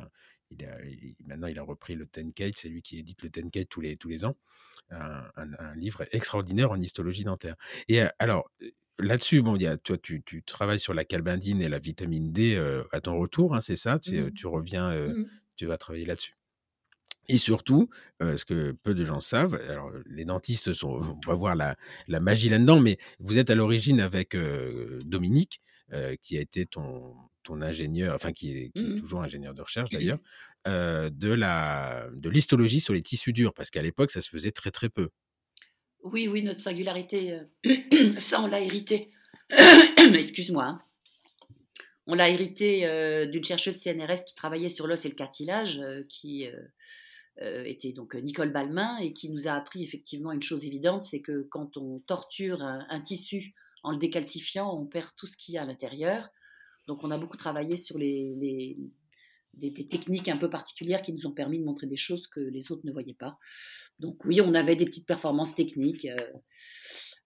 [0.65, 0.79] a,
[1.27, 4.09] maintenant, il a repris le Tenkate, c'est lui qui édite le Tenkate tous les, tous
[4.09, 4.37] les ans,
[4.91, 7.57] un, livre extraordinaire en histologie dentaire.
[7.89, 8.51] Et alors,
[8.99, 12.55] là-dessus, bon, y a, toi, tu, tu, travailles sur la calbindine et la vitamine D
[12.55, 13.97] euh, à ton retour, hein, c'est ça?
[13.97, 15.27] Mmh Tu reviens, mmh
[15.57, 16.35] tu vas travailler là-dessus.
[17.29, 17.89] Et surtout,
[18.21, 21.77] ce que peu de gens savent, alors les dentistes sont, on va voir la,
[22.09, 24.37] la magie là-dedans, mais vous êtes à l'origine avec
[25.05, 25.63] Dominique,
[26.21, 27.15] qui a été ton,
[27.45, 30.19] ton ingénieur, enfin qui est, mmh toujours ingénieur de recherche d'ailleurs,
[30.67, 34.73] de la de l'histologie sur les tissus durs, parce qu'à l'époque ça se faisait très
[34.73, 35.09] très peu.
[36.05, 37.41] Oui, oui, notre singularité,
[38.19, 39.11] ça on l'a hérité.
[40.15, 40.65] Excuse-moi.
[40.65, 40.83] Hein.
[42.07, 45.81] On l'a hérité d'une chercheuse CNRS qui travaillait sur l'os et le cartilage,
[46.11, 46.47] qui
[47.41, 51.49] était donc Nicole Balmain et qui nous a appris effectivement une chose évidente, c'est que
[51.51, 55.63] quand on torture un, tissu en le décalcifiant, on perd tout ce qu'il y a
[55.63, 56.29] à l'intérieur.
[56.87, 58.77] Donc on a beaucoup travaillé sur les,
[59.57, 62.71] des, techniques un peu particulières qui nous ont permis de montrer des choses que les
[62.71, 63.39] autres ne voyaient pas.
[63.99, 66.07] Donc oui, on avait des petites performances techniques.
[66.07, 66.17] Euh,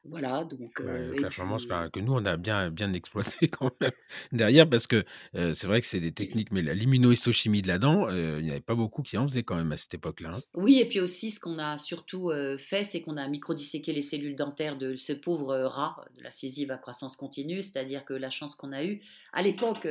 [0.04, 0.80] voilà, donc.
[0.80, 3.90] Euh, performance que nous, on a bien, bien exploité quand même
[4.32, 5.04] derrière, parce que
[5.34, 8.60] euh, c'est vrai que c'est des techniques, mais l'immunohistochimie de la dent, il n'y avait
[8.60, 10.36] pas beaucoup qui en faisaient quand même à cette époque-là.
[10.36, 10.40] Hein.
[10.54, 14.36] Oui, et puis aussi, ce qu'on a surtout fait, c'est qu'on a microdisséqué les cellules
[14.36, 18.54] dentaires de ce pauvre rat de la césive à croissance continue, c'est-à-dire que la chance
[18.54, 19.00] qu'on a eue,
[19.32, 19.88] à l'époque,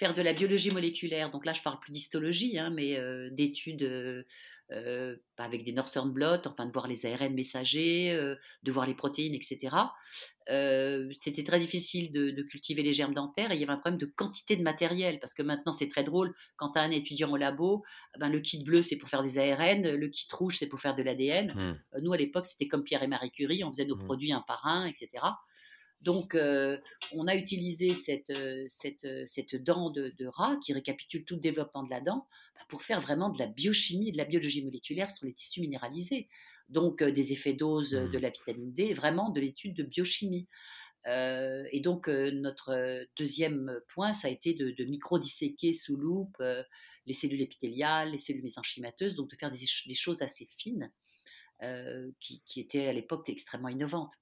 [0.00, 3.82] faire de la biologie moléculaire, donc là je parle plus d'histologie, hein, mais euh, d'études
[3.82, 4.22] euh,
[4.72, 8.18] euh, avec des Northern blot, enfin de voir les ARN messagers,
[8.62, 9.76] de voir les protéines, etc.
[11.20, 14.06] C'était très difficile de, cultiver les germes dentaires et il y avait un problème de
[14.06, 17.36] quantité de matériel, parce que maintenant c'est très drôle, quand tu as un étudiant au
[17.36, 17.84] labo,
[18.18, 20.94] ben, le kit bleu c'est pour faire des ARN, le kit rouge c'est pour faire
[20.94, 21.52] de l'ADN.
[21.52, 22.00] Mmh.
[22.00, 24.04] Nous à l'époque c'était comme Pierre et Marie Curie, on faisait nos mmh.
[24.04, 25.08] produits un par un, etc.
[26.00, 26.78] Donc, euh,
[27.12, 28.66] on a utilisé cette, euh,
[29.04, 32.82] euh, cette, dent de, rat qui récapitule tout le développement de la dent bah, pour
[32.82, 36.28] faire vraiment de la biochimie, de la biologie moléculaire sur les tissus minéralisés.
[36.70, 38.22] Donc, des effets doses de mmh.
[38.22, 40.46] la vitamine D, vraiment de l'étude de biochimie.
[41.06, 46.40] et donc, notre deuxième point, ça a été de, de micro-disséquer sous loupe
[47.06, 50.92] les cellules épithéliales, les cellules mésenchymateuses, donc de faire des, choses assez fines
[52.20, 54.14] qui, qui étaient à l'époque extrêmement innovantes.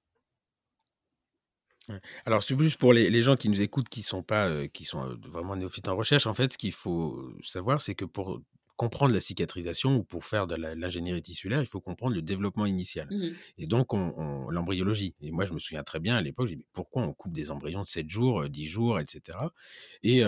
[2.26, 5.03] Alors, c'est plus pour les, gens qui nous écoutent, qui sont pas, euh, qui sont
[5.03, 6.26] euh, vraiment néophytes en recherche.
[6.26, 8.41] En fait, ce qu'il faut savoir, c'est que pour
[8.76, 13.09] comprendre la cicatrisation ou pour faire de l'ingénierie tissulaire, il faut comprendre le développement initial.
[13.11, 13.30] Mmh
[13.61, 15.14] et donc, on, l'embryologie.
[15.20, 17.51] Et moi, je me souviens très bien à l'époque, j'ai dit pourquoi on coupe des
[17.51, 19.36] embryons de 7 jours, 10 euh, jours, etc.
[20.05, 20.22] Et,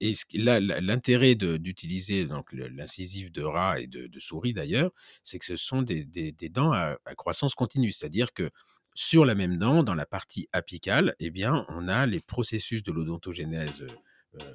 [0.00, 2.26] et là, l'intérêt d'utiliser
[2.70, 4.90] l'incisive de rat et de, souris d'ailleurs,
[5.24, 6.04] c'est que ce sont des,
[6.50, 7.90] dents à, à croissance continue.
[7.90, 8.50] C'est-à-dire que
[8.98, 12.90] sur la même dent, dans la partie apicale, eh bien, on a les processus de
[12.90, 13.86] l'odontogénèse
[14.34, 14.52] euh,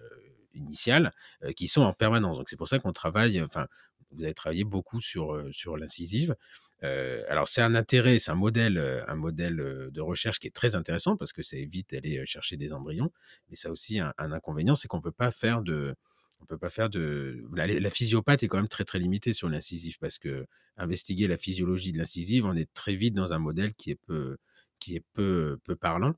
[0.54, 1.14] initiale
[1.44, 2.42] euh, qui sont en permanence.
[2.48, 3.68] C'est pour ça qu'on travaille, enfin,
[4.12, 6.36] vous avez travaillé beaucoup sur, euh, sur l'incisive.
[7.30, 8.78] alors c'est un intérêt, c'est un modèle,
[9.08, 9.56] un modèle
[9.90, 13.14] de recherche qui est très intéressant parce que ça évite d'aller chercher des embryons,
[13.50, 15.96] mais ça aussi un, inconvénient, c'est qu'on peut pas faire de,
[16.44, 17.44] on peut pas faire de.
[17.54, 20.46] La, physiopathe est quand même très très limitée sur l'incisif parce que
[20.78, 24.00] investiguer la physiologie de l'incisive, on est très vite dans un modèle qui est
[25.14, 26.14] peu parlant.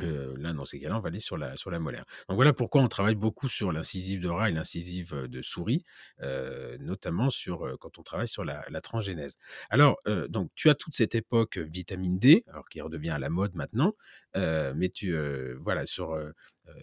[0.00, 2.04] Euh, là, dans ces cas-là, on va aller sur la, sur la molaire.
[2.28, 5.84] Donc voilà pourquoi on travaille beaucoup sur l'incisive de rat et l'incisive de souris,
[6.22, 9.36] euh, notamment sur, quand on travaille sur la, la transgénèse.
[9.70, 13.54] Alors, donc, tu as toute cette époque vitamine D, alors qui redevient à la mode
[13.54, 13.94] maintenant,
[14.34, 15.16] mais tu,
[15.56, 16.16] voilà, sur,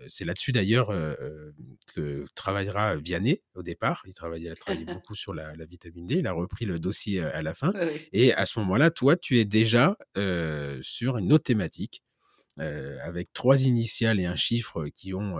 [0.07, 0.89] c'est là-dessus d'ailleurs
[1.93, 4.03] que travaillera Vianney au départ.
[4.05, 6.15] Il travaillait, a travaillé beaucoup sur la, vitamine D.
[6.15, 7.73] Il a repris le dossier à la fin.
[8.11, 9.97] Et à ce moment-là, toi, tu es déjà
[10.81, 12.03] sur une autre thématique
[12.57, 15.39] avec trois initiales et un chiffre qui ont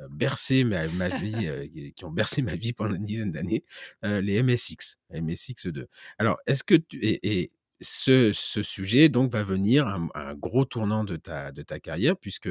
[0.00, 3.64] euh, bercé ma, vie, qui ont bercé ma vie pendant une dizaine d'années,
[4.04, 5.86] euh, les MSX, MSX2.
[6.18, 11.02] Alors, est-ce que tu, et, ce, ce, sujet donc va venir un, un, gros tournant
[11.02, 12.48] de ta, de ta carrière puisque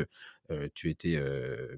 [0.73, 1.17] tu étais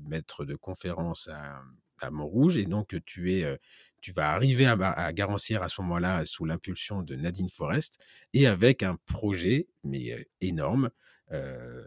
[0.01, 1.61] maître de conférence à,
[1.99, 3.59] à, Montrouge et donc tu es
[4.01, 8.03] tu vas arriver à, à Garancière à ce moment-là sous l'impulsion de Nadine Forest
[8.33, 10.89] et avec un projet mais énorme euh,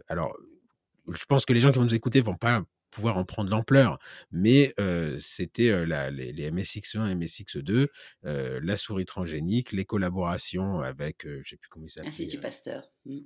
[0.07, 0.35] alors,
[1.07, 3.99] je pense que les gens qui vont nous écouter vont pas pouvoir en prendre l'ampleur,
[4.31, 7.87] mais euh, c'était euh, les, les, MSX1 et MSX2,
[8.23, 12.09] la souris transgénique, les collaborations avec, je ne sais plus comment il s'appelle.
[12.09, 12.89] Institut Pasteur.
[13.05, 13.19] Mmh.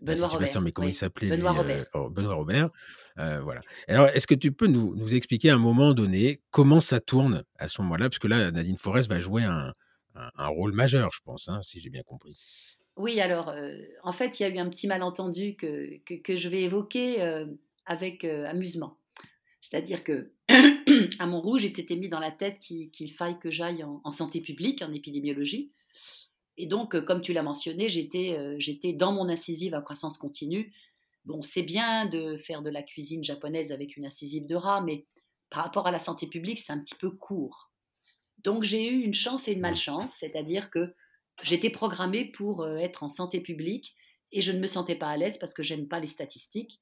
[0.00, 0.46] Benoît Robert.
[0.46, 1.86] Pasteur, mais comment il s'appelait Benoît Robert.
[1.94, 2.70] Oh, Benoît Robert.
[3.16, 3.60] voilà.
[3.88, 7.44] Alors, est-ce que tu peux nous, nous, expliquer à un moment donné comment ça tourne
[7.58, 8.08] à ce moment-là?
[8.08, 9.72] Parce que là, Nadine Forest va jouer un,
[10.14, 12.36] un, rôle majeur, je pense, hein, si j'ai bien compris.
[12.98, 16.48] Oui, alors, euh, en fait, il y a eu un petit malentendu que, que, je
[16.48, 17.46] vais évoquer euh,
[17.86, 18.98] avec euh, amusement.
[19.60, 20.32] C'est-à-dire que
[21.20, 24.82] à Montrouge, il s'était mis dans la tête qu'il faille que j'aille en, santé publique,
[24.82, 25.70] en épidémiologie.
[26.56, 30.72] Et donc, comme tu l'as mentionné, j'étais dans mon incisive à croissance continue.
[31.24, 35.04] Bon, c'est bien de faire de la cuisine japonaise avec une incisive de rat, mais
[35.50, 37.70] par rapport à la santé publique, c'est un petit peu court.
[38.42, 39.62] Donc, j'ai eu une chance et une mmh.
[39.62, 40.94] malchance, c'est-à-dire que
[41.42, 43.94] J'étais programmée pour euh, être en santé publique
[44.32, 46.80] et je ne me sentais pas à l'aise parce que j'aime pas les statistiques.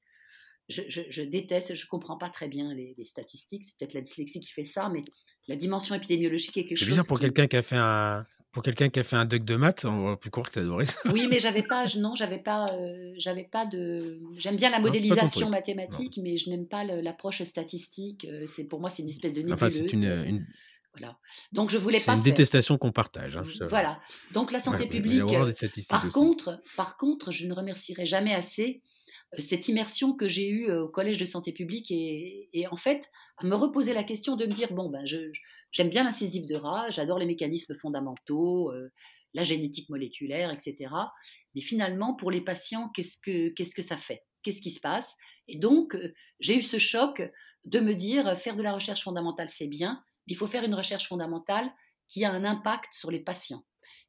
[0.69, 3.63] Je, déteste, je comprends pas très bien les, statistiques.
[3.63, 5.01] C'est peut-être la dyslexie qui fait ça, mais
[5.47, 6.89] la dimension épidémiologique est quelque chose.
[6.89, 8.25] C'est bien pour quelqu'un qui a fait un
[8.57, 10.85] pour quelqu'un qui a fait un doc de maths, on va plus court que adoré
[10.85, 10.99] ça.
[11.11, 14.19] Oui, mais j'avais pas, non, j'avais pas, euh, j'avais pas de.
[14.35, 18.25] J'aime bien la modélisation mathématique, mais je n'aime pas l'approche statistique.
[18.25, 19.53] Euh, c'est pour moi, c'est une espèce de nébuleuse.
[19.53, 20.45] Enfin, c'est une,
[21.51, 22.13] donc je voulais pas.
[22.13, 23.37] C'est une détestation qu'on partage.
[23.37, 23.99] Hein, voilà.
[24.33, 25.23] Donc la santé publique.
[25.89, 28.81] Par contre, par contre, je ne remercierai jamais assez
[29.33, 33.09] euh, cette immersion que j'ai eue euh, au collège de santé publique et, en fait
[33.37, 36.89] à me reposer la question de me dire bon ben j'aime bien l'incisif de rat,
[36.89, 38.91] j'adore les mécanismes fondamentaux, euh,
[39.33, 40.91] la génétique moléculaire, etc.
[41.55, 44.23] Mais finalement pour les patients qu'est-ce que qu'est-ce que ça fait?
[44.43, 45.15] Qu'est-ce qui se passe?
[45.47, 45.97] Et donc
[46.39, 47.29] j'ai eu ce choc
[47.65, 51.07] de me dire faire de la recherche fondamentale c'est bien, il faut faire une recherche
[51.07, 51.71] fondamentale
[52.07, 53.63] qui a un impact sur les patients.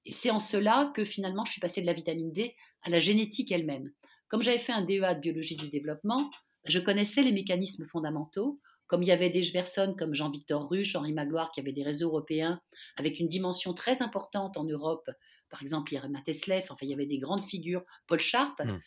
[0.05, 3.01] Et c'est en cela que finalement je suis passée de la vitamine D à la
[3.01, 3.91] génétique elle-même.
[4.29, 6.31] Comme j'avais fait un DEA de biologie du développement,
[6.65, 11.13] je connaissais les mécanismes fondamentaux, comme il y avait des personnes comme Jean-Victor Ruche, Henri
[11.13, 12.61] Magloire, qui avaient des réseaux européens
[12.97, 15.11] avec une dimension très importante en Europe,
[15.51, 18.59] par exemple Irma Teslev, enfin il y avait des grandes figures, Paul Sharp.
[18.65, 18.79] Mmh.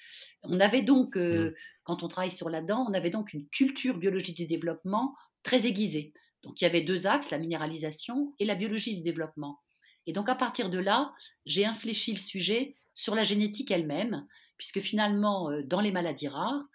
[0.44, 1.54] On avait donc, euh, mmh.
[1.84, 5.68] quand on travaille sur la dent, on avait donc une culture biologie du développement très
[5.68, 6.14] aiguisée.
[6.44, 9.60] Donc il y avait deux axes, la minéralisation et la biologie du développement.
[10.08, 11.14] Et donc à partir de là,
[11.46, 14.28] j'ai infléchi le sujet sur la génétique elle-même,
[14.58, 16.66] puisque finalement, euh, dans les maladies rares,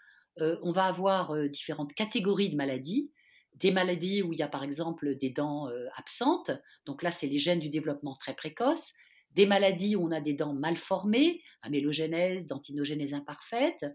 [0.40, 3.10] euh, on va avoir euh, différentes catégories de maladies.
[3.54, 6.50] Des maladies où il y a par exemple des dents absentes,
[6.84, 8.92] donc là c'est les gènes du développement très précoce.
[9.30, 13.86] Des maladies où on a des dents mal formées, amélogénèse, dentinogénèse imparfaite,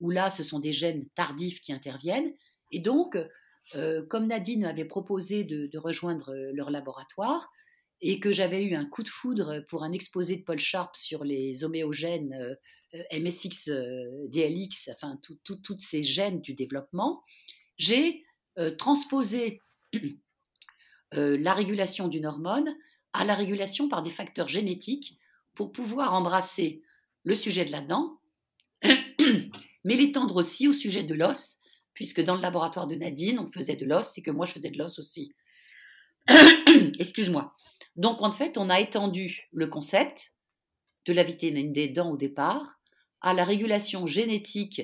[0.00, 2.32] où là ce sont des gènes tardifs qui interviennent.
[2.72, 3.16] Et donc,
[3.74, 7.50] euh, comme Nadine m'avait proposé de, rejoindre euh, leur laboratoire
[8.00, 11.24] et que j'avais eu un coup de foudre pour un exposé de Paul Sharp sur
[11.24, 13.70] les homéogènes euh, MSX,
[14.28, 17.22] DLX, enfin toutes ces gènes du développement,
[17.78, 18.24] j'ai
[18.78, 19.60] transposé
[21.12, 22.74] la régulation d'une hormone
[23.12, 25.18] à la régulation par des facteurs génétiques
[25.54, 26.82] pour pouvoir embrasser
[27.24, 28.20] le sujet de la dent,
[28.82, 31.55] mais l'étendre aussi au sujet de l'os
[31.96, 34.70] puisque dans le laboratoire de Nadine, on faisait de l'os et que moi, je faisais
[34.70, 35.34] de l'os aussi.
[36.98, 37.54] Excuse-moi.
[37.96, 40.34] Donc, en fait, on a étendu le concept
[41.06, 42.78] de la vitamine des dents au départ
[43.22, 44.82] à la régulation génétique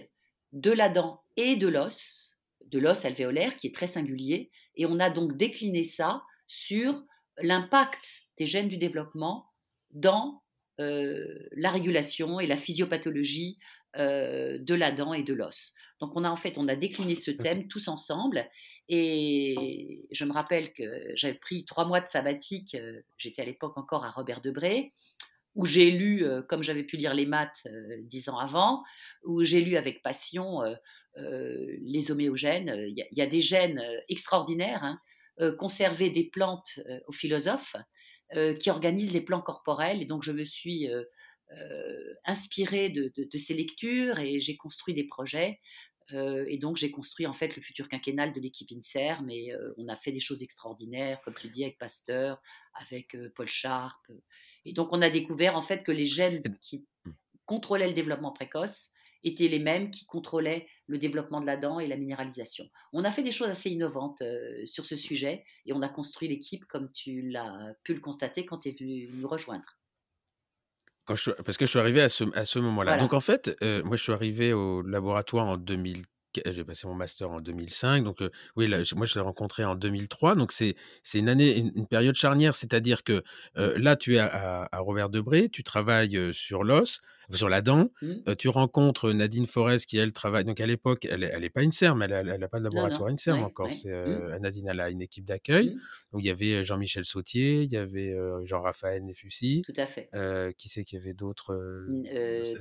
[0.53, 2.33] de la dent et de l'os,
[2.65, 7.03] de l'os alvéolaire qui est très singulier, et on a donc décliné ça sur
[7.37, 9.51] l'impact des gènes du développement
[9.91, 10.43] dans
[10.79, 13.59] la régulation et la physiopathologie
[13.97, 15.75] de la dent et de l'os.
[16.01, 18.49] Donc on a en fait on a décliné ce thème tous ensemble
[18.89, 20.83] et je me rappelle que
[21.15, 22.77] j'avais pris trois mois de sabbatique.
[23.19, 24.93] J'étais à l'époque encore à Robert Debré
[25.55, 27.67] où j'ai lu, comme j'avais pu lire les maths
[28.05, 28.83] dix ans avant,
[29.25, 30.63] où j'ai lu avec passion
[31.17, 32.75] les homéogènes.
[32.89, 37.77] Il y, a des gènes extraordinaires, hein, conserver des plantes aux philosophes,
[38.61, 40.01] qui organisent les plans corporels.
[40.01, 40.89] Et donc je me suis
[42.25, 45.61] inspirée de, ces lectures et j'ai construit des projets.
[46.13, 49.97] et donc j'ai construit en fait le futur quinquennal de l'équipe INSERM et on a
[49.97, 52.41] fait des choses extraordinaires, comme tu dis, avec Pasteur,
[52.75, 54.01] avec Paul Sharp.
[54.65, 57.11] Et donc on a découvert en fait que les gènes qui mmh.
[57.45, 58.91] contrôlaient le développement précoce
[59.25, 62.69] étaient les mêmes qui contrôlaient le développement de la dent et la minéralisation.
[62.93, 64.23] On a fait des choses assez innovantes
[64.65, 68.59] sur ce sujet et on a construit l'équipe comme tu l'as pu le constater quand
[68.59, 69.79] tu es venu nous rejoindre.
[71.07, 72.97] Parce que je suis arrivé à ce, à ce moment-là.
[72.99, 76.05] Donc en fait, moi je suis arrivé au laboratoire en 2000
[76.45, 78.05] j'ai passé mon master en 2005.
[78.05, 78.19] Donc,
[78.57, 80.35] oui, moi, je l'ai rencontré en 2003.
[80.35, 80.75] Donc, c'est
[81.15, 82.55] une année, une, période charnière.
[82.55, 83.23] C'est-à-dire que
[83.55, 87.91] là, tu es à, Robert Debré, tu travailles sur l'os, sur la dent.
[88.03, 88.37] Mmh.
[88.37, 90.45] tu rencontres Nadine Forest qui, elle, travaille.
[90.45, 93.69] Donc, à l'époque, elle n'est pas INSERM, elle n'a pas de laboratoire INSERM encore.
[93.69, 94.39] Mmh.
[94.41, 95.71] Nadine, elle a une équipe d'accueil.
[95.71, 95.81] Mmh.
[96.13, 98.15] Donc, il y avait Jean-Michel Sautier, il y avait
[98.45, 99.63] Jean-Raphaël Nefussi.
[99.65, 100.09] Tout à fait.
[100.57, 101.87] qui c'est qu'il y avait d'autres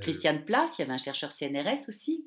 [0.00, 2.26] Christiane Place, il y avait un chercheur CNRS aussi?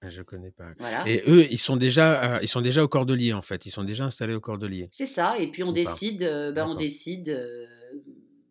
[0.00, 0.72] Ah, je connais pas.
[1.06, 3.66] Et eux, ils sont déjà, ils sont déjà au Cordelier en fait.
[3.66, 4.88] Ils sont déjà installés au Cordelier.
[4.92, 5.36] C'est ça.
[5.38, 6.20] Et puis on décide,
[6.54, 7.36] ben, on décide,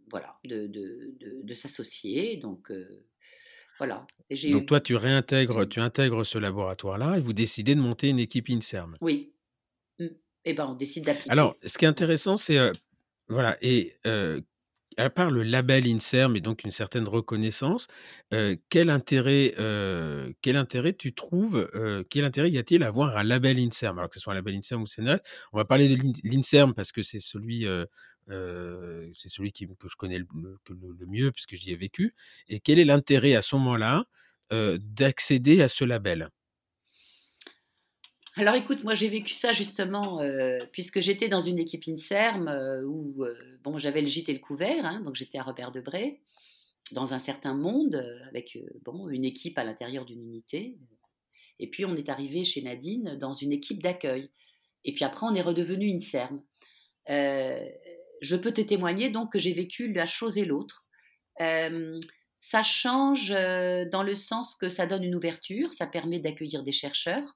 [0.10, 2.38] voilà, de, de, de, s'associer.
[2.38, 2.72] Donc
[3.78, 4.06] voilà.
[4.52, 8.50] Donc toi, tu réintègres, tu intègres ce laboratoire-là et vous décidez de monter une équipe
[8.50, 8.98] Inserm.
[9.00, 9.32] Oui.
[10.00, 10.06] Mmh.
[10.46, 11.30] Et ben on décide d'appliquer.
[11.30, 12.58] Alors, ce qui est intéressant, c'est
[13.30, 13.96] voilà et
[14.98, 17.88] à part le label INSERM et donc une certaine reconnaissance,
[18.70, 19.54] quel, intérêt,
[20.42, 21.70] quel intérêt tu trouves,
[22.10, 23.98] quel intérêt y a-t-il à avoir un label INSERM?
[23.98, 25.20] Alors que ce soit un label INSERM ou CNRS,
[25.54, 27.66] on va parler de l'INSERM parce que c'est celui,
[28.28, 29.10] que
[29.88, 32.16] je connais le mieux puisque j'y ai vécu.
[32.48, 34.06] Et quel est l'intérêt à ce moment-là
[34.52, 36.30] d'accéder à ce label?
[38.38, 42.84] Alors écoute, moi j'ai vécu ça justement euh, puisque j'étais dans une équipe INSERM euh,
[42.84, 46.22] où euh, bon, j'avais le gîte et le couvert, hein, donc j'étais à Robert Debré,
[46.92, 47.96] dans un certain monde,
[48.30, 50.78] avec bon, une équipe à l'intérieur d'une unité.
[51.60, 54.30] Et puis on est arrivé chez Nadine dans une équipe d'accueil.
[54.86, 56.42] Et puis après on est redevenu INSERM.
[57.08, 60.86] je peux te témoigner donc que j'ai vécu la chose et l'autre.
[61.40, 67.36] ça change dans le sens que ça donne une ouverture, ça permet d'accueillir des chercheurs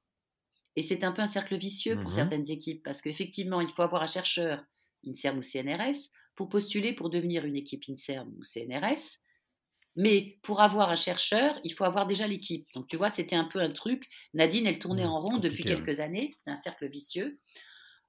[0.76, 3.82] et c'est un peu un cercle vicieux pour mmh certaines équipes, parce qu'effectivement, il faut
[3.82, 4.64] avoir un chercheur
[5.06, 9.20] INSERM ou CNRS pour postuler pour devenir une équipe INSERM ou CNRS.
[9.98, 12.66] Mais pour avoir un chercheur, il faut avoir déjà l'équipe.
[12.74, 14.08] Donc tu vois, c'était un peu un truc.
[14.34, 16.30] Nadine, elle tournait mmh, en rond depuis quelques années.
[16.32, 17.40] C'est un cercle vicieux.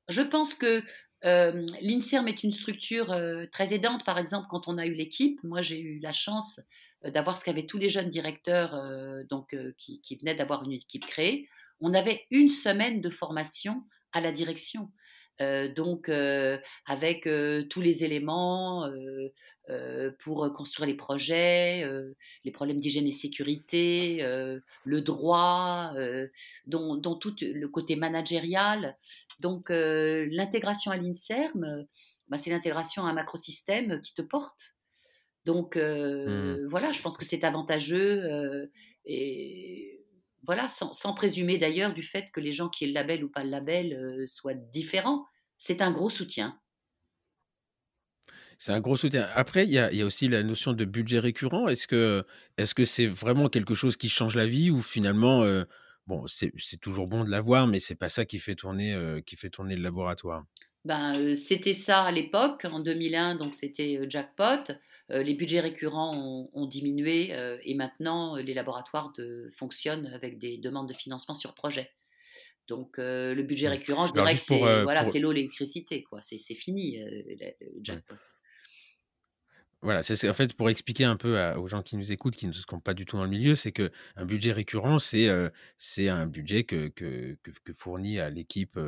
[0.09, 0.85] Je pense que
[1.25, 4.05] euh, l'INSERM est une structure euh, très aidante.
[4.05, 6.61] Par exemple, quand on a eu l'équipe, moi j'ai eu la chance
[7.05, 8.77] euh, d'avoir ce qu'avaient tous les jeunes directeurs
[9.29, 11.49] donc, qui, qui venaient d'avoir une équipe créée
[11.83, 14.91] on avait une semaine de formation à la direction.
[15.41, 18.89] Euh, donc euh, avec euh, tous les éléments
[20.19, 21.89] pour construire les projets,
[22.45, 24.19] les problèmes d'hygiène et sécurité,
[24.85, 25.95] le droit,
[26.67, 28.99] dont, tout le côté managérial.
[29.41, 31.87] Donc l'intégration à l'INSERM,
[32.29, 34.75] bah, c'est l'intégration à un macrosystème qui te porte.
[35.47, 36.67] Donc mmh.
[36.67, 38.69] voilà, je pense que c'est avantageux
[39.07, 40.02] et
[40.45, 43.45] voilà, sans, présumer d'ailleurs du fait que les gens qui aient le label ou pas
[43.45, 45.25] le label euh, soient différents.
[45.57, 46.59] C'est un gros soutien.
[48.59, 49.29] C'est un gros soutien.
[49.35, 51.69] Après, il y, a, aussi la notion de budget récurrent.
[51.69, 55.65] Est-ce que c'est vraiment quelque chose qui change la vie ou finalement, euh,
[56.07, 59.37] bon, c'est toujours bon de l'avoir, mais c'est pas ça qui fait tourner euh, qui
[59.37, 60.45] fait tourner le laboratoire?
[60.85, 64.73] Ben, c'était ça à l'époque, en 2001, donc c'était jackpot.
[65.13, 69.13] Euh, les budgets récurrents ont, diminué euh, et maintenant euh, les laboratoires
[69.57, 71.91] fonctionnent avec des demandes de financement sur projet.
[72.69, 76.21] Donc le budget récurrent, je dirais que c'est voilà, l'eau, l'électricité, quoi.
[76.21, 78.15] C'est fini le jackpot.
[79.83, 82.53] Voilà, c'est en fait pour expliquer un peu aux gens qui nous écoutent, qui ne
[82.53, 85.29] sont pas du tout dans le milieu, c'est que un budget récurrent, c'est
[86.09, 88.79] un budget que, que, que, fournit à l'équipe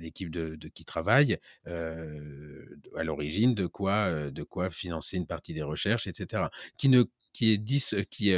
[0.00, 6.06] l'équipe de, qui travaille à l'origine de quoi, de quoi financer une partie des recherches,
[6.06, 6.44] etc.
[6.78, 8.32] Qui ne qui, est 10, qui,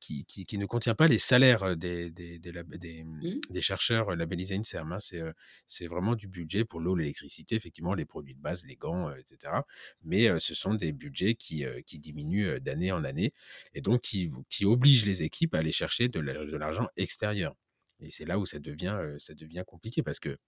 [0.00, 3.40] qui, qui, qui, ne contient pas les salaires des, des, des, des, Mmh.
[3.50, 4.92] des chercheurs labellisés INSERM.
[4.92, 4.98] hein.
[5.00, 5.20] C'est
[5.66, 9.52] c'est vraiment du budget pour l'eau, l'électricité, effectivement, les produits de base, les gants, etc.
[10.02, 13.32] Mais ce sont des budgets qui, qui diminuent d'année en année
[13.74, 17.54] et donc qui, qui obligent les équipes à aller chercher de l'argent extérieur.
[18.00, 20.38] Et c'est là où ça devient, ça devient compliqué parce que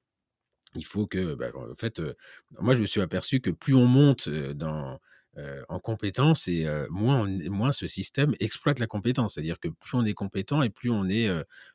[0.75, 2.15] il faut que, bah, en fait, euh,
[2.61, 5.01] moi, je me suis aperçu que plus on monte dans,
[5.39, 9.35] euh, en compétences et euh, moins, on- moins ce système exploite la compétence.
[9.35, 11.31] C'est-à-dire que plus on est compétent et plus on est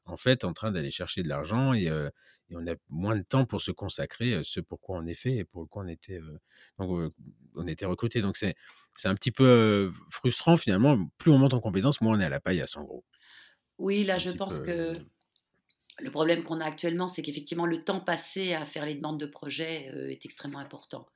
[0.05, 1.85] en fait en train d'aller chercher de l'argent et,
[2.49, 5.35] et on a moins de temps pour se consacrer à ce pourquoi on est fait
[5.37, 6.19] et pourquoi on était,
[6.79, 7.11] donc,
[7.55, 8.21] on était recruté.
[8.21, 8.55] Donc c'est
[8.95, 10.97] c'est un petit peu frustrant finalement.
[11.17, 13.03] Plus on monte en compétences, moins on est à la paille à 100 gros.
[13.77, 14.99] Oui, là, Un je pense peu, que
[15.99, 19.25] le problème qu'on a actuellement, c'est qu'effectivement, le temps passé à faire les demandes de
[19.25, 21.07] projet euh, est extrêmement important.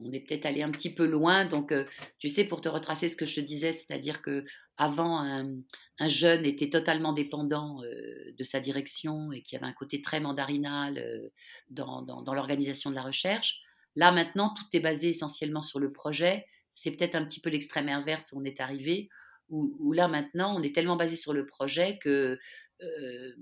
[0.00, 1.84] On est peut-être allé un petit peu loin, donc euh,
[2.18, 4.44] tu sais, pour te retracer ce que je te disais, c'est-à-dire que
[4.76, 5.56] avant un,
[5.98, 10.02] un jeune était totalement dépendant euh, de sa direction et qu'il y avait un côté
[10.02, 11.30] très mandarinal
[11.70, 13.62] dans, l'organisation de la recherche.
[13.96, 16.46] Là maintenant, tout est basé essentiellement sur le projet.
[16.70, 19.08] C'est peut-être un petit peu l'extrême inverse où on est arrivé,
[19.48, 22.38] où là maintenant, on est tellement basé sur le projet que
[22.82, 23.32] euh,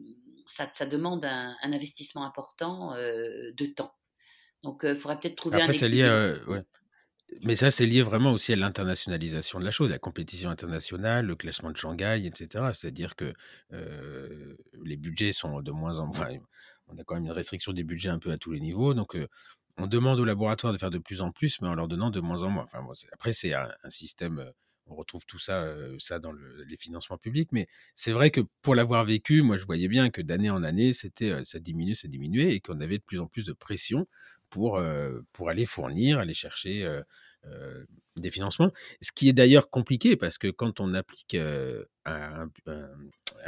[0.47, 3.95] ça, ça demande un, un investissement important euh, de temps.
[4.63, 6.47] Donc, il faudrait peut-être trouver un Après, c'est lié, équilibre.
[6.47, 6.63] à- ouais.
[7.43, 11.37] Mais ça, c'est lié vraiment aussi à l'internationalisation de la chose, la compétition internationale, le
[11.37, 12.73] classement de Shanghai, etc.
[12.73, 13.35] C'est-à-dire que
[13.73, 16.29] euh, les budgets sont de moins en moins.
[16.89, 18.95] On a quand même une restriction des budgets un peu à tous les niveaux.
[18.95, 19.29] Donc, euh,
[19.77, 22.21] on demande aux laboratoires de faire de plus en plus, mais en leur donnant de
[22.21, 22.65] moins en moins.
[22.65, 24.53] Enfin, bon, après, c'est un, un système.
[24.87, 25.75] On retrouve tout ça,
[26.21, 27.51] dans le- les financements publics.
[27.53, 30.93] Mais c'est vrai que pour l'avoir vécu, moi, je voyais bien que d'année en année,
[30.93, 31.09] ça
[31.61, 34.07] diminuait, ça diminuait, et qu'on avait de plus en plus de pression
[34.49, 37.01] pour, aller fournir, aller chercher
[38.17, 38.73] des financements.
[39.01, 41.37] Ce qui est d'ailleurs compliqué parce que quand on applique
[42.05, 42.47] à,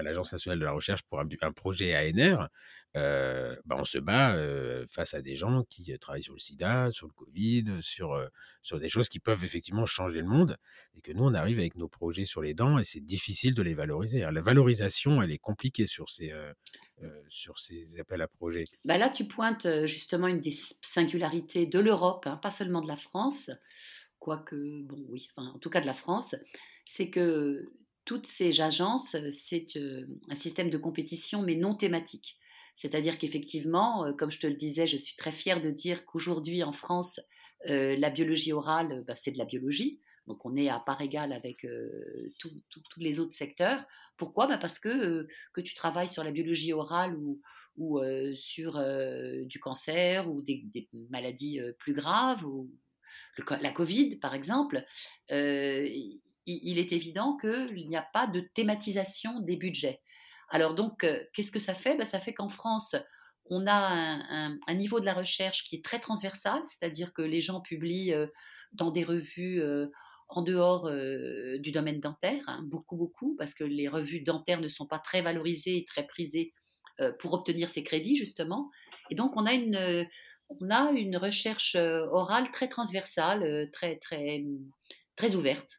[0.03, 2.49] l'Agence nationale de la recherche pour un, un projet ANR,
[2.97, 6.39] euh, bah, on se bat euh, face à des gens qui euh, travaillent sur le
[6.39, 8.19] sida, sur le Covid, sur,
[8.63, 10.57] sur des choses qui peuvent effectivement changer le monde.
[10.95, 13.63] Et que nous, on arrive avec nos projets sur les dents et c'est difficile de
[13.63, 14.23] les valoriser.
[14.23, 16.33] Alors, la valorisation, elle est compliquée sur ces,
[17.29, 18.65] sur ces appels à projets.
[18.85, 22.97] Bah là, tu pointes justement une des singularités de l'Europe, hein, pas seulement de la
[22.97, 23.51] France,
[24.19, 26.35] quoique, bon, oui, en tout cas de la France,
[26.85, 27.71] c'est que
[28.05, 29.67] toutes ces agences, c'est
[30.31, 32.38] un système de compétition, mais non thématique.
[32.79, 36.63] C'est-à-dire qu'effectivement, euh, comme je te le disais, je suis très fière de dire qu'aujourd'hui
[36.63, 37.19] en France,
[37.69, 40.01] euh, la biologie orale, bah, c'est de la biologie.
[40.29, 42.53] Donc on est à part égale avec euh, tous
[42.99, 43.85] les autres secteurs.
[44.17, 44.47] Pourquoi?
[44.47, 47.41] Bah Parce que, que tu travailles sur la biologie orale ou,
[48.35, 48.81] sur
[49.47, 52.71] du cancer ou des, maladies plus graves, ou
[53.61, 54.85] la Covid par exemple,
[55.31, 60.01] il, il est évident qu'il n'y a pas de thématisation des budgets.
[60.51, 61.97] Alors donc, euh, qu'est-ce que ça fait?
[61.97, 62.97] Bah, Ça fait qu'en France,
[63.51, 67.61] on a un, niveau de la recherche qui est très transversal, c'est-à-dire que les gens
[67.61, 68.27] publient euh,
[68.73, 69.87] dans des revues euh,
[70.29, 70.91] en dehors
[71.59, 75.23] du domaine dentaire, hein, beaucoup, beaucoup, parce que les revues dentaires ne sont pas très
[75.23, 76.53] valorisées et très prisées
[77.19, 78.71] pour obtenir ces crédits, justement.
[79.09, 80.07] Et donc, on a une,
[80.51, 84.45] on a une recherche orale très transversale, très, très,
[85.17, 85.79] très ouverte.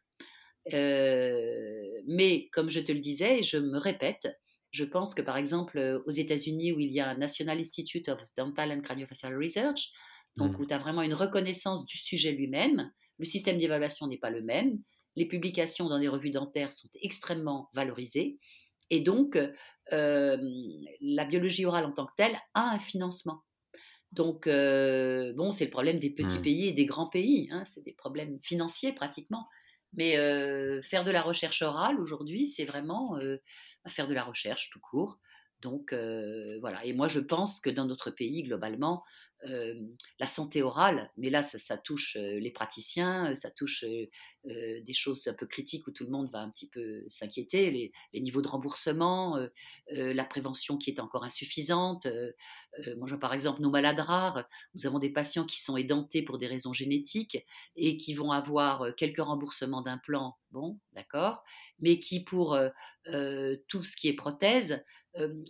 [0.72, 4.26] Mais comme je te le disais, je me répète,
[4.70, 8.08] je pense que par exemple euh, aux États-Unis où il y a un National Institute
[8.08, 9.90] of Dental and Craniofacial Research,
[10.36, 10.60] donc Mm.
[10.60, 14.42] où tu as vraiment une reconnaissance du sujet lui-même, le système d'évaluation n'est pas le
[14.42, 14.78] même,
[15.16, 18.38] les publications dans des revues dentaires sont extrêmement valorisées,
[18.90, 19.36] et donc
[19.92, 20.36] euh,
[21.00, 23.42] la biologie orale en tant que telle a un financement.
[24.12, 26.42] Donc, euh, bon, c'est le problème des petits Mm.
[26.42, 29.46] pays et des grands pays, hein, c'est des problèmes financiers pratiquement.
[29.92, 33.38] Mais euh, faire de la recherche orale aujourd'hui, c'est vraiment euh,
[33.88, 35.18] faire de la recherche tout court.
[35.60, 39.04] Donc euh, voilà, et moi je pense que dans notre pays, globalement,
[39.48, 39.74] euh,
[40.18, 43.84] la santé orale, mais là ça, ça touche euh, les praticiens, ça touche
[44.48, 47.70] euh, des choses un peu critiques où tout le monde va un petit peu s'inquiéter,
[47.70, 49.48] les, les niveaux de remboursement, euh,
[49.92, 52.06] euh, la prévention qui est encore insuffisante.
[52.96, 56.46] Moi, par exemple nos malades rares, nous avons des patients qui sont édentés pour des
[56.46, 57.44] raisons génétiques
[57.76, 61.42] et qui vont avoir quelques remboursements d'implants, bon, d'accord,
[61.80, 62.58] mais qui pour
[63.68, 64.84] tout ce qui est prothèse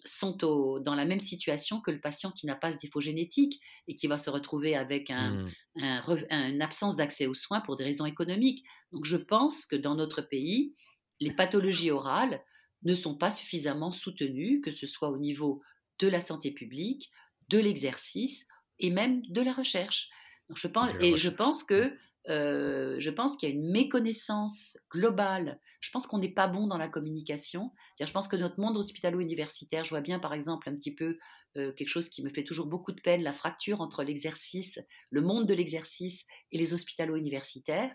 [0.05, 3.61] sont au- dans la même situation que le patient qui n'a pas ce défaut génétique
[3.89, 5.53] et qui va se retrouver avec un, Mm.
[5.77, 8.65] Un une absence d'accès aux soins pour des raisons économiques.
[8.93, 10.75] Donc je pense que dans notre pays,
[11.21, 12.43] les pathologies orales
[12.83, 15.63] ne sont pas suffisamment soutenues, que ce soit au niveau
[15.99, 17.11] de la santé publique,
[17.49, 18.47] de l'exercice
[18.79, 20.09] et même de la recherche.
[20.49, 25.61] Donc je pense, et je pense que je pense qu'il y a une méconnaissance globale.
[25.81, 27.73] Je pense qu'on n'est pas bon dans la communication.
[27.99, 31.17] Je pense que notre monde hospitalo-universitaire, je vois bien par exemple un petit peu
[31.55, 34.79] quelque chose qui me fait toujours beaucoup de peine, la fracture entre l'exercice,
[35.11, 37.95] le monde de l'exercice et les hospitalo-universitaires.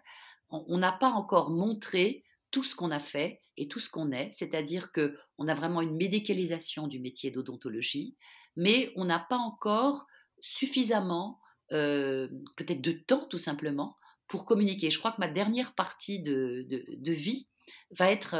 [0.50, 4.32] On n'a pas encore montré tout ce qu'on a fait et tout ce qu'on est,
[4.32, 8.18] c'est-à-dire que on a vraiment une médicalisation du métier d'odontologie,
[8.56, 10.06] mais on n'a pas encore
[10.42, 11.40] suffisamment
[11.70, 13.96] peut-être de temps tout simplement
[14.28, 14.92] pour communiquer.
[14.92, 17.48] Je crois que ma dernière partie de, de, vie
[17.92, 18.36] va être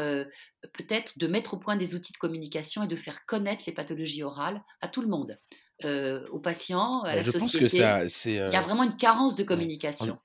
[0.74, 4.24] peut-être de mettre au point des outils de communication et de faire connaître les pathologies
[4.24, 5.40] orales à tout le monde,
[5.84, 7.60] aux patients, à bah, la je société.
[7.60, 7.68] Pense que
[8.10, 10.20] ça, Il y a vraiment une carence de communication.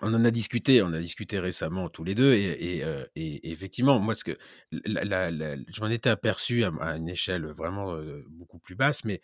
[0.00, 2.82] On en a discuté, on a discuté récemment tous les deux, et,
[3.14, 4.36] et, effectivement, moi, ce que
[4.72, 7.96] je m'en étais aperçu à, une échelle vraiment
[8.28, 9.20] beaucoup plus basse, mais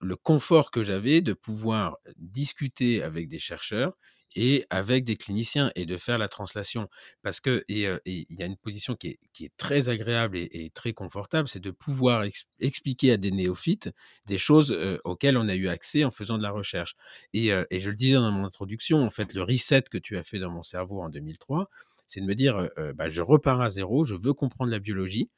[0.00, 3.96] le confort que j'avais de pouvoir discuter avec des chercheurs
[4.34, 6.88] et avec des cliniciens et de faire la translation.
[7.22, 11.70] Parce que, y a une position qui est, très agréable et, très confortable, c'est de
[11.70, 12.24] pouvoir
[12.60, 13.90] expliquer à des néophytes
[14.26, 16.94] des choses auxquelles on a eu accès en faisant de la recherche.
[17.32, 20.22] Et, et, je le disais dans mon introduction, en fait, le reset que tu as
[20.22, 21.68] fait dans mon cerveau en 2003,
[22.06, 25.30] c'est de me dire, bah, je repars à zéro, je veux comprendre la biologie.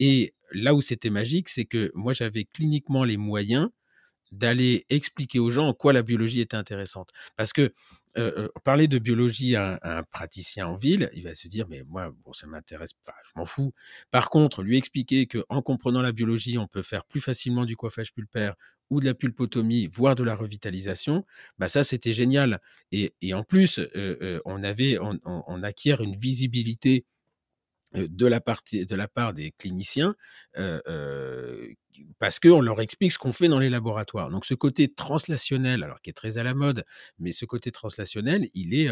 [0.00, 3.68] Et là où c'était magique, c'est que moi, j'avais cliniquement les moyens
[4.32, 7.10] d'aller expliquer aux gens en quoi la biologie était intéressante.
[7.36, 7.72] Parce que
[8.62, 12.32] parler de biologie à un, praticien en ville, il va se dire mais moi bon
[12.32, 13.72] ça m'intéresse pas, je m'en fous.
[14.10, 17.76] Par contre, lui expliquer que en comprenant la biologie, on peut faire plus facilement du
[17.76, 18.54] coiffage pulpaire
[18.90, 21.24] ou de la pulpotomie, voire de la revitalisation,
[21.58, 22.60] bah ça c'était génial.
[22.92, 23.80] Et, en plus,
[24.44, 27.04] on avait on, acquiert une visibilité
[27.94, 30.14] de la, partie, de la part des cliniciens
[32.18, 34.30] parce qu'on leur explique ce qu'on fait dans les laboratoires.
[34.30, 36.84] Donc ce côté translationnel, alors qui est très à la mode,
[37.18, 38.88] mais ce côté translationnel, il est,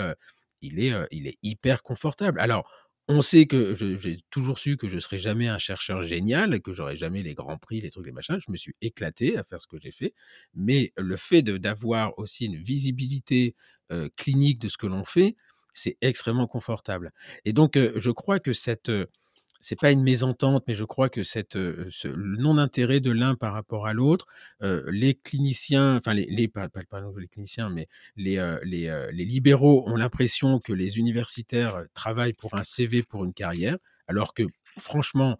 [0.60, 2.40] il est, il est hyper confortable.
[2.40, 2.70] Alors,
[3.08, 6.72] on sait que j'ai toujours su que je ne serais jamais un chercheur génial, que
[6.72, 8.38] j'aurais jamais les grands prix, les trucs, les machins.
[8.38, 10.14] Je me suis éclaté à faire ce que j'ai fait.
[10.54, 13.56] Mais le fait d'avoir aussi une visibilité
[14.16, 15.36] clinique de ce que l'on fait,
[15.74, 17.12] c'est extrêmement confortable.
[17.44, 18.90] Et donc, je crois que cette
[19.62, 21.38] c'est pas une mésentente, mais je crois que ce,
[22.08, 24.26] le non-intérêt de l'un par rapport à l'autre,
[24.60, 26.68] les cliniciens, enfin les, les pas,
[27.16, 33.04] les cliniciens, mais les, les libéraux ont l'impression que les universitaires travaillent pour un CV,
[33.04, 33.78] pour une carrière,
[34.08, 34.42] alors que
[34.78, 35.38] franchement,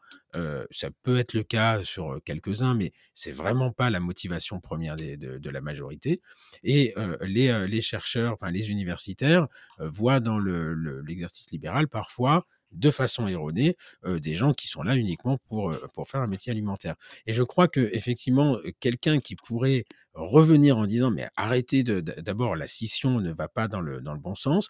[0.70, 5.51] ça peut être le cas sur quelques-uns, mais c'est vraiment pas la motivation première de,
[5.51, 6.20] la majorité.
[6.62, 13.77] Et les, les, chercheurs, enfin les universitaires, voient dans l'exercice libéral parfois de façon erronée
[14.07, 16.94] des gens qui sont là uniquement pour, pour faire un métier alimentaire.
[17.27, 19.85] Et je crois que effectivement, quelqu'un qui pourrait
[20.15, 24.12] revenir en disant mais arrêtez de d'abord la scission ne va pas dans le dans
[24.12, 24.69] le bon sens.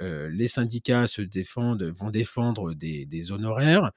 [0.00, 3.92] les syndicats se défendent vont défendre des, des honoraires,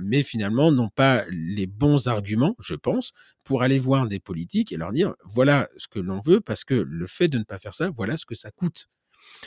[0.00, 3.12] mais finalement n'ont pas les bons arguments, je pense,
[3.44, 6.74] pour aller voir des politiques et leur dire voilà ce que l'on veut parce que
[6.74, 8.88] le fait de ne pas faire ça, voilà ce que ça coûte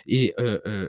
[0.07, 0.33] et,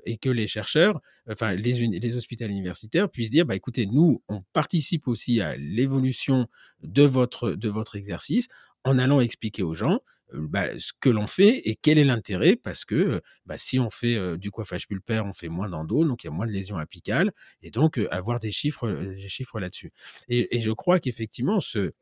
[0.04, 1.00] et que les chercheurs,
[1.30, 6.48] enfin les, hôpitaux universitaires puissent dire, bah, écoutez, nous, on participe aussi à l'évolution
[6.82, 8.48] de votre, de votre exercice
[8.84, 10.00] en allant expliquer aux gens
[10.32, 14.36] bah, ce que l'on fait et quel est l'intérêt, parce que bah, si on fait
[14.38, 17.32] du coiffage pulpaire, on fait moins d'endo, donc il y a moins de lésions apicales,
[17.62, 19.92] et donc avoir des chiffres, des chiffres là-dessus.
[20.28, 21.92] Et, je crois qu'effectivement, ce,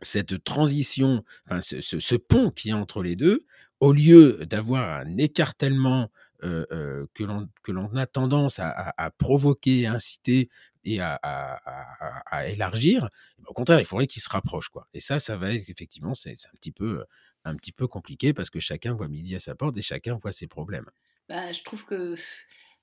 [0.00, 3.40] cette transition, enfin ce, ce, pont qui est entre les deux,
[3.80, 7.22] au lieu d'avoir un écartèlement que
[7.72, 10.48] l'on a tendance à, provoquer, à inciter
[10.84, 11.60] et à,
[12.46, 13.08] élargir,
[13.46, 14.68] au contraire, il faudrait qu'ils se rapprochent.
[14.68, 14.86] Quoi.
[14.94, 17.04] Et ça, ça va être effectivement, c'est un, petit peu,
[17.44, 20.32] un petit peu compliqué parce que chacun voit midi à sa porte et chacun voit
[20.32, 20.88] ses problèmes.
[21.28, 22.14] Bah, je trouve que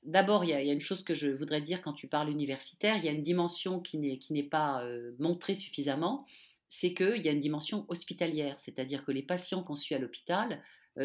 [0.06, 3.06] D'abord, il y, a une chose que je voudrais dire quand tu parles universitaire, il
[3.06, 4.86] y a une dimension qui n'est pas
[5.18, 6.26] montrée suffisamment,
[6.68, 10.54] c'est qu'il y a une dimension hospitalière, c'est-à-dire que les patients qu'on suit à l'hôpital
[10.54, 10.58] euh,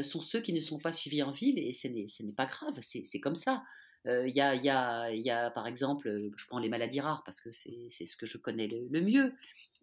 [0.03, 3.21] sont ceux qui ne sont pas suivis en ville et ce n'est pas grave, c'est
[3.21, 3.63] comme ça.
[4.07, 7.23] Il y, a, y, a, y, a, par exemple, euh, je prends les maladies rares
[7.25, 9.35] parce que c'est ce que je connais le, mieux,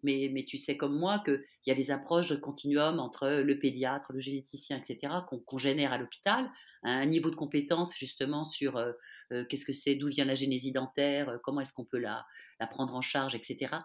[0.02, 3.58] mais, mais, tu sais comme moi qu'il y a des approches de continuum entre le
[3.58, 6.50] pédiatre, le généticien, etc., qu'on génère à l'hôpital,
[6.82, 11.38] un niveau de compétence justement sur euh, qu'est-ce que c'est, d'où vient la génésie dentaire,
[11.44, 12.26] comment est-ce qu'on peut la,
[12.58, 13.76] la, prendre en charge, etc.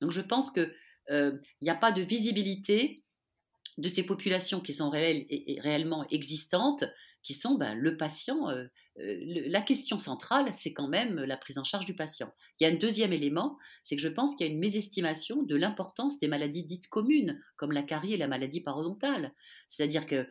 [0.00, 0.72] Donc je pense qu'il
[1.62, 3.02] n'y a pas de visibilité
[3.80, 6.84] de ces populations qui sont réelles et, réellement existantes,
[7.22, 11.64] qui sont ben, le patient, euh, la question centrale, c'est quand même la prise en
[11.64, 12.32] charge du patient.
[12.58, 15.42] Il y a un deuxième élément, c'est que je pense qu'il y a une mésestimation
[15.42, 19.32] de l'importance des maladies dites communes, comme la carie et la maladie parodontale.
[19.68, 20.26] C'est-à-dire que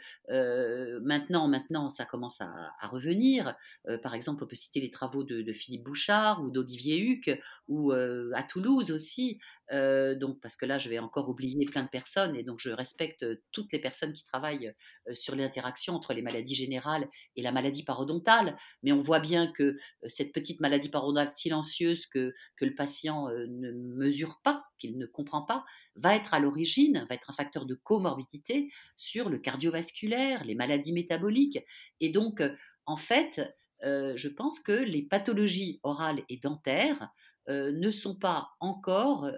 [1.00, 3.56] maintenant, maintenant, ça commence à, revenir.
[4.04, 8.44] par exemple, on peut citer les travaux de, Philippe Bouchard ou d'Olivier Huc, ou à
[8.44, 9.40] Toulouse aussi.
[9.72, 13.26] donc, parce que là, je vais encore oublier plein de personnes, et donc je respecte
[13.52, 14.74] toutes les personnes qui travaillent
[15.14, 18.49] sur l'interaction entre les maladies générales et la maladie parodontale.
[18.84, 19.78] Mais on voit bien que
[20.08, 25.66] cette petite maladie parodontale silencieuse que, le patient ne mesure pas, qu'il ne comprend pas,
[25.96, 30.94] va être à l'origine, va être un facteur de comorbidité sur le cardiovasculaire, les maladies
[30.94, 31.60] métaboliques.
[32.00, 32.44] Et donc,
[32.86, 33.42] en fait,
[33.82, 37.10] je pense que les pathologies orales et dentaires
[37.48, 39.30] ne sont pas encore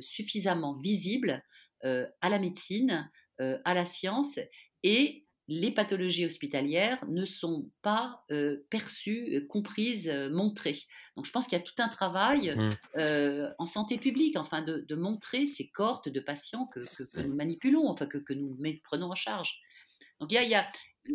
[0.00, 1.42] suffisamment visibles
[1.82, 4.38] à la médecine, à la science
[4.82, 8.24] et les pathologies hospitalières ne sont pas
[8.70, 10.78] perçues, comprises, montrées.
[11.16, 13.54] Donc je pense qu'il y a tout un travail mmh.
[13.58, 16.80] en santé publique, enfin de, montrer ces cohortes de patients que,
[17.20, 19.58] nous manipulons, enfin que, nous prenons en charge.
[20.20, 20.66] Donc il y a,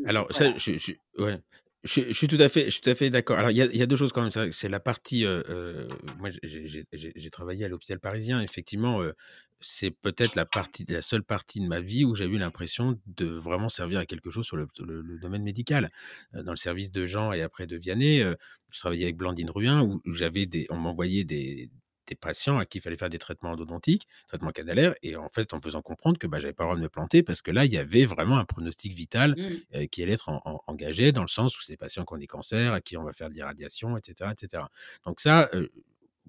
[0.05, 0.91] alors, ça, je, je,
[1.87, 3.37] suis tout à fait, je suis tout à fait d'accord.
[3.37, 4.51] Alors, il y, a, deux choses quand même.
[4.51, 5.25] C'est la partie.
[6.19, 8.41] moi, j'ai travaillé à l'hôpital parisien.
[8.41, 9.01] Effectivement,
[9.61, 13.25] c'est peut-être la partie, la seule partie de ma vie où j'ai eu l'impression de
[13.25, 14.67] vraiment servir à quelque chose sur le,
[15.19, 15.91] domaine médical.
[16.35, 18.35] Euh, dans le service de Jean et après de Vianney, euh,
[18.71, 21.69] je travaillais avec Blandine Ruin où, j'avais des, on m'envoyait des,
[22.13, 25.61] patients à qui il fallait faire des traitements endodontiques, traitements canalaires, et en fait, en
[25.61, 27.73] faisant comprendre que bah, j'avais pas le droit de me planter parce que là, il
[27.73, 29.75] y avait vraiment un pronostic vital mmh.
[29.77, 30.29] euh, qui allait être
[30.67, 33.03] engagé dans le sens où c'est des patients qui ont des cancers, à qui on
[33.03, 34.63] va faire de l'irradiation, etc., etc.
[35.05, 35.49] Donc ça,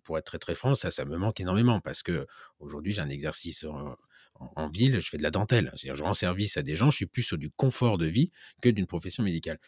[0.06, 2.26] pour être très très franc, ça, ça me manque énormément parce que
[2.60, 3.66] aujourd'hui j'ai un exercice
[4.38, 6.96] en, ville, je fais de la dentelle, c'est-à-dire je rends service à des gens, je
[6.96, 8.30] suis plus sur du confort de vie
[8.60, 9.58] que d'une profession médicale.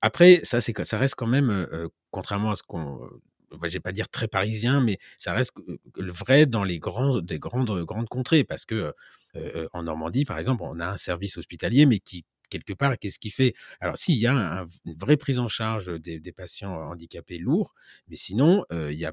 [0.00, 1.66] Après, ça c'est ça reste quand même,
[2.10, 3.08] contrairement à ce qu'on
[3.64, 5.52] je vais pas dire très parisien, mais ça reste
[5.96, 8.94] le vrai dans les grands, des grandes, grandes contrées, parce que
[9.74, 13.30] en Normandie, par exemple, on a un service hospitalier, mais qui quelque part, qu'est-ce qui
[13.30, 13.54] fait?
[13.80, 17.74] Alors, s'il y a une vraie prise en charge des, des patients handicapés lourds,
[18.08, 19.12] mais sinon, il y a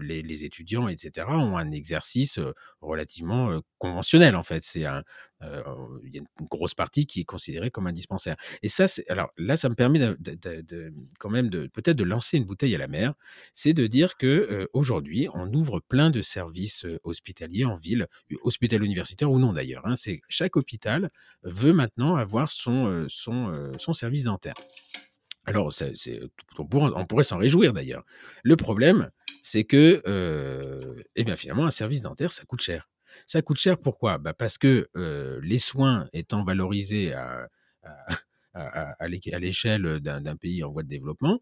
[0.00, 2.38] les, étudiants, etc., ont un exercice
[2.80, 4.64] relativement conventionnel, en fait.
[4.64, 5.02] C'est un,
[6.04, 8.36] il y a une grosse partie qui est considérée comme un dispensaire.
[8.62, 12.44] Et ça, alors là, ça me permet de, quand même de peut-être de lancer une
[12.44, 13.14] bouteille à la mer.
[13.54, 18.06] C'est de dire que aujourd'hui, on ouvre plein de services hospitaliers en ville,
[18.42, 19.86] hôpital universitaire ou non d'ailleurs.
[19.86, 19.96] Hein.
[19.96, 21.08] c'est chaque hôpital
[21.42, 23.06] veut maintenant avoir son
[23.92, 24.54] service dentaire.
[25.46, 25.72] Alors,
[26.58, 28.04] on, pourrait, s'en réjouir d'ailleurs.
[28.44, 29.10] Le problème,
[29.42, 30.02] c'est que,
[31.16, 32.88] eh bien, finalement, un service dentaire, ça coûte cher.
[33.26, 34.18] Ça coûte cher pourquoi?
[34.18, 34.88] Bah Parce que
[35.42, 37.48] les soins étant valorisés à,
[38.54, 41.40] à, l'échelle d'un pays en voie de développement,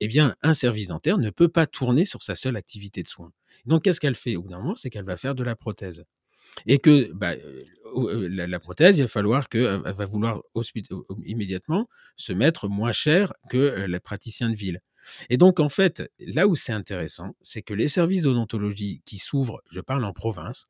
[0.00, 3.32] eh bien, un service dentaire ne peut pas tourner sur sa seule activité de soins.
[3.66, 4.36] Donc, qu'est-ce qu'elle fait?
[4.36, 6.04] Au bout d'un moment C'est qu'elle va faire de la prothèse.
[6.66, 7.34] Et que bah,
[7.94, 10.42] la, prothèse, il va falloir qu'elle va vouloir
[11.24, 14.80] immédiatement se mettre moins cher que les praticiens de ville.
[15.28, 19.60] Et donc, en fait, là où c'est intéressant, c'est que les services d'odontologie qui s'ouvrent,
[19.70, 20.66] je parle en province,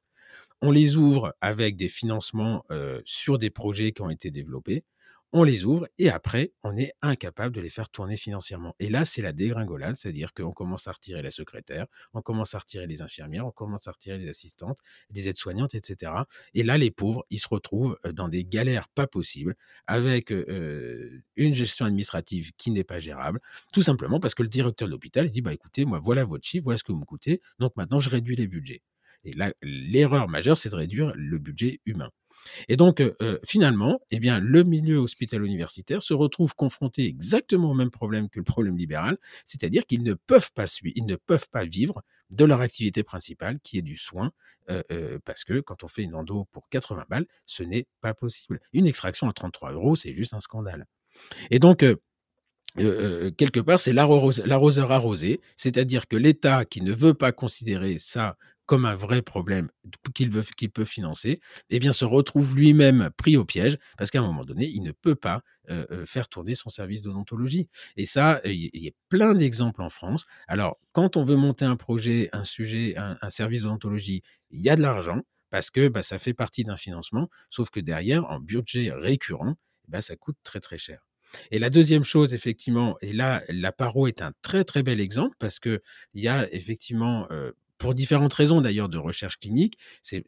[0.62, 2.64] on les ouvre avec des financements
[3.04, 4.84] sur des projets qui ont été développés
[5.32, 8.74] on les ouvre et après, on est incapable de les faire tourner financièrement.
[8.80, 12.58] Et là, c'est la dégringolade, c'est-à-dire qu'on commence à retirer la secrétaire, on commence à
[12.58, 14.78] retirer les infirmières, on commence à retirer les assistantes,
[15.10, 16.12] les aides-soignantes, etc.
[16.54, 19.54] Et là, les pauvres, ils se retrouvent dans des galères pas possibles,
[19.86, 23.40] avec une gestion administrative qui n'est pas gérable,
[23.72, 26.64] tout simplement parce que le directeur de l'hôpital dit, bah écoutez, moi, voilà votre chiffre,
[26.64, 28.82] voilà ce que vous me coûtez, donc maintenant, je réduis les budgets.
[29.24, 32.10] Et là, l'erreur majeure, c'est de réduire le budget humain.
[32.68, 33.02] Et donc,
[33.44, 38.44] finalement, eh bien, le milieu hospital-universitaire se retrouve confronté exactement au même problème que le
[38.44, 43.02] problème libéral, c'est-à-dire qu'ils ne peuvent pas ils ne peuvent pas vivre de leur activité
[43.02, 44.32] principale, qui est du soin,
[45.24, 48.60] parce que quand on fait une endo pour 80 balles, ce n'est pas possible.
[48.72, 50.86] Une extraction à 33 euros, c'est juste un scandale.
[51.50, 51.84] Et donc,
[52.76, 58.36] quelque part, c'est l'arroseur arrosé, c'est-à-dire que l'État qui ne veut pas considérer ça
[58.70, 59.68] comme un vrai problème
[60.14, 61.40] qu'il veut, qu'il peut financer,
[61.70, 64.92] eh bien, se retrouve lui-même pris au piège parce qu'à un moment donné, il ne
[64.92, 65.42] peut pas
[66.04, 67.68] faire tourner son service d'odontologie.
[67.96, 70.24] Et ça, il y, a plein d'exemples en France.
[70.46, 74.76] Alors, quand on veut monter un projet, un sujet, un, service d'odontologie, il y a
[74.76, 78.92] de l'argent parce que bah, ça fait partie d'un financement, sauf que derrière, en budget
[78.92, 79.56] récurrent,
[79.88, 81.00] bah, ça coûte très très cher.
[81.50, 85.34] Et la deuxième chose, effectivement, et là, la paro est un très très bel exemple
[85.40, 85.82] parce que
[86.14, 87.26] il y a effectivement
[87.80, 90.22] pour différentes raisons d'ailleurs de recherche clinique, c'est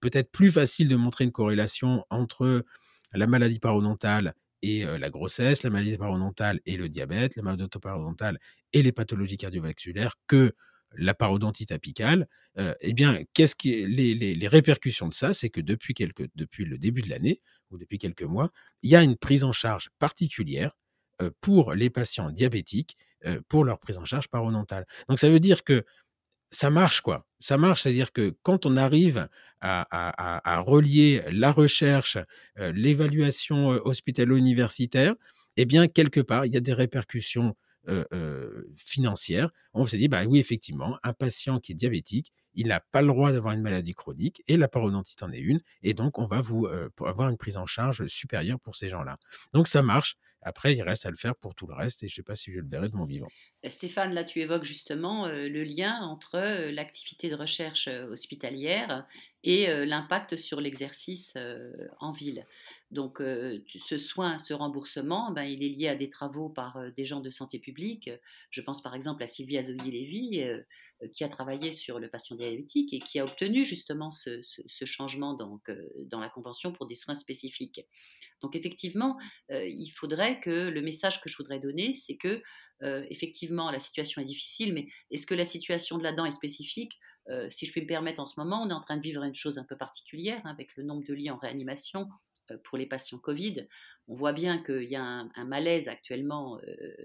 [0.00, 2.64] peut-être plus facile de montrer une corrélation entre
[3.12, 8.38] la maladie parodontale et la grossesse, la maladie parodontale et le diabète, la maladie parodontale
[8.72, 10.54] et les pathologies cardiovasculaires que
[10.96, 16.64] la parodontite apicale, eh bien, qu'est-ce les, répercussions de ça, c'est que depuis, quelques, depuis
[16.64, 18.50] le début de l'année ou depuis quelques mois,
[18.82, 20.74] il y a une prise en charge particulière
[21.42, 22.96] pour les patients diabétiques
[23.48, 24.86] pour leur prise en charge parodontale.
[25.10, 25.84] Donc ça veut dire que
[26.50, 27.26] ça marche, quoi.
[27.40, 29.28] Ça marche, c'est-à-dire que quand on arrive
[29.60, 32.18] à, relier la recherche,
[32.56, 35.14] l'évaluation hospitalo-universitaire,
[35.56, 37.54] eh bien, quelque part, il y a des répercussions
[38.76, 39.50] financières.
[39.72, 43.08] On se dit, bah oui, effectivement, un patient qui est diabétique, il n'a pas le
[43.08, 45.60] droit d'avoir une maladie chronique et la parodontite en est une.
[45.82, 46.66] Et donc, on va vous
[47.04, 49.16] avoir une prise en charge supérieure pour ces gens-là.
[49.52, 50.16] Donc, ça marche.
[50.42, 52.36] Après, il reste à le faire pour tout le reste et je ne sais pas
[52.36, 53.32] si je le verrai de mon vivant.
[53.68, 59.06] Stéphane, là, tu évoques justement le lien entre l'activité de recherche hospitalière
[59.44, 61.34] et l'impact sur l'exercice
[62.00, 62.44] en ville.
[62.90, 67.20] Donc, ce soin, ce remboursement, ben, il est lié à des travaux par des gens
[67.20, 68.10] de santé publique.
[68.50, 70.44] Je pense par exemple à Sylvie Azoyi-Lévy,
[71.12, 74.40] qui a travaillé sur le patient diabétique et qui a obtenu justement ce,
[74.84, 77.82] changement dans la convention pour des soins spécifiques.
[78.40, 79.18] Donc, effectivement,
[79.50, 82.42] il faudrait que le message que je voudrais donner, c'est que
[83.10, 86.98] effectivement, la situation est difficile, mais est-ce que la situation de la dent est spécifique?
[87.50, 89.34] Si je puis me permettre, en ce moment, on est en train de vivre une
[89.34, 92.08] chose un peu particulière hein, avec le nombre de lits en réanimation
[92.64, 93.66] pour les patients Covid.
[94.06, 96.60] On voit bien qu'il y a un, malaise actuellement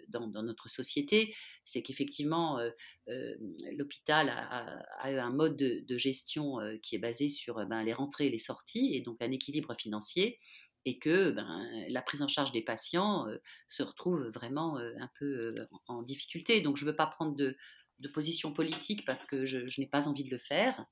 [0.07, 2.59] dans, notre société, c'est qu'effectivement,
[3.07, 8.39] l'hôpital a, un mode de, gestion qui est basé sur ben, les rentrées et les
[8.39, 10.39] sorties, et donc un équilibre financier
[10.85, 13.25] et que ben, la prise en charge des patients
[13.69, 15.39] se retrouve vraiment un peu
[15.87, 16.61] en, difficulté.
[16.61, 17.55] Donc je ne veux pas prendre de,
[18.07, 20.85] position politique parce que je, n'ai pas envie de le faire.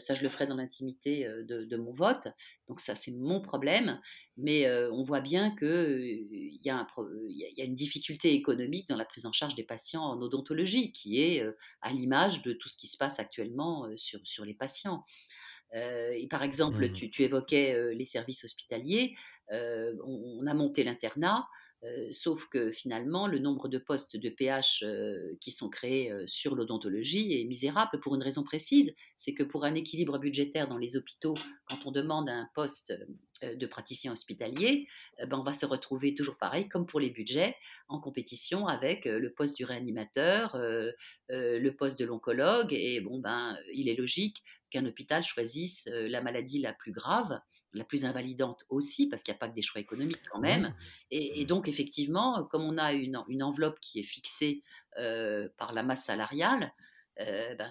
[0.00, 2.28] ça, je le ferai dans l'intimité de, mon vote.
[2.66, 4.00] Donc ça, c'est mon problème.
[4.36, 6.86] Mais on voit bien qu'il y, a
[7.40, 11.20] y a une difficulté économique dans la prise en charge des patients en odontologie, qui
[11.20, 11.46] est
[11.82, 15.04] à l'image de tout ce qui se passe actuellement sur, sur les patients.
[15.74, 19.14] Euh, et par exemple, mmh tu, évoquais euh, les services hospitaliers.
[19.52, 21.46] Euh, on, a monté l'internat.
[21.86, 26.26] Euh, sauf que finalement, le nombre de postes de PH euh, qui sont créés euh,
[26.26, 30.78] sur l'odontologie est misérable pour une raison précise, c'est que pour un équilibre budgétaire dans
[30.78, 31.34] les hôpitaux,
[31.66, 32.94] quand on demande un poste
[33.42, 34.86] de praticien hospitalier,
[35.18, 37.56] ben on va se retrouver toujours pareil, comme pour les budgets,
[37.88, 40.56] en compétition avec le poste du réanimateur,
[41.28, 46.60] le poste de l'oncologue, et bon, ben, il est logique qu'un hôpital choisisse la maladie
[46.60, 47.40] la plus grave
[47.76, 50.74] la plus invalidante aussi, parce qu'il n'y a pas que des choix économiques quand même.
[51.10, 54.62] Et, donc, effectivement, comme on a une, enveloppe qui est fixée
[54.98, 56.72] euh, par la masse salariale,
[57.20, 57.70] euh, ben,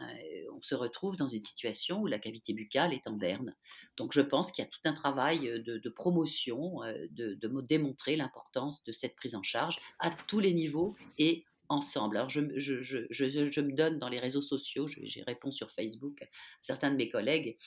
[0.55, 3.55] on se retrouve dans une situation où la cavité buccale est en berne.
[3.95, 8.83] Donc, je pense qu'il y a tout un travail de, promotion, euh, de, démontrer l'importance
[8.83, 12.17] de cette prise en charge à tous les niveaux et ensemble.
[12.17, 16.25] Alors, je, je, me donne dans les réseaux sociaux, j'ai réponds sur Facebook à
[16.61, 17.57] certains de mes collègues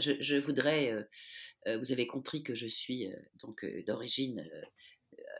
[0.00, 1.02] je, voudrais, euh,
[1.66, 4.48] euh, vous avez compris que je suis euh, donc d'origine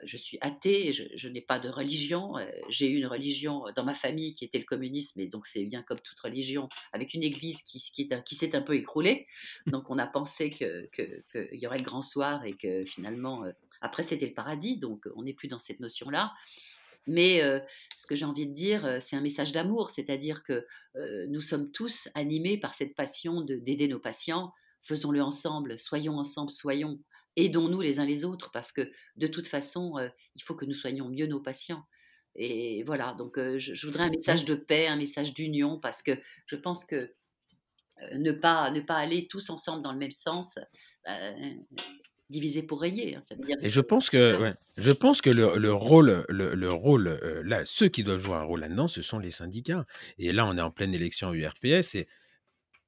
[0.05, 2.35] je suis athée, je, n'ai pas de religion.
[2.69, 5.83] J'ai eu une religion dans ma famille qui était le communisme, et donc c'est bien
[5.83, 9.27] comme toute religion, avec une église qui, s'est un peu écroulée.
[9.67, 10.89] Donc on a pensé qu'il
[11.53, 13.45] y aurait le grand soir et que finalement,
[13.81, 16.33] après c'était le paradis, donc on n'est plus dans cette notion-là.
[17.07, 17.41] Mais
[17.97, 20.67] ce que j'ai envie de dire, c'est un message d'amour, c'est-à-dire que
[21.29, 24.53] nous sommes tous animés par cette passion d'aider nos patients.
[24.83, 27.01] Faisons-le ensemble, soyons ensemble, soyons,
[27.37, 29.95] aidons-nous les uns les autres, parce que de toute façon,
[30.35, 31.85] il faut que nous soyons mieux nos patients.
[32.35, 36.13] Et voilà, donc je, voudrais un message de paix, un message d'union, parce que
[36.47, 37.15] je pense que
[38.13, 40.59] ne pas, ne pas aller tous ensemble dans le même sens,
[42.31, 43.17] diviser pour régner.
[43.17, 43.23] Hein,
[43.63, 48.05] et je pense que, je pense que le, rôle, le, rôle euh, là, ceux qui
[48.05, 49.85] doivent jouer un rôle là-dedans, ce sont les syndicats.
[50.19, 52.09] Et là, on est en pleine élection URPS et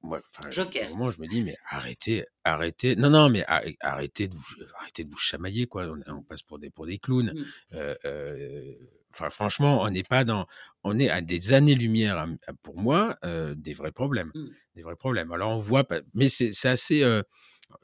[0.03, 0.19] moi,
[0.49, 0.89] Joker.
[0.89, 2.95] moment, je me dis, mais arrêtez, arrêtez.
[2.95, 3.45] Non, non, mais
[3.81, 5.87] arrêtez de vous, arrêtez de vous chamailler, quoi.
[6.07, 7.31] On, passe pour des, pour des clowns.
[7.35, 7.43] Mmh.
[7.75, 8.73] Euh, euh,
[9.13, 10.47] enfin, franchement, on n'est pas dans,
[10.83, 12.25] on est à des années-lumière,
[12.63, 13.19] pour moi,
[13.55, 14.47] des vrais problèmes, mmh.
[14.75, 15.31] des vrais problèmes.
[15.33, 17.03] Alors, on voit, mais c'est assez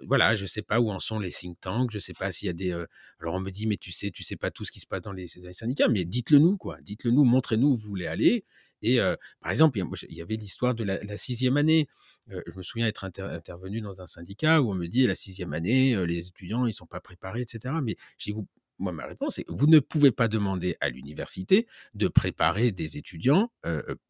[0.05, 2.31] voilà, je ne sais pas où en sont les think tanks, je ne sais pas
[2.31, 2.71] s'il y a des.
[3.19, 5.01] alors on me dit, mais tu sais, tu sais pas tout ce qui se passe
[5.01, 6.77] dans les, syndicats, mais dites-le nous, quoi.
[6.81, 8.45] Dites-le nous, montrez-nous où vous voulez aller.
[8.81, 8.99] Et
[9.41, 11.87] par exemple, il y avait l'histoire de la, sixième année.
[12.29, 16.05] je me souviens être intervenu dans un syndicat où on me dit la sixième année,
[16.05, 17.75] les étudiants, ils sont pas préparés, etc.
[17.83, 18.47] Mais j'ai vous
[18.79, 23.51] moi, ma réponse est vous ne pouvez pas demander à l'université de préparer des étudiants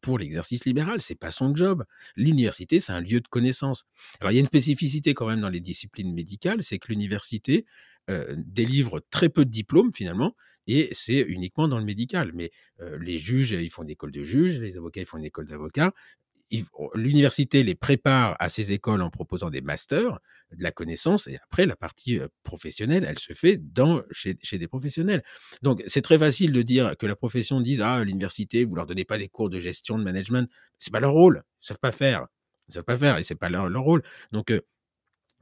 [0.00, 1.00] pour l'exercice libéral.
[1.00, 1.84] C'est pas son job.
[2.16, 3.84] L'université, c'est un lieu de connaissance.
[4.20, 7.64] Alors, il y a une spécificité quand même dans les disciplines médicales, c'est que l'université
[8.36, 10.34] délivrent très peu de diplômes finalement,
[10.66, 12.32] et c'est uniquement dans le médical.
[12.34, 12.50] Mais
[13.00, 15.92] les juges, ils font une école de juges, les avocats, ils font une école d'avocats.
[16.94, 20.18] L'université les prépare à ces écoles en proposant des masters,
[20.56, 25.22] de la connaissance, et après, la partie professionnelle, elle se fait dans, chez, des professionnels.
[25.62, 29.04] Donc, c'est très facile de dire que la profession dise Ah, l'université, vous leur donnez
[29.04, 30.50] pas des cours de gestion, de management.
[30.78, 31.42] C'est pas leur rôle.
[31.62, 32.26] Ils savent pas faire.
[32.68, 34.02] Ils savent pas faire et c'est pas leur, leur rôle.
[34.32, 34.52] Donc,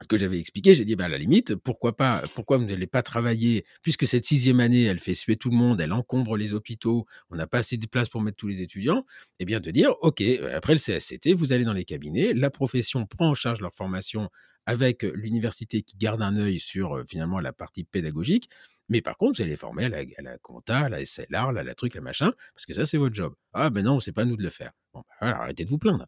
[0.01, 2.87] ce que j'avais expliqué, j'ai dit, bah, à la limite, pourquoi pas, pourquoi vous n'allez
[2.87, 6.53] pas travailler, puisque cette sixième année, elle fait suer tout le monde, elle encombre les
[6.53, 9.05] hôpitaux, on n'a pas assez de place pour mettre tous les étudiants,
[9.39, 10.21] et eh bien de dire, OK,
[10.53, 14.29] après le CSCT, vous allez dans les cabinets, la profession prend en charge leur formation
[14.67, 18.49] avec l'université qui garde un œil sur finalement la partie pédagogique,
[18.89, 21.75] mais par contre, vous allez former à la, à compta, à la SLR, à la
[21.75, 23.33] truc, la machin, parce que ça, c'est votre job.
[23.53, 24.71] Ah ben non, c'est pas nous de le faire.
[24.93, 26.05] Bon, ben arrêtez de vous plaindre.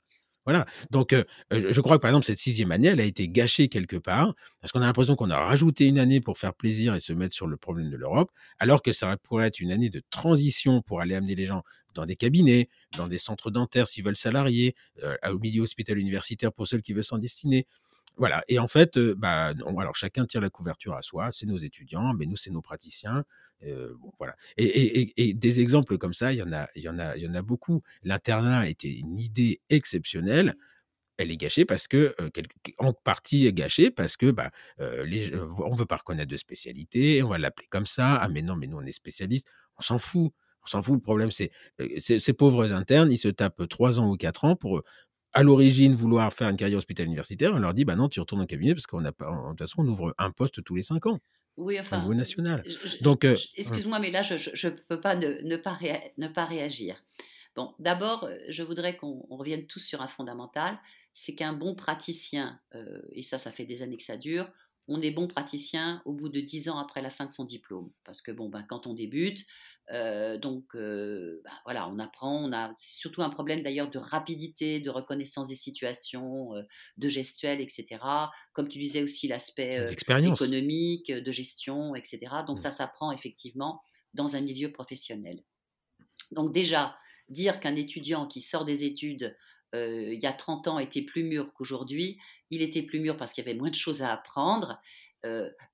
[0.49, 0.65] Voilà.
[0.89, 1.13] Donc,
[1.51, 4.71] je crois que par exemple, cette sixième année, elle a été gâchée quelque part, parce
[4.71, 7.45] qu'on a l'impression qu'on a rajouté une année pour faire plaisir et se mettre sur
[7.45, 11.13] le problème de l'Europe, alors que ça pourrait être une année de transition pour aller
[11.13, 11.61] amener les gens
[11.93, 12.67] dans des cabinets,
[12.97, 14.73] dans des centres dentaires s'ils veulent salarier,
[15.29, 17.67] au milieu hospitalier universitaire pour ceux qui veulent s'en destiner.
[18.19, 18.43] Voilà.
[18.49, 21.31] Et en fait, bah, alors chacun tire la couverture à soi.
[21.31, 23.23] C'est nos étudiants, mais nous, c'est nos praticiens.
[24.19, 24.35] voilà.
[24.57, 27.27] Et, des exemples comme ça, il y en a, il y en a, il y
[27.27, 27.81] en a beaucoup.
[28.03, 30.55] L'internat était une idée exceptionnelle.
[31.17, 32.15] Elle est gâchée parce que,
[32.77, 37.37] en partie gâchée parce que, bah, les, on veut pas reconnaître de spécialité, on va
[37.37, 38.15] l'appeler comme ça.
[38.15, 39.47] Ah, mais non, mais nous, on est spécialiste.
[39.77, 40.33] On s'en fout.
[40.63, 40.95] On s'en fout.
[40.95, 41.51] Le problème, c'est
[41.99, 44.83] ces pauvres internes, ils se tapent trois ans ou quatre ans pour
[45.33, 48.41] à l'origine vouloir faire une carrière hospitalière universitaire, on leur dit bah non, tu retournes
[48.41, 50.83] au cabinet parce qu'on a pas, de toute façon, on ouvre un poste tous les
[50.83, 51.19] cinq ans.
[51.57, 51.97] Oui, enfin.
[51.97, 52.63] Au niveau national.
[53.01, 55.77] Donc, euh, excuse-moi, mais là, je ne peux pas ne, pas
[56.17, 57.03] ne pas réagir.
[57.55, 60.79] Bon, d'abord, euh, je voudrais qu'on revienne tous sur un fondamental,
[61.13, 64.49] c'est qu'un bon praticien, euh, et ça, ça fait des années que ça dure,
[64.89, 67.91] on est bon praticien au bout de dix ans après la fin de son diplôme.
[68.03, 69.45] Parce que bon, ben, quand on débute,
[69.91, 74.79] euh, donc euh, ben, voilà, on apprend, on a surtout un problème d'ailleurs de rapidité,
[74.79, 76.63] de reconnaissance des situations, euh,
[76.97, 77.99] de gestuelle, etc.
[78.51, 82.19] Comme tu disais aussi l'aspect économique, de gestion, etc.
[82.47, 82.61] Donc mmh.
[82.61, 83.81] ça s'apprend effectivement
[84.15, 85.43] dans un milieu professionnel.
[86.31, 86.95] Donc déjà,
[87.29, 89.35] dire qu'un étudiant qui sort des études
[89.73, 92.17] il y a 30 ans était plus mûr qu'aujourd'hui.
[92.49, 94.79] Il était plus mûr parce qu'il y avait moins de choses à apprendre.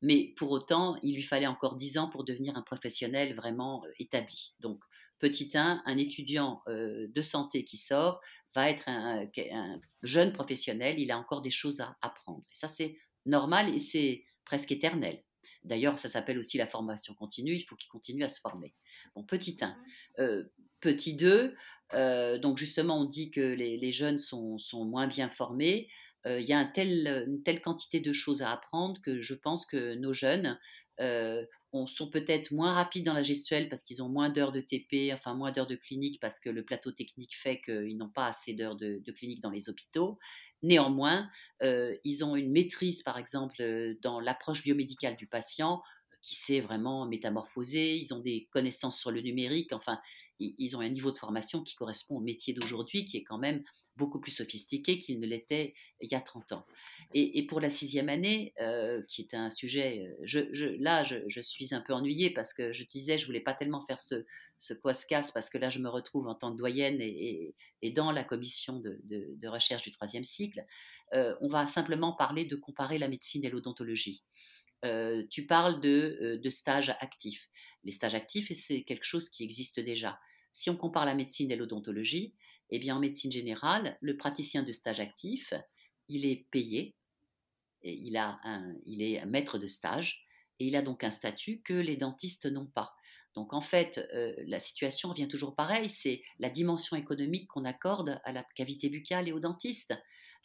[0.01, 4.55] mais pour autant, il lui fallait encore 10 ans pour devenir un professionnel vraiment établi.
[4.59, 4.83] Donc,
[5.19, 8.21] petit 1, un étudiant de santé qui sort
[8.53, 9.27] va être un,
[10.03, 12.45] jeune professionnel, il a encore des choses à apprendre.
[12.51, 12.95] Et ça, c'est
[13.25, 15.23] normal et c'est presque éternel.
[15.63, 18.73] D'ailleurs, ça s'appelle aussi la formation continue, il faut qu'il continue à se former.
[19.15, 19.77] Bon, petit 1.
[20.79, 21.55] petit 2,
[21.93, 25.87] donc justement, on dit que les, jeunes sont, moins bien formés.
[26.25, 30.13] Il y a une telle quantité de choses à apprendre que je pense que nos
[30.13, 30.57] jeunes
[31.87, 35.33] sont peut-être moins rapides dans la gestuelle parce qu'ils ont moins d'heures de TP, enfin
[35.33, 38.77] moins d'heures de clinique parce que le plateau technique fait qu'ils n'ont pas assez d'heures
[38.77, 40.17] de, clinique dans les hôpitaux.
[40.63, 41.29] Néanmoins,
[41.61, 43.61] ils ont une maîtrise, par exemple,
[44.01, 45.81] dans l'approche biomédicale du patient
[46.25, 49.99] qui sait vraiment métamorphoser, ils ont des connaissances sur le numérique, enfin,
[50.39, 53.61] ils ont un niveau de formation qui correspond au métier d'aujourd'hui, qui est quand même
[53.95, 56.65] beaucoup plus sophistiqué qu'il ne l'était il y a 30 ans.
[57.13, 61.79] Et, pour la sixième année, euh, qui est un sujet, euh, là, je, suis un
[61.79, 64.25] peu ennuyée parce que je disais, je voulais pas tellement faire ce,
[64.57, 64.73] ce
[65.07, 67.55] casse parce que là, je me retrouve en tant que doyenne et,
[67.93, 70.65] dans la commission de, recherche du troisième cycle.
[71.13, 74.23] Euh, on va simplement parler de comparer la médecine et l'odontologie.
[74.83, 77.49] Euh, tu parles de, de, stages actifs.
[77.83, 80.19] Les stages actifs, c'est quelque chose qui existe déjà.
[80.53, 82.35] Si on compare la médecine et l'odontologie,
[82.69, 85.53] eh bien en médecine générale, le praticien de stage actif,
[86.07, 86.95] il est payé,
[87.83, 90.25] il, est maître de stage,
[90.59, 92.93] et il a donc un statut que les dentistes n'ont pas.
[93.33, 94.07] Donc en fait,
[94.47, 99.27] la situation revient toujours pareil, c'est la dimension économique qu'on accorde à la cavité buccale
[99.27, 99.93] et aux dentistes.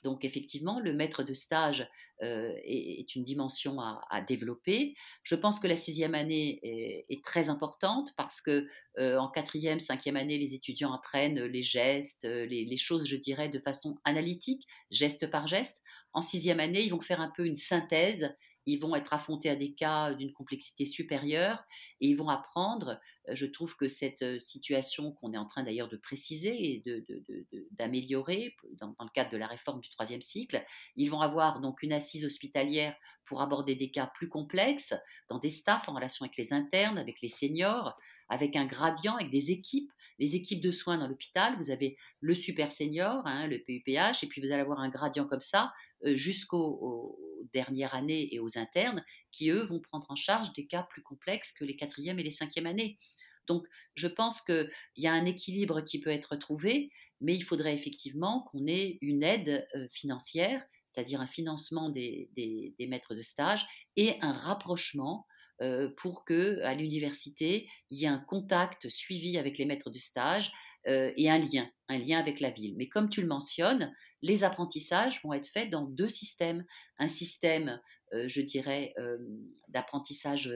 [0.03, 1.89] Donc effectivement, le maître de stage
[2.21, 4.95] est, une dimension à, développer.
[5.23, 8.67] Je pense que la sixième année est, très importante parce que
[8.99, 13.59] en quatrième, cinquième année, les étudiants apprennent les gestes, les, les, choses, je dirais, de
[13.59, 15.83] façon analytique, geste par geste.
[16.13, 18.35] En sixième année, ils vont faire un peu une synthèse
[18.71, 21.65] ils vont être affrontés à des cas d'une complexité supérieure
[22.01, 23.01] et ils vont apprendre.
[23.29, 26.85] Euh, je trouve que cette euh, situation qu'on est en train d'ailleurs de préciser et
[27.73, 30.63] d'améliorer dans, le cadre de la réforme du troisième cycle,
[30.97, 32.95] ils vont avoir donc une assise hospitalière
[33.25, 34.95] pour aborder des cas plus complexes
[35.29, 37.97] dans des staffs en relation avec les internes, avec les seniors,
[38.29, 39.91] avec un gradient, avec des équipes
[40.21, 44.27] les équipes de soins dans l'hôpital, vous avez le super senior, hein, le PUPH, et
[44.29, 45.73] puis vous allez avoir un gradient comme ça
[46.07, 47.19] euh, jusqu'au
[47.53, 49.03] dernières années et aux internes,
[49.33, 52.31] qui eux vont prendre en charge des cas plus complexes que les quatrièmes et les
[52.31, 52.99] cinquièmes années.
[53.47, 57.75] Donc, je pense qu'il y a un équilibre qui peut être trouvé, mais il faudrait
[57.75, 62.31] effectivement qu'on ait une aide financière, c'est-à-dire un financement des,
[62.79, 63.67] maîtres de stage
[63.97, 65.27] et un rapprochement
[65.97, 70.53] pour que à l'université il y ait un contact suivi avec les maîtres de stage
[70.87, 72.75] et un lien, un lien avec la ville.
[72.77, 76.65] Mais comme tu le mentionnes, les apprentissages vont être faits dans deux systèmes.
[76.99, 77.81] Un système,
[78.13, 78.95] je dirais,
[79.69, 80.53] d'apprentissage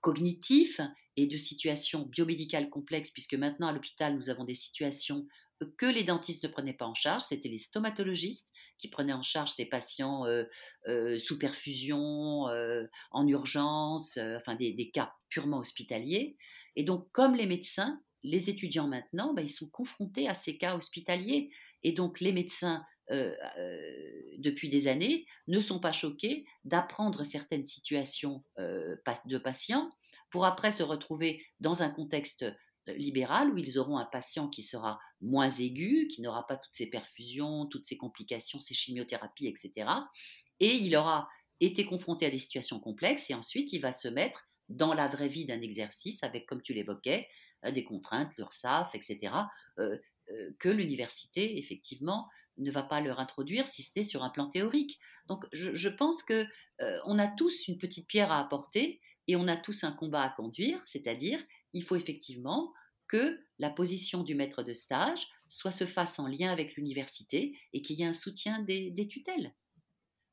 [0.00, 0.80] cognitif
[1.16, 5.26] et de situations biomédicales complexes, puisque maintenant à l'hôpital, nous avons des situations
[5.76, 9.52] que les dentistes ne prenaient pas en charge, c'était les stomatologistes qui prenaient en charge
[9.52, 10.44] ces patients euh,
[10.86, 16.36] euh, sous perfusion, euh, en urgence, enfin des, cas purement hospitaliers.
[16.76, 20.76] Et donc, comme les médecins, les étudiants maintenant, ben, ils sont confrontés à ces cas
[20.76, 21.50] hospitaliers.
[21.82, 29.38] Et donc, les médecins, depuis des années, ne sont pas choqués d'apprendre certaines situations de
[29.38, 29.90] patients
[30.30, 32.44] pour après se retrouver dans un contexte
[32.88, 36.74] euh, libéral où ils auront un patient qui sera moins aigu, qui n'aura pas toutes
[36.74, 39.90] ces perfusions, toutes ces complications, ces chimiothérapies, etc.
[40.60, 41.28] Et il aura
[41.60, 45.28] été confronté à des situations complexes et ensuite il va se mettre dans la vraie
[45.28, 47.26] vie d'un exercice avec, comme tu l'évoquais,
[47.64, 49.32] euh, des contraintes, l'URSAF, etc.,
[49.78, 49.96] euh,
[50.58, 52.28] que l'université, effectivement,
[52.58, 55.00] ne va pas leur introduire si c'était sur un plan théorique.
[55.26, 56.44] Donc je, pense que
[57.06, 60.28] on a tous une petite pierre à apporter et on a tous un combat à
[60.28, 61.38] conduire, c'est-à-dire
[61.72, 62.72] il faut effectivement
[63.08, 67.82] que la position du maître de stage soit se fasse en lien avec l'université et
[67.82, 69.54] qu'il y ait un soutien des, tutelles.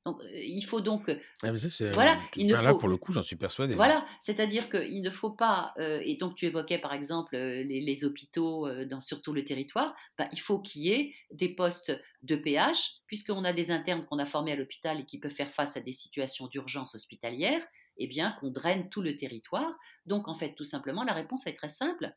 [0.05, 1.09] Donc, euh, il faut donc.
[1.41, 1.51] Ah,
[1.93, 3.73] voilà, il ne là, pour le coup, j'en suis persuadé.
[3.73, 5.73] Voilà, c'est-à-dire qu'il ne faut pas.
[5.79, 9.95] Euh, et donc, tu évoquais par exemple euh, les, hôpitaux dans, sur tout le territoire.
[10.17, 11.91] Bah, il faut qu'il y ait des postes
[12.21, 15.49] de PH, puisqu'on a des internes qu'on a formés à l'hôpital et qui peuvent faire
[15.49, 17.61] face à des situations d'urgence hospitalière
[17.97, 19.71] eh bien, qu'on draine tout le territoire.
[20.05, 22.13] Donc, en fait, tout simplement, la réponse est très simple.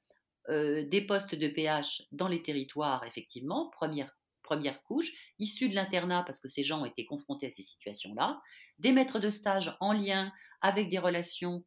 [0.50, 4.16] Euh, des postes de PH dans les territoires, effectivement, première,
[4.48, 8.40] première couche, issus de l'internat, parce que ces gens ont été confrontés à ces situations-là,
[8.78, 11.62] des maîtres de stage en lien avec des relations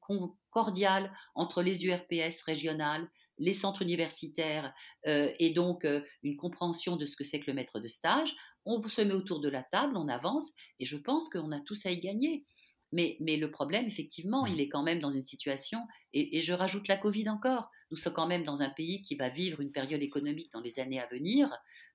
[0.49, 4.73] cordiales entre les URPS régionales, les centres universitaires,
[5.07, 8.33] euh, et donc euh, une compréhension de ce que c'est que le maître de stage.
[8.65, 11.85] On se met autour de la table, on avance, et je pense qu'on a tous
[11.85, 12.45] à y gagner.
[12.93, 14.59] Mais, le problème, effectivement, il mmh.
[14.59, 18.27] est quand même dans une situation, et, je rajoute la Covid encore, nous sommes quand
[18.27, 21.49] même dans un pays qui va vivre une période économique dans les années à venir,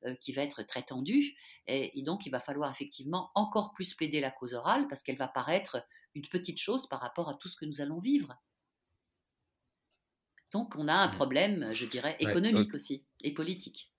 [0.07, 1.37] euh, qui va être très tendue,
[1.67, 5.29] et, donc il va falloir effectivement encore plus plaider la cause orale, parce qu'elle va
[5.29, 8.35] paraître une petite chose par rapport à tout ce que nous allons vivre.
[10.53, 11.15] Donc on a un mmh.
[11.15, 13.93] problème, je dirais, économique aussi, et politique.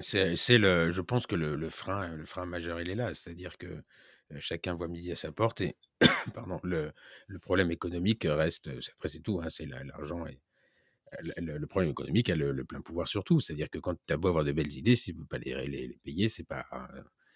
[0.00, 3.82] C'est, le, je pense que le, frein, le frein majeur, il est là, c'est-à-dire que
[4.38, 5.76] chacun voit midi à sa porte et
[6.34, 6.92] pardon, le,
[7.26, 10.40] le, problème économique reste, après c'est tout, hein, c'est l'argent et
[11.36, 13.40] le, problème économique a le, plein pouvoir sur tout.
[13.40, 15.38] C'est-à-dire que quand tu as beau avoir de belles idées, si tu ne peux pas
[15.38, 16.66] les, les, payer, c'est pas.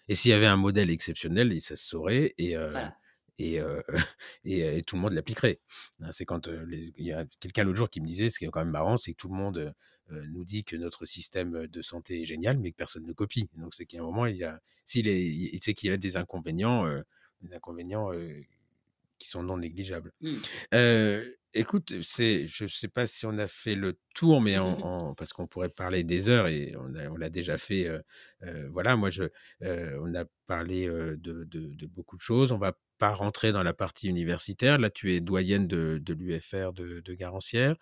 [0.07, 2.55] Et s'il y avait un modèle exceptionnel, ça se saurait et,
[3.39, 3.59] et,
[4.43, 5.59] et, tout le monde l'appliquerait.
[6.01, 8.49] Hein, c'est quand il y a quelqu'un l'autre jour qui me disait, ce qui est
[8.49, 9.73] quand même marrant, c'est que tout le monde
[10.09, 13.49] nous dit que notre système de santé est génial, mais que personne ne copie.
[13.55, 16.17] Donc c'est qu'à un moment, il y a, s'il est, c'est qu'il y a des
[16.17, 16.85] inconvénients,
[17.41, 18.11] des inconvénients
[19.17, 20.11] qui sont non négligeables.
[20.21, 20.37] Mmh.
[21.53, 25.33] Écoute, c'est, je ne sais pas si on a fait le tour, mais en, parce
[25.33, 27.89] qu'on pourrait parler des heures et on, on l'a déjà fait.
[28.71, 29.23] voilà, moi, je,
[29.61, 32.51] on a parlé de, de, de, beaucoup de choses.
[32.51, 34.77] On va pas rentrer dans la partie universitaire.
[34.77, 37.75] Là, tu es doyenne de, de l'UFR de, de Garancière.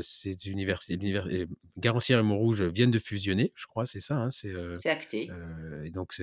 [0.00, 0.98] C'est université,
[1.76, 4.16] Garancière et Montrouge viennent de fusionner, je crois, c'est ça.
[4.16, 4.54] Hein, c'est
[4.86, 5.30] acté.
[5.84, 6.14] et donc,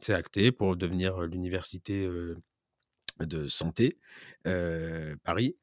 [0.00, 2.08] c'est acté pour devenir l'université
[3.20, 3.98] de santé
[4.44, 5.56] Paris.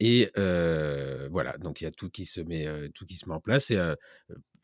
[0.00, 3.40] Et voilà, donc il y a tout qui se met, tout qui se met en
[3.40, 3.70] place.
[3.70, 3.78] Et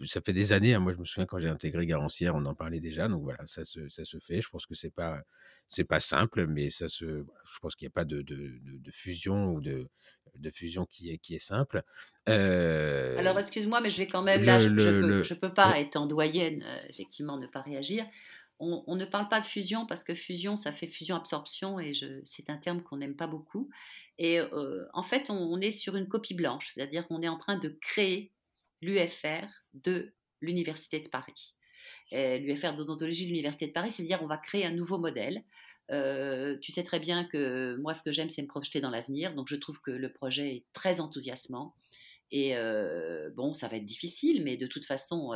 [0.06, 0.74] ça fait des années.
[0.74, 3.08] Hein, moi, je me souviens quand j'ai intégré Garancière, on en parlait déjà.
[3.08, 4.40] Donc voilà, ça se, ça se fait.
[4.40, 5.22] Je pense que c'est pas,
[5.68, 7.04] c'est pas simple, mais ça se.
[7.04, 9.88] Je pense qu'il n'y a pas de, de, de, fusion ou de,
[10.36, 11.82] de fusion qui est, qui est simple.
[12.26, 14.60] Alors, excuse-moi, mais je vais quand même là.
[14.60, 18.04] je, ne peux, pas, en doyenne, effectivement, ne pas réagir
[18.62, 21.92] on, ne parle pas de fusion parce que fusion, ça fait fusion-absorption et
[22.24, 23.68] c'est un terme qu'on n'aime pas beaucoup.
[24.18, 27.56] Et euh, en fait, on, est sur une copie blanche, c'est-à-dire qu'on est en train
[27.56, 28.32] de créer
[28.80, 31.54] l'UFR de l'Université de Paris.
[32.12, 35.42] L'UFR d'odontologie de l'Université de Paris, c'est-à-dire on va créer un nouveau modèle.
[35.90, 39.34] Euh, tu sais très bien que moi, ce que j'aime, c'est me projeter dans l'avenir.
[39.34, 41.74] Donc, je trouve que le projet est très enthousiasmant.
[42.32, 42.54] Et
[43.36, 45.32] bon, ça va être difficile, mais de toute façon,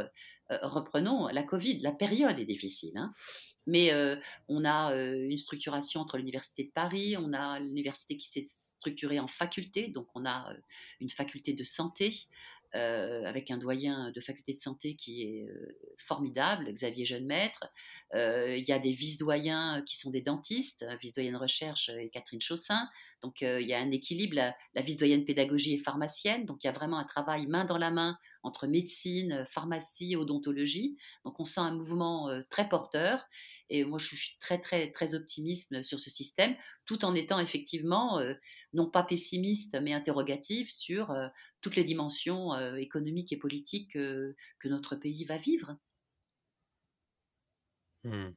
[0.51, 1.81] reprenons la Covid.
[1.81, 2.97] La période est difficile.
[2.97, 3.13] Hein.
[3.67, 3.93] Mais
[4.49, 9.29] on a une structuration entre l'Université de Paris, on a l'université qui s'est structurée en
[9.29, 10.55] faculté, donc on a
[11.01, 12.15] une faculté de santé,
[12.77, 17.67] euh, avec un doyen de faculté de santé qui est euh, formidable, Xavier Jeune-Maître.
[18.15, 22.89] Euh, il y a des vice-doyens qui sont des dentistes, vice-doyenne recherche et Catherine Chaussin.
[23.23, 24.37] Donc il y a un équilibre.
[24.37, 27.91] La, vice-doyenne pédagogie est pharmacienne, donc il y a vraiment un travail main dans la
[27.91, 30.97] main entre médecine, pharmacie, odontologie.
[31.25, 33.27] Donc on sent un mouvement très porteur.
[33.71, 36.55] Et moi, je suis très, très, très optimiste sur ce système,
[36.87, 38.21] tout en étant effectivement,
[38.73, 41.15] non pas pessimiste, mais interrogatif sur
[41.61, 45.77] toutes les dimensions économiques et politiques que notre pays va vivre.
[48.05, 48.31] Mmh.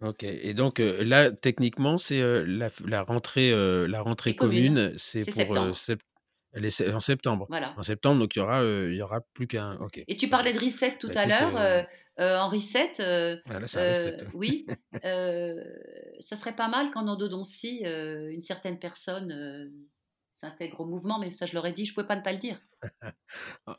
[0.00, 0.22] Ok.
[0.22, 3.50] Et donc là, techniquement, c'est la, rentrée,
[3.86, 5.76] la rentrée commune, c'est pour septembre.
[6.52, 7.46] Elle est en septembre.
[7.48, 7.74] Voilà.
[7.76, 9.76] En septembre, donc il y aura, il y aura plus qu'un.
[9.80, 10.02] Ok.
[10.06, 11.86] Et tu parlais de reset tout bah, à l'heure.
[12.18, 12.92] en reset,
[14.34, 14.66] oui,
[15.02, 19.70] ça serait pas mal qu'en endodontie, une certaine personne
[20.38, 22.38] s'intègre au mouvement, mais ça, je l'aurais dit, je ne pouvais pas ne pas le
[22.38, 22.60] dire.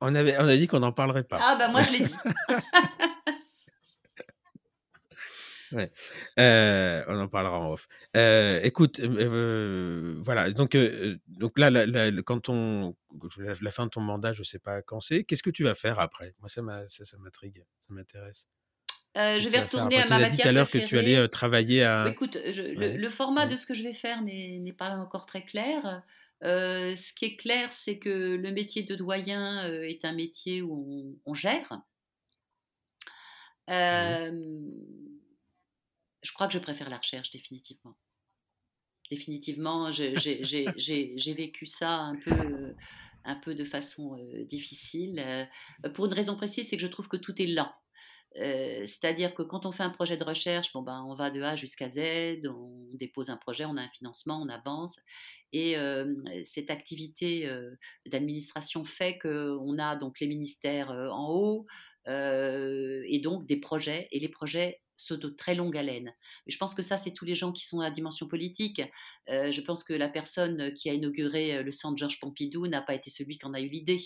[0.00, 1.38] on, avait, on a dit qu'on n'en parlerait pas.
[1.40, 2.14] Ah, bah moi, je l'ai dit.
[5.72, 5.90] Ouais.
[6.38, 7.88] Euh, on en parlera en off.
[8.16, 10.50] Euh, écoute, euh, voilà.
[10.50, 10.76] Donc,
[11.26, 11.70] donc là,
[12.24, 12.94] quand on
[13.38, 15.24] la, fin de ton mandat, je sais pas quand c'est.
[15.24, 16.34] Qu'est-ce que tu vas faire après?
[16.40, 18.48] Moi, ça m'intrigue, ça, m'intéresse.
[19.16, 20.20] je vais retourner à ma matière.
[20.20, 22.06] Tu as dit tout à l'heure que tu allais travailler à.
[22.08, 26.02] Écoute, le, format de ce que je vais faire n'est pas encore très clair.
[26.42, 31.34] ce qui est clair, c'est que le métier de doyen est un métier où on,
[31.34, 31.80] gère.
[33.68, 35.13] Mmh
[36.24, 37.96] je crois que je préfère la recherche définitivement.
[39.10, 42.74] Définitivement, j'ai vécu ça un peu,
[43.24, 45.20] un peu de façon euh, difficile.
[45.20, 47.70] Euh, pour une raison précise, c'est que je trouve que tout est lent.
[48.38, 51.40] Euh, c'est-à-dire que quand on fait un projet de recherche, bon ben, on va de
[51.42, 54.98] A jusqu'à Z, on dépose un projet, on a un financement, on avance.
[55.52, 55.76] Et
[56.42, 57.48] cette activité
[58.06, 61.66] d'administration fait qu'on a donc les ministères en haut
[62.08, 64.08] et donc des projets.
[64.10, 66.12] Et les projets ceux de très longue haleine.
[66.46, 68.82] Je pense que ça, c'est tous les gens qui sont à dimension politique.
[69.28, 72.82] Euh, je pense que la personne qui a inauguré euh, le centre Georges Pompidou n'a
[72.82, 74.02] pas été celui qui en a eu l'idée.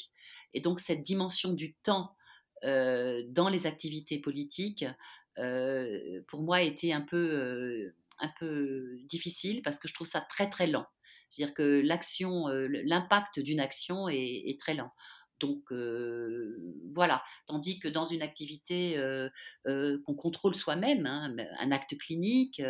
[0.54, 2.16] Et donc cette dimension du temps
[2.64, 4.84] euh, dans les activités politiques,
[6.26, 10.50] pour moi, a été un peu, un peu difficile parce que je trouve ça très
[10.50, 10.84] très lent.
[11.30, 14.90] C'est-à-dire que l'action, l'impact d'une action est, très lent.
[15.40, 15.72] Donc
[16.94, 19.00] voilà, tandis que dans une activité
[19.64, 22.62] qu'on contrôle soi-même, hein, un acte clinique,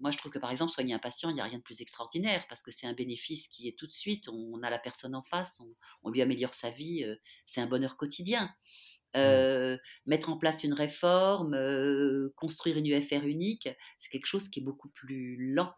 [0.00, 1.80] moi je trouve que par exemple soigner un patient, il n'y a rien de plus
[1.80, 5.14] extraordinaire parce que c'est un bénéfice qui est tout de suite, on, a la personne
[5.14, 5.60] en face,
[6.02, 7.04] on, lui améliore sa vie,
[7.46, 8.50] c'est un bonheur quotidien.
[10.06, 11.56] Mettre en place une réforme,
[12.36, 15.72] construire une UFR unique, c'est quelque chose qui est beaucoup plus lent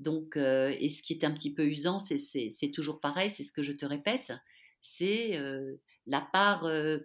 [0.00, 3.52] donc, euh, et ce qui est un petit peu usant, c'est toujours pareil, c'est ce
[3.52, 4.32] que je te répète,
[4.80, 6.98] c'est euh, la part euh,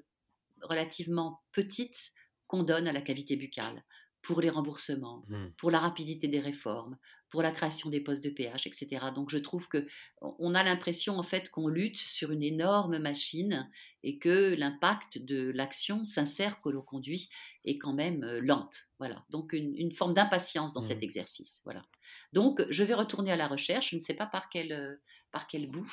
[0.62, 2.14] relativement petite
[2.48, 3.84] qu'on donne à la cavité buccale
[4.22, 5.48] pour les remboursements, mmh.
[5.58, 6.98] pour la rapidité des réformes,
[7.36, 9.08] pour la création des postes de PH, etc.
[9.14, 9.86] Donc je trouve que
[10.22, 13.70] on a l'impression en fait qu'on lutte sur une énorme machine
[14.04, 17.28] et que l'impact de l'action sincère que l'on conduit
[17.66, 18.88] est quand même lente.
[19.00, 19.26] Voilà.
[19.32, 21.04] Donc une, forme d'impatience dans cet mmh.
[21.04, 21.62] exercice.
[21.66, 21.84] Voilà.
[22.32, 23.90] Donc je vais retourner à la recherche.
[23.90, 24.98] Je ne sais pas par quel
[25.36, 25.92] par quel bout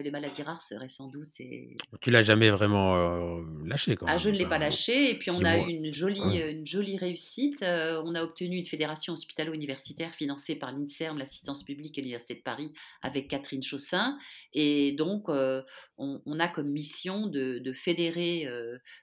[0.00, 1.38] les maladies rares seraient sans doute.
[1.40, 1.76] Et...
[2.00, 5.10] Tu l'as jamais vraiment euh, lâché quand ah, Je ne l'ai pas lâché.
[5.10, 7.62] Et puis on a eu une jolie, une jolie réussite.
[7.62, 12.42] Euh, on a obtenu une fédération hospitalo-universitaire financée par l'INSERM, l'assistance publique et l'Université de
[12.42, 12.72] Paris,
[13.02, 14.18] avec Catherine Chaussin.
[14.54, 15.62] Et donc euh,
[15.98, 18.48] on, a comme mission de, fédérer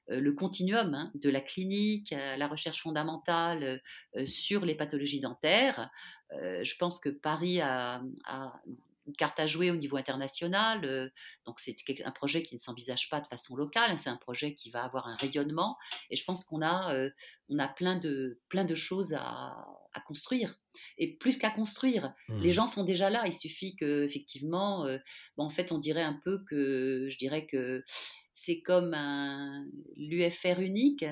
[0.08, 3.82] le continuum hein, de la clinique à la recherche fondamentale
[4.26, 5.90] sur les pathologies dentaires.
[6.32, 8.62] je pense que Paris a, a
[9.10, 10.86] une carte à jouer au niveau international.
[10.86, 11.10] Euh,
[11.46, 11.76] donc c'est
[12.06, 14.84] un projet qui ne s'envisage pas de façon locale, hein, c'est un projet qui va
[14.84, 15.78] avoir un rayonnement.
[16.10, 17.10] Et je pense qu'on a, euh,
[17.50, 19.66] on a plein, de, plein de choses à,
[20.06, 20.58] construire.
[20.98, 22.52] Et plus qu'à construire, les mmh.
[22.54, 23.26] gens sont déjà là.
[23.28, 24.98] Il suffit que effectivement, euh,
[25.36, 27.84] en fait, on dirait un peu que, je dirais que
[28.34, 28.96] c'est comme
[29.98, 31.04] l'UFR unique.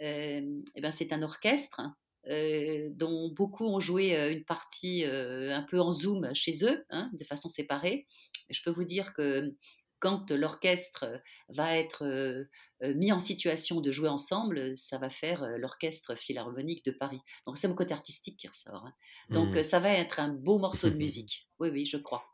[0.00, 0.42] et
[0.82, 1.80] ben c'est un orchestre
[2.28, 6.84] euh, dont beaucoup ont joué euh, une partie euh, un peu en zoom chez eux,
[6.90, 8.06] hein, de façon séparée.
[8.48, 9.56] je peux vous dire que
[9.98, 12.48] quand l'orchestre va être
[12.82, 17.20] mis en situation de jouer ensemble, ça va faire l'orchestre philharmonique de Paris.
[17.46, 18.84] Donc c'est mon côté artistique qui ressort.
[18.84, 18.94] Hein.
[19.30, 19.62] Donc mmh.
[19.62, 21.48] ça va être un beau morceau de musique.
[21.60, 22.24] Oui, oui, je crois.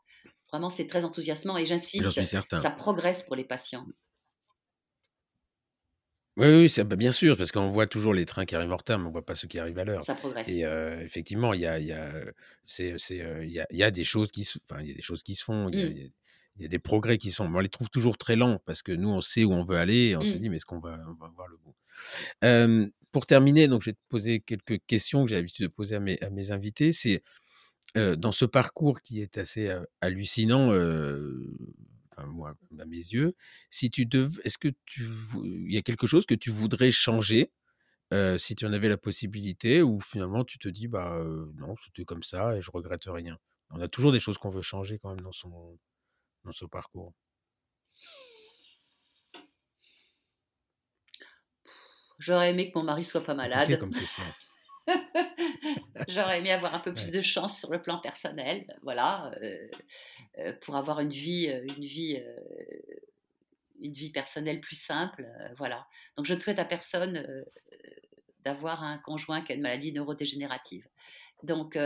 [0.51, 3.85] Vraiment, c'est très enthousiasmant et j'insiste, ça progresse pour les patients.
[6.39, 8.97] Oui, oui, bah, bien sûr, parce qu'on voit toujours les trains qui arrivent en retard,
[8.97, 10.61] mais on voit pas ceux qui arrivent à l'heure Ça progresse.
[10.61, 10.63] et
[11.03, 12.13] effectivement, il y a il y a,
[12.65, 14.87] c'est c'est, heu, il y a il y a des choses qui se enfin, il
[14.87, 15.91] y a des choses qui se font, il y a Mmh.
[15.91, 16.07] il y a
[16.57, 18.81] il y a des progrès qui sont mais on les trouve toujours très lents parce
[18.83, 20.39] que nous, on sait où on veut aller et on se Mmh.
[20.39, 21.75] dit: «Mais est-ce qu'on va on va voir le bout?»
[23.13, 25.99] pour terminer, donc je vais te poser quelques questions que j'ai l'habitude de poser à
[26.01, 26.91] mes à mes invités.
[26.93, 27.23] C'est,
[27.95, 30.71] dans ce parcours qui est assez, hallucinant,
[32.19, 33.35] enfin moi, à mes yeux,
[33.69, 35.03] si tu dev est-ce que tu
[35.43, 37.51] il y a quelque chose que tu voudrais changer,
[38.13, 41.75] heu, si tu en avais la possibilité ou finalement tu te dis: «Bah, heu, non,
[41.85, 43.37] c'était comme ça et je regrette rien»?
[43.71, 45.79] On a toujours des choses qu'on veut changer quand même dans son
[46.45, 47.13] dans son parcours.
[52.19, 53.79] J'aurais aimé que mon mari soit pas malade.
[53.79, 53.91] comme.
[56.07, 57.11] J'aurais aimé avoir un peu plus Ouais.
[57.11, 59.69] de chance sur le plan personnel, voilà, heu
[60.39, 62.19] heu, pour avoir une vie, heu, une vie,
[63.79, 65.25] une vie personnelle plus simple,
[65.57, 65.87] voilà.
[66.17, 67.23] Donc je ne souhaite à personne,
[68.43, 70.87] d'avoir un conjoint qui a une maladie neurodégénérative.
[71.43, 71.77] Donc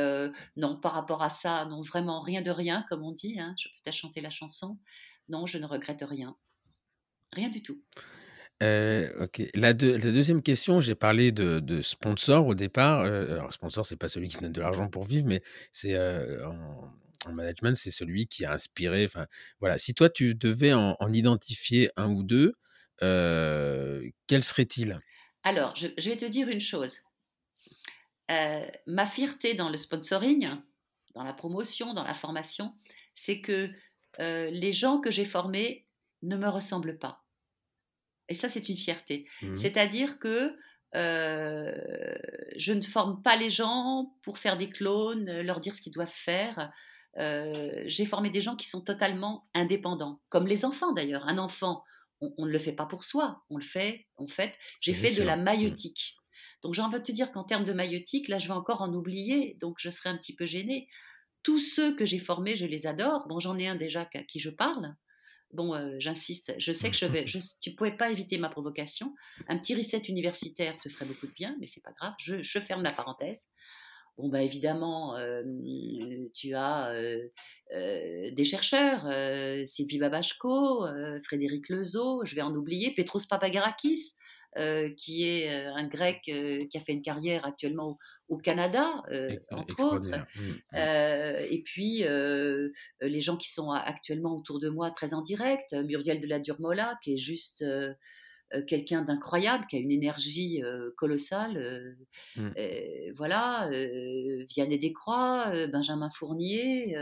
[0.57, 3.67] non, par rapport à ça, non, vraiment rien de rien, comme on dit, hein, je
[3.69, 4.79] peux peut-être chanter la chanson.
[5.29, 6.37] Non, je ne regrette rien.
[7.33, 7.83] Rien du tout.
[8.63, 9.41] Heu, OK.
[9.55, 13.95] La deux la 2e question, j'ai parlé de sponsor au départ, heu, alors sponsor, c'est
[13.97, 15.41] pas celui qui donne de l'argent pour vivre, mais
[15.71, 16.93] c'est, heu, en
[17.25, 19.07] en management, c'est celui qui a inspiré,
[19.61, 19.77] voilà.
[19.79, 22.53] Si toi, tu devais en en identifier 1 ou 2,
[23.01, 24.99] heu, quels seraient-ils?
[25.45, 26.99] Alors, je vais te dire une chose.
[28.87, 30.49] Ma fierté dans le sponsoring,
[31.15, 32.73] dans la promotion, dans la formation,
[33.15, 33.71] c'est que,
[34.19, 35.87] les gens que j'ai formés
[36.21, 37.22] ne me ressemblent pas
[38.29, 39.27] et ça, c'est une fierté.
[39.41, 39.73] Mmh mh.
[39.73, 40.55] C'est-à-dire que,
[40.95, 41.75] heu,
[42.57, 45.91] je ne forme pas les gens pour faire des clones, heu, leur dire ce qu'ils
[45.93, 46.71] doivent faire.
[47.19, 51.27] Heu, j'ai formé des gens qui sont totalement indépendants, comme les enfants d'ailleurs.
[51.27, 51.83] Un enfant,
[52.21, 55.11] on on ne le fait pas pour soi, on le fait en fait, j'ai fait
[55.13, 55.35] de la.
[55.37, 55.43] Mmh.
[55.43, 56.15] maïeutique.
[56.63, 58.93] Donc j'ai envie de te dire qu'en termes de maïeutique, là, je vais encore en
[58.93, 60.87] oublier, donc je serai un petit peu gênée.
[61.43, 63.27] Tous ceux que j'ai formés, je les adore.
[63.29, 64.95] Bon, j'en ai un déjà qu'à qui je parle.
[65.53, 69.13] Bon, heu, j'insiste, je sais que je vais je tu pouvais pas éviter ma provocation.
[69.47, 72.83] Un petit reset universitaire te ferait beaucoup de bien, mais c'est pas grave, je ferme
[72.83, 73.47] la parenthèse.
[74.17, 77.31] Bon, bah, évidemment, hem, tu as, heu,
[78.31, 80.85] des chercheurs, heu, Sylvie Babachko,
[81.23, 84.13] Frédéric Lezot, je vais en oublier, Petros Papagarakis,
[84.97, 87.97] qui est, heu, un Grec, heu, qui a fait une carrière actuellement au
[88.29, 89.03] au Canada,
[89.51, 90.09] entre autres.
[90.35, 90.77] Mmh, mmh.
[91.51, 92.03] Et puis,
[93.01, 96.97] les gens qui sont actuellement autour de moi très en direct, Muriel de la Durmola
[97.03, 97.63] qui est juste,
[98.67, 100.61] quelqu'un d'incroyable, qui a une énergie,
[100.97, 101.95] colossale,
[102.35, 102.49] Mmh.
[103.15, 103.69] voilà,
[104.49, 106.95] Vianney Descroix, Benjamin Fournier,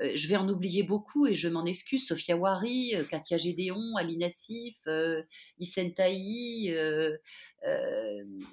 [0.00, 4.16] je vais en oublier beaucoup et je m'en excuse, Sophia Wary, heu, Katia Gédéon, Ali
[4.18, 5.24] Nassif, heu,
[5.58, 7.18] Hissène Taï, heu,
[7.62, 8.46] hem,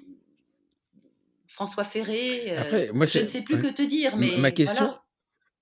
[1.46, 4.94] François Ferré, Après, moi, je ne sais plus que te dire, Ma ma mais question
[4.94, 5.02] voilà.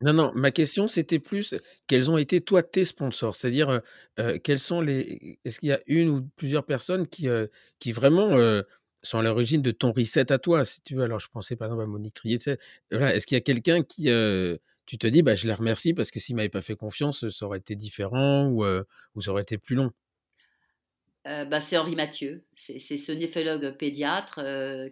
[0.03, 1.55] non, non, ma question, c'était plus,
[1.89, 3.37] quels ont été, toi, tes sponsors?
[3.37, 3.83] C'est-à-dire,
[4.45, 7.29] quels sont les est-ce qu'il y a 1 ou plusieurs personnes qui,
[7.93, 8.31] vraiment,
[9.03, 11.03] sont à l'origine de ton reset à toi, si tu veux?
[11.05, 12.59] Alors je pensais par exemple à Monique Triet, tu sais?
[12.93, 14.09] Voilà, est-ce qu'il y a quelqu'un qui,
[14.87, 17.47] tu te dis: «Bah, je la remercie parce que s'il m'avait pas fait confiance, ça
[17.47, 18.65] aurait été différent ou
[19.15, 19.93] ou ça aurait été plus long»?
[21.25, 22.47] Bah, c'est Henri Mathieu.
[22.53, 24.37] C'est ce néphrologue pédiatre,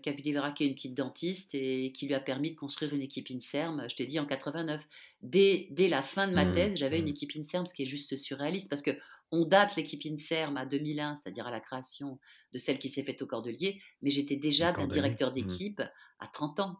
[0.02, 3.02] qui a vu déveraquer une petite dentiste et qui lui a permis de construire une
[3.02, 4.84] équipe INSERM, je t'ai dit en 89.
[5.22, 6.44] Dès dès la fin de ma Mmh.
[6.44, 7.08] thèse, j'avais une Mmh.
[7.08, 11.46] équipe INSERM, ce qui est juste surréaliste parce qu'on date l'équipe INSERM à 2001, c'est-à-dire
[11.46, 12.18] à la création
[12.52, 15.58] de celle qui s'est faite au Cordeliers, mais j'étais Les déjà d'un directeur Mmh.
[15.60, 15.82] d'équipe
[16.18, 16.78] à 30 ans.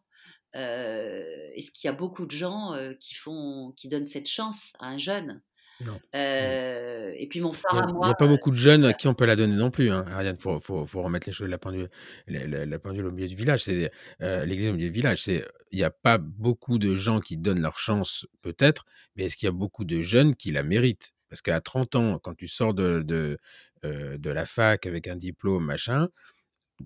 [0.55, 4.73] Heu, est-ce qu'il y a beaucoup de gens, heu, qui font qui donnent cette chance
[4.81, 5.43] à un jeune?
[5.81, 6.01] Non.
[6.15, 8.57] Heu et puis mon Il phare a à il moi, y a pas beaucoup de
[8.57, 10.37] jeunes à qui on peut la donner non plus, hein, Ariane.
[10.39, 11.89] Faut faut faut remettre les choses la pendule
[12.27, 13.63] la la la pendule au milieu du village.
[13.65, 13.91] C'est,
[14.21, 15.27] l'église au milieu du village.
[15.29, 18.85] Il y a pas beaucoup de gens qui donnent leur chance, peut-être,
[19.17, 21.13] mais est-ce qu'il y a beaucoup de jeunes qui la méritent?
[21.31, 23.39] Parce qu'à 30 ans, quand tu sors de de,
[23.85, 26.09] heu, de la fac avec un diplôme, machin,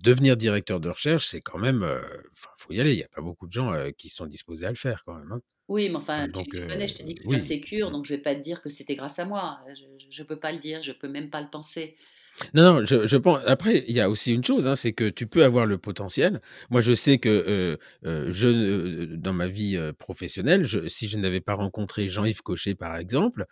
[0.03, 1.83] devenir directeur de recherche, c'est quand même,
[2.33, 2.93] enfin, faut y aller.
[2.95, 5.33] Il y a pas beaucoup de gens, qui sont disposés à le faire quand même,
[5.33, 5.41] hein.
[5.69, 7.39] Oui, mais enfin, tu tu connais, je t'ai dit que la oui.
[7.39, 7.93] sécure, Mmh.
[7.93, 9.61] donc je vais pas te dire que c'était grâce à moi.
[9.69, 11.97] Je je peux pas le dire, je peux même pas le penser.
[12.55, 15.09] Non, non, je je pen après, il y a aussi une chose, hein, c'est que
[15.09, 16.41] tu peux avoir le potentiel.
[16.71, 22.09] Moi, je sais que, je, dans ma vie, professionnelle, je si je n'avais pas rencontré
[22.09, 23.47] Jean-Yves Cochet, par exemple,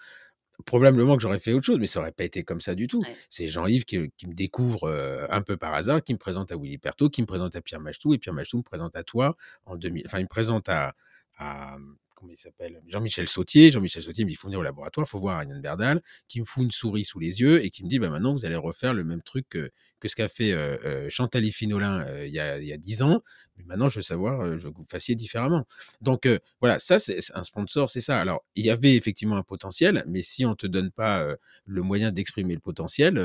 [0.64, 3.00] probablement que j'aurais fait autre chose, mais ça aurait pas été comme ça du tout.
[3.00, 3.16] Ouais.
[3.28, 6.78] C'est Jean-Yves qui, me découvre, heu, un peu par hasard, qui me présente à Willy
[6.78, 9.76] Pertaux, qui me présente à Pierre Machetoux et Pierre Machetoux me présente à toi en
[9.76, 10.94] 2000 enfin, il me présente à
[11.38, 11.76] à,
[12.16, 13.70] comment il s'appelle Jean-Michel Sautier.
[13.70, 16.64] Jean-Michel Sautier il faut venir au laboratoire, il faut voir Ariane Berdal, qui me fout
[16.64, 19.04] une souris sous les yeux et qui me dit, bah, maintenant, vous allez refaire le
[19.04, 19.70] même truc que,
[20.04, 23.22] ce qu'a fait euh, Chantal Finolin il y a dix ans.
[23.56, 25.66] Mais maintenant, je veux savoir, je veux que vous fassiez différemment.
[26.00, 26.28] Donc,
[26.60, 28.20] voilà, ça, c'est un sponsor, c'est ça.
[28.20, 31.26] Alors, il y avait effectivement un potentiel, mais si on ne te donne pas
[31.64, 33.18] le moyen d'exprimer le potentiel,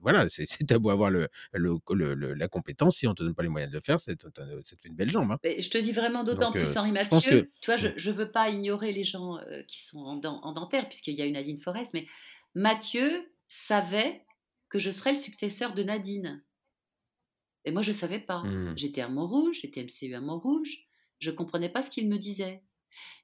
[0.00, 3.48] voilà, c'est à beau avoir le, la compétence, si on ne te donne pas les
[3.48, 4.30] moyens de le faire, ça te
[4.64, 5.32] fait une belle jambe.
[5.32, 5.38] Hein.
[5.44, 8.92] je te dis vraiment d'autant plus, Henri Mathieu, tu vois, je ne veux pas ignorer
[8.92, 12.06] les gens qui sont en, en dentaire, puisqu'il y a une Nadine Forest, mais
[12.54, 14.24] Mathieu savait
[14.68, 16.44] que je serais le successeur de Nadine.
[17.64, 18.42] Et moi, je ne savais pas.
[18.44, 18.74] Mmh.
[18.76, 20.86] J'étais à Montrouge, j'étais MCU à Montrouge,
[21.20, 22.62] je ne comprenais pas ce qu'il me disait.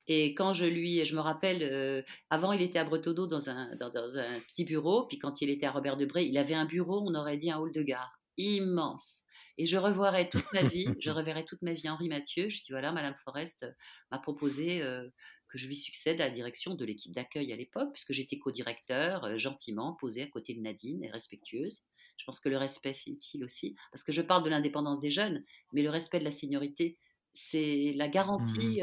[0.06, 3.74] Et quand je lui, je me rappelle, euh, avant il était à Bretodeau dans un,
[3.76, 7.02] dans, un petit bureau, puis quand il était à Robert Debré, il avait un bureau,
[7.06, 9.22] on aurait dit un hall de gare, immense.
[9.56, 12.48] Et je revoirais toute ma vie, je reverrai toute ma vie Henri Mathieu.
[12.48, 13.66] Je dis voilà, Madame Forest
[14.10, 15.08] m'a proposé euh,
[15.48, 19.24] que je lui succède à la direction de l'équipe d'accueil à l'époque, puisque j'étais co-directeur,
[19.24, 21.82] euh, gentiment posée à côté de Nadine et respectueuse.
[22.16, 25.10] Je pense que le respect, c'est utile aussi, parce que je parle de l'indépendance des
[25.10, 26.98] jeunes, mais le respect de la seniorité,
[27.34, 28.80] c'est la mmh garantie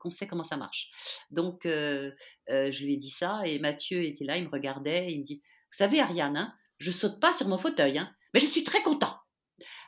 [0.00, 0.90] qu'on sait comment ça marche.
[1.30, 5.24] Donc, je lui ai dit ça et Mathieu était là, il me regardait, il me
[5.24, 8.64] dit, vous savez Ariane, hein, je saute pas sur mon fauteuil, hein, mais je suis
[8.64, 9.18] très content.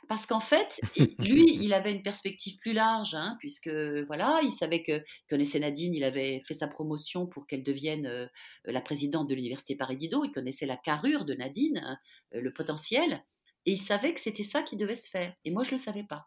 [0.07, 0.81] Parce qu'en fait,
[1.19, 3.69] lui, il avait une perspective plus large, hein, puisque
[4.07, 8.29] voilà, il savait que connaissait Nadine, il avait fait sa promotion pour qu'elle devienne
[8.65, 11.97] la présidente de l'université Paris Diderot, il connaissait la carrure de Nadine, hein,
[12.33, 13.23] le potentiel,
[13.65, 15.33] et il savait que c'était ça qui devait se faire.
[15.45, 16.25] Et moi, je le savais pas.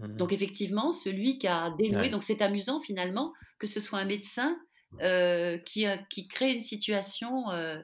[0.00, 4.06] Mmh donc effectivement, celui qui a dénoué, donc c'est amusant finalement que ce soit un
[4.06, 4.58] médecin
[5.00, 7.78] euh, qui, qui, crée une situation euh,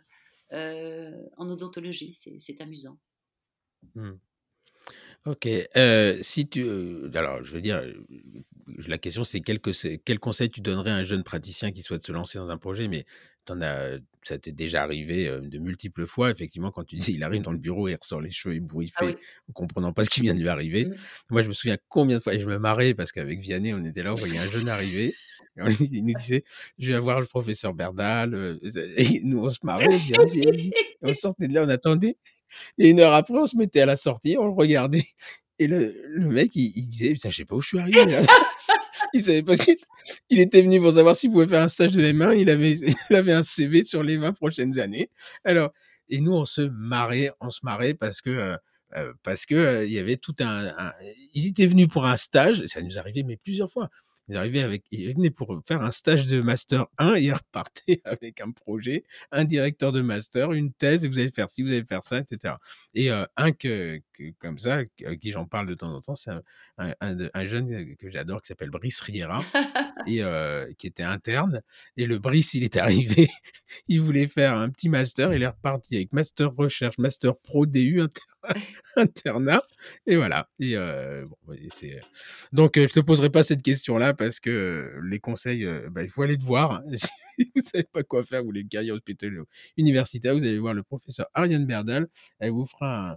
[0.52, 2.14] euh, en odontologie.
[2.14, 2.98] C'est amusant.
[3.94, 4.12] Mmh.
[5.26, 5.48] Ok.
[6.22, 6.64] si tu,
[7.14, 7.82] alors, je veux dire,
[8.88, 12.12] la question c'est quel, quel conseil tu donnerais à un jeune praticien qui souhaite se
[12.12, 13.04] lancer dans un projet, mais
[13.50, 16.30] en as, ça t'est déjà arrivé de multiples fois.
[16.30, 19.50] Effectivement, quand tu dis il arrive dans le bureau, il ressort les cheveux ébouriffés, ah
[19.50, 20.86] en comprenant pas ce qui vient de lui arriver.
[20.86, 20.94] Mmh.
[21.30, 23.84] Moi, je me souviens combien de fois, et je me marrais parce qu'avec Vianney, on
[23.84, 25.14] était là, on voyait un jeune arriver.
[25.80, 26.44] il nous disait,
[26.78, 28.58] je vais voir le professeur Berdal.
[28.96, 29.88] Et nous, on se marrait,
[31.02, 32.16] on sortait de là, on attendait.
[32.78, 35.04] Et une heure après, on se mettait à la sortie, on le regardait.
[35.58, 37.98] Et le, le mec, il, disait, putain, je sais pas où je suis arrivé.
[39.16, 39.76] Il savait pas qu'il
[40.30, 42.38] il était venu pour savoir s'il pouvait faire un stage de M1.
[42.38, 42.72] Il avait,
[43.10, 45.10] il avait un CV sur les 20 prochaines années.
[45.44, 45.72] Alors,
[46.08, 48.56] et nous, on se marrait, on se marrait parce que, euh,
[48.96, 50.92] euh, parce que euh, il y avait tout un,
[51.34, 52.64] il était venu pour un stage.
[52.66, 53.90] Ça nous arrivait, mais plusieurs fois.
[54.28, 58.00] Il arrivait avec, il venait pour faire un stage de master 1 et il repartait
[58.04, 61.70] avec un projet, un directeur de master, une thèse et vous allez faire ci, vous
[61.70, 62.54] allez faire ça, etc.
[62.94, 64.00] Et un que,
[64.38, 66.30] comme ça, à qui j'en parle de temps en temps, c'est
[66.78, 69.42] un, un, jeune que j'adore qui s'appelle Brice Riera
[70.06, 71.62] et euh, qui était interne.
[71.96, 73.28] Et le Brice, il est arrivé,
[73.88, 78.00] il voulait faire un petit master, il est reparti avec master recherche, master pro DU,
[78.96, 79.62] internat.
[80.06, 80.48] Et voilà.
[80.58, 82.00] Et, euh, bon, c'est...
[82.52, 86.10] Donc, euh, je te poserai pas cette question-là parce que les conseils, euh, bah, il
[86.10, 86.82] faut aller te voir.
[87.36, 89.44] si vous savez pas quoi faire, vous voulez une carrière hospitalière
[89.76, 92.08] universitaire, vous allez voir le professeur Ariane Berdal.
[92.38, 93.16] Elle vous fera un,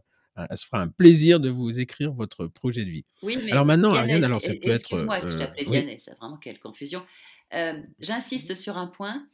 [0.56, 3.06] se fera un plaisir de vous écrire votre projet de vie.
[3.22, 4.92] Oui, mais alors maintenant, Ariane, alors ça peut être.
[4.92, 7.06] Excuse-moi, je t'appelais Vianney, c'est vraiment quelle confusion.
[8.00, 9.28] j'insiste sur un point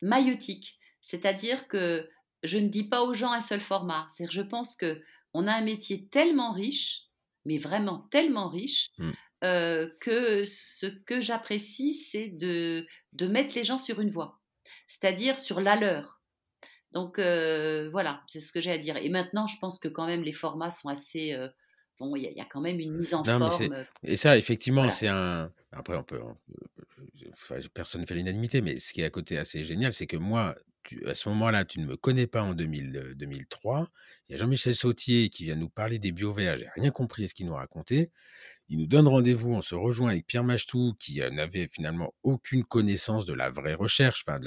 [0.00, 2.08] maïotique, c'est-à-dire que
[2.42, 4.06] je ne dis pas aux gens un seul format.
[4.12, 5.00] C'est-à-dire, je pense que
[5.34, 7.04] on a un métier tellement riche,
[7.44, 9.10] mais vraiment tellement riche, mmh.
[9.44, 14.40] euh, que ce que j'apprécie, c'est de, de mettre les gens sur une voie,
[14.86, 16.21] c'est-à-dire sur la leur.
[16.92, 18.96] Donc euh, voilà, c'est ce que j'ai à dire.
[18.96, 21.32] Et maintenant, je pense que quand même les formats sont assez...
[21.32, 21.48] Euh,
[21.98, 23.84] bon, il y, a quand même une mise en forme.
[24.02, 25.50] Et ça, effectivement, c'est un...
[25.72, 26.20] Après, on peut...
[27.72, 30.54] personne ne fait l'unanimité, mais ce qui est à côté assez génial, c'est que moi,
[31.06, 33.86] à ce moment-là, tu ne me connais pas en 2003.
[34.28, 36.56] Il y a Jean-Michel Sautier qui vient nous parler des bio-VA.
[36.56, 38.10] J'ai rien compris à ce qu'il nous racontait.
[38.68, 43.26] Il nous donne rendez-vous, on se rejoint avec Pierre Machtou qui n'avait finalement aucune connaissance
[43.26, 44.24] de la vraie recherche.
[44.26, 44.40] Enfin,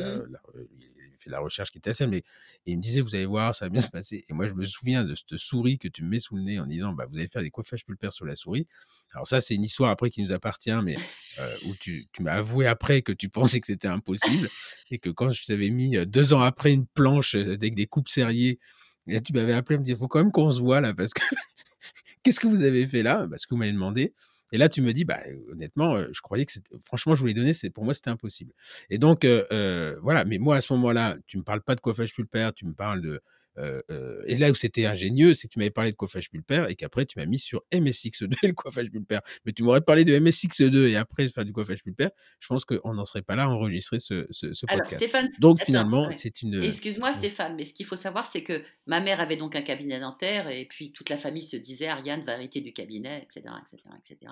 [1.26, 2.24] de la recherche qui était assez, mais
[2.66, 4.26] il me disait, vous allez voir, ça va bien se passer.
[4.30, 6.60] Et moi, je me souviens de cette souris que tu me mets sous le nez
[6.60, 8.68] en disant, bah, vous allez faire des coiffages pulpaires sur la souris.
[9.14, 10.96] Alors ça, c'est une histoire après qui nous appartient, mais
[11.40, 14.50] euh, où tu, tu m'as avoué après que tu pensais que c'était impossible
[14.92, 17.88] et que quand je t'avais mis euh, deux ans après une planche euh, avec des
[17.88, 18.60] coupes serriées,
[19.08, 21.14] et tu m'avais appelé, me dire, il faut quand même qu'on se voit là, parce
[21.14, 21.22] que
[22.24, 23.28] qu'est-ce que vous avez fait là?
[23.30, 24.14] Parce que vous m'avez demandé.
[24.56, 25.20] Et là, tu me dis, bah,
[25.52, 28.54] honnêtement, je croyais que franchement, je voulais donner, c'est, pour moi, c'était impossible.
[28.90, 30.24] Et donc, voilà.
[30.26, 33.02] Mais moi, à ce moment-là, tu me parles pas de coiffage pulpaire, tu me parles
[33.02, 33.22] de,
[33.58, 37.06] et là où c'était ingénieux, c'est que tu m'avais parlé de coiffage pulpaire et qu'après
[37.06, 39.22] tu m'as mis sur MSX2 et le coiffage pulpaire.
[39.46, 42.94] Mais tu m'aurais parlé de MSX2 et après faire du coiffage pulpaire, je pense qu'on
[42.94, 44.72] n'en serait pas là à enregistrer ce, ce, podcast.
[44.72, 46.64] Alors, Stéphane, donc finalement, c'est une.
[46.64, 50.00] Excuse-moi, Stéphane, mais ce qu'il faut savoir, c'est que ma mère avait donc un cabinet
[50.00, 53.84] dentaire et puis toute la famille se disait Ariane va arrêter du cabinet, etc., etc.,
[53.98, 54.32] etc.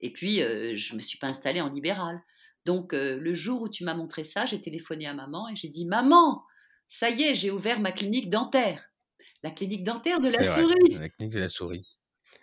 [0.00, 2.20] Et puis je me suis pas installée en libéral.
[2.64, 5.86] Donc le jour où tu m'as montré ça, j'ai téléphoné à maman et j'ai dit
[5.86, 6.44] maman,
[6.88, 8.90] ça y est, j'ai ouvert ma clinique dentaire.
[9.42, 10.94] La clinique dentaire de la souris.
[10.98, 11.86] La clinique de la souris.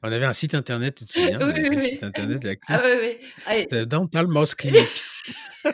[0.03, 1.84] On avait un site internet, tu te souviens oui, oui, oui.
[1.84, 2.84] site internet de la clinique.
[2.84, 3.85] Ah, oui, oui.
[3.88, 5.03] Dental Mouse Clinic.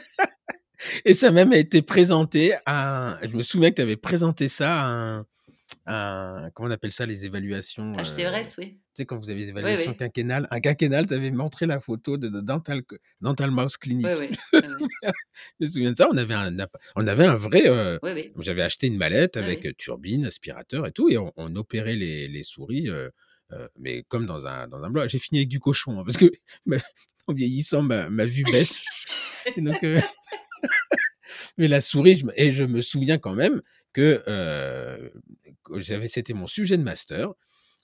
[1.06, 3.20] Et ça même a été présenté à.
[3.22, 5.26] Je me souviens que tu avais présenté ça à un,
[5.86, 8.80] un, comment on appelle ça, les évaluations HCRS, oui.
[8.94, 12.18] Tu sais, quand vous avez des évaluations quinquennales, un quinquennal, tu avais montré la photo
[12.18, 12.82] de, Dental,
[13.22, 14.06] Dental Mouse Clinic.
[14.54, 14.60] je,
[15.60, 16.56] me souviens de ça, on avait un,
[16.96, 17.64] on avait un vrai.
[18.40, 22.90] J'avais acheté une mallette avec turbine, aspirateur et tout, et on, opérait les, les souris,
[23.80, 25.10] mais comme dans un, dans un bloc.
[25.10, 26.32] J'ai fini avec du cochon, hein, parce que
[27.28, 28.84] en vieillissant, ma, ma vue baisse.
[29.58, 29.82] donc,
[31.58, 33.62] mais la souris, je, et je me souviens quand même
[33.94, 34.24] que
[36.08, 37.30] c'était mon sujet de master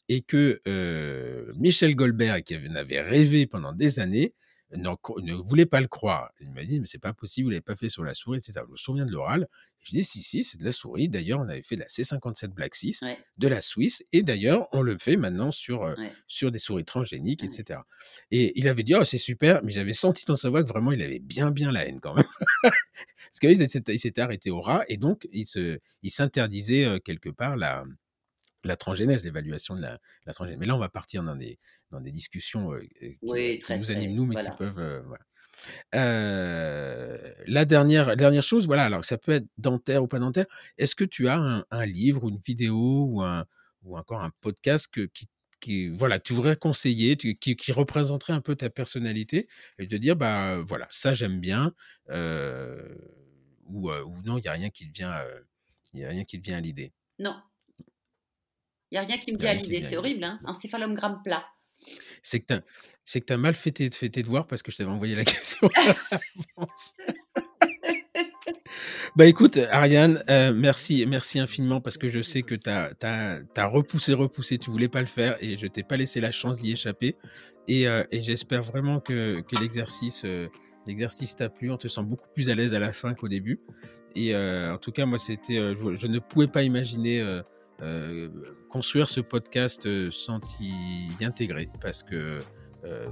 [0.09, 0.61] et que
[1.55, 4.33] Michel Goldberg, qui avait rêvé pendant des années,
[4.75, 6.31] ne voulait pas le croire.
[6.41, 8.59] Il m'a dit, mais c'est pas possible, vous l'avez pas fait sur la souris, etc.
[8.65, 9.47] Je me souviens de l'oral.
[9.81, 11.07] Je dis, si, si, c'est de la souris.
[11.07, 13.03] D'ailleurs, on avait fait la C57 Black 6
[13.37, 14.03] de la Suisse.
[14.11, 15.95] Et d'ailleurs, on le fait maintenant sur,
[16.27, 17.79] sur des souris transgéniques, etc.
[18.31, 19.63] Et il avait dit, oh, c'est super.
[19.63, 22.15] Mais j'avais senti dans sa voix que vraiment, il avait bien, bien la haine quand
[22.15, 22.25] même.
[22.63, 24.83] Parce qu'il s'était arrêté au rat.
[24.87, 25.45] Et donc, il
[26.11, 27.83] s'interdisait il quelque part la,
[28.63, 30.59] la transgénèse, l'évaluation de la, la, transgénèse.
[30.59, 31.59] Mais là, on va partir dans des,
[31.91, 35.03] dans des discussions qui, nous animent, nous, mais qui peuvent.
[35.93, 40.45] la dernière, dernière chose, voilà, alors ça peut être dentaire ou pas dentaire.
[40.77, 43.45] Est-ce que tu as un, livre ou une vidéo ou, un,
[43.83, 45.27] ou encore un podcast que, qui,
[45.59, 49.47] qui, voilà, tu voudrais conseiller, qui, qui, représenterait un peu ta personnalité
[49.79, 51.73] et te dire, bah voilà, ça j'aime bien,
[52.09, 55.13] ou, ou, non, il n'y a rien qui te vient,
[55.93, 56.93] il a rien qui à l'idée.
[57.19, 57.35] Non,
[58.91, 59.83] il n'y a rien qui me vient à l'idée.
[59.83, 61.45] C'est horrible, hein un céphalogramme plat.
[62.23, 62.61] C'est que
[63.03, 65.69] tu as, mal fait tes, fait tes, devoirs parce que je t'avais envoyé la question
[69.15, 74.13] Bah écoute, Ariane, euh, merci, merci infiniment parce que je sais que tu as, repoussé,
[74.13, 77.15] repoussé, tu voulais pas le faire et je t'ai pas laissé la chance d'y échapper.
[77.67, 80.47] Et, euh, j'espère vraiment que, que l'exercice euh,
[80.85, 81.71] l'exercice t'a plu.
[81.71, 83.59] On te sent beaucoup plus à l'aise à la fin qu'au début.
[84.15, 87.41] Et en tout cas, moi, c'était, je, ne pouvais pas imaginer
[88.69, 92.39] construire ce podcast sans t'y intégrer parce que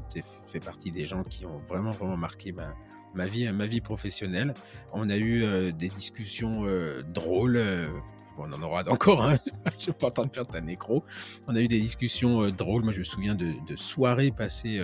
[0.10, 2.74] tu fais partie des gens qui ont vraiment, vraiment marqué ma,
[3.16, 4.54] ma, vie, ma vie professionnelle.
[4.94, 6.64] On a eu des discussions
[7.14, 7.62] drôles.
[8.38, 9.40] on en aura encore, hein
[9.78, 11.04] je suis pas en train de faire ta nécro.
[11.48, 12.84] On a eu des discussions drôles.
[12.84, 14.82] Moi, je me souviens de, soirées passées,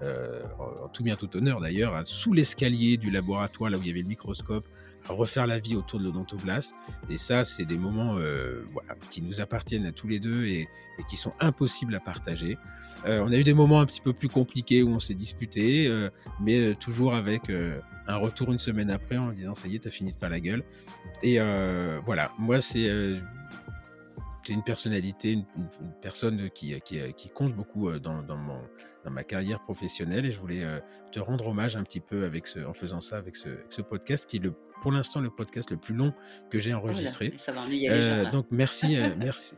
[0.00, 3.90] en, tout bien tout honneur d'ailleurs, hein, sous l'escalier du laboratoire, là où il y
[3.90, 4.66] avait le microscope,
[5.08, 6.74] refaire la vie autour de l'odontoblaste.
[7.10, 10.68] Et ça, c'est des moments euh, voilà, qui nous appartiennent à tous les deux et,
[11.08, 12.58] qui sont impossibles à partager.
[13.06, 15.88] Euh, on a eu des moments un petit peu plus compliqués où on s'est disputé,
[15.88, 16.10] euh,
[16.40, 17.50] mais toujours avec
[18.06, 20.40] un retour une semaine après en disant ça y est, t'as fini de faire la
[20.40, 20.62] gueule.
[21.22, 21.38] Et
[22.04, 23.20] voilà, moi, c'est
[24.44, 25.44] c'est une personnalité, une,
[26.00, 28.60] personne qui, qui, qui, compte beaucoup dans, dans, mon,
[29.04, 30.64] dans ma carrière professionnelle et je voulais
[31.12, 34.38] te rendre hommage un petit peu avec en faisant ça avec ce, ce podcast qui
[34.38, 34.52] est le
[34.82, 36.12] pour l'instant le podcast le plus long
[36.50, 37.32] que j'ai enregistré.
[37.38, 39.54] ça va ennuyer les gens, donc merci, merci.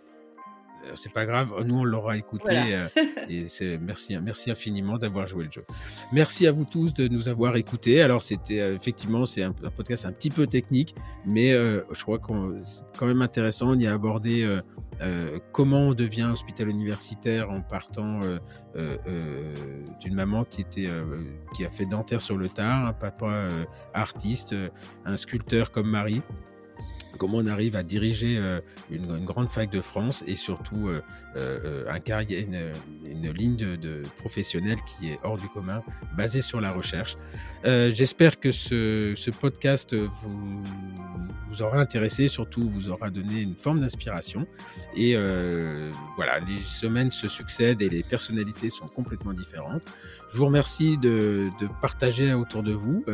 [0.85, 2.89] Euh, c'est pas grave, nous on l'aura écouté euh,
[3.29, 5.65] et c'est merci, merci infiniment d'avoir joué le jeu.
[6.13, 8.03] Merci à vous tous de nous avoir écoutés.
[8.03, 10.95] Alors c'était euh, effectivement c'est un, podcast un petit peu technique,
[11.27, 13.71] mais je crois qu'on c'est quand même intéressant.
[13.71, 14.59] On y a abordé
[15.53, 18.21] comment on devient hospital universitaire en partant
[20.01, 20.89] d'une maman qui était
[21.55, 23.49] qui a fait dentaire sur le tard, un papa
[23.93, 24.55] artiste,
[25.05, 26.23] un sculpteur comme Marie
[27.19, 28.61] comment on arrive à diriger euh,
[28.91, 31.01] une, grande fac de France et surtout euh,
[31.37, 32.73] euh, un une,
[33.07, 35.83] une, ligne de, professionnels qui est hors du commun,
[36.17, 37.17] basée sur la recherche.
[37.65, 40.63] J'espère que ce, podcast vous,
[41.61, 44.47] aura intéressé, surtout vous aura donné une forme d'inspiration.
[44.97, 45.17] Et
[46.17, 49.83] voilà, les semaines se succèdent et les personnalités sont complètement différentes.
[50.31, 53.05] Je vous remercie de, de partager autour de vous,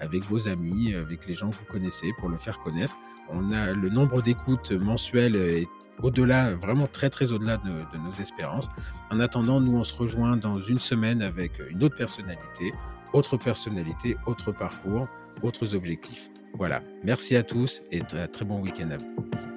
[0.00, 2.96] avec vos amis, avec les gens que vous connaissez, pour le faire connaître
[3.28, 5.68] on a le nombre d'écoutes mensuelles est
[6.02, 8.68] au-delà, vraiment très très au-delà de, de, nos espérances.
[9.10, 12.72] En attendant, nous on se rejoint dans une semaine avec une autre personnalité,
[13.12, 15.08] autre personnalité, autre parcours,
[15.42, 16.30] autres objectifs.
[16.54, 19.51] Voilà, merci à tous et très bon week-end à vous.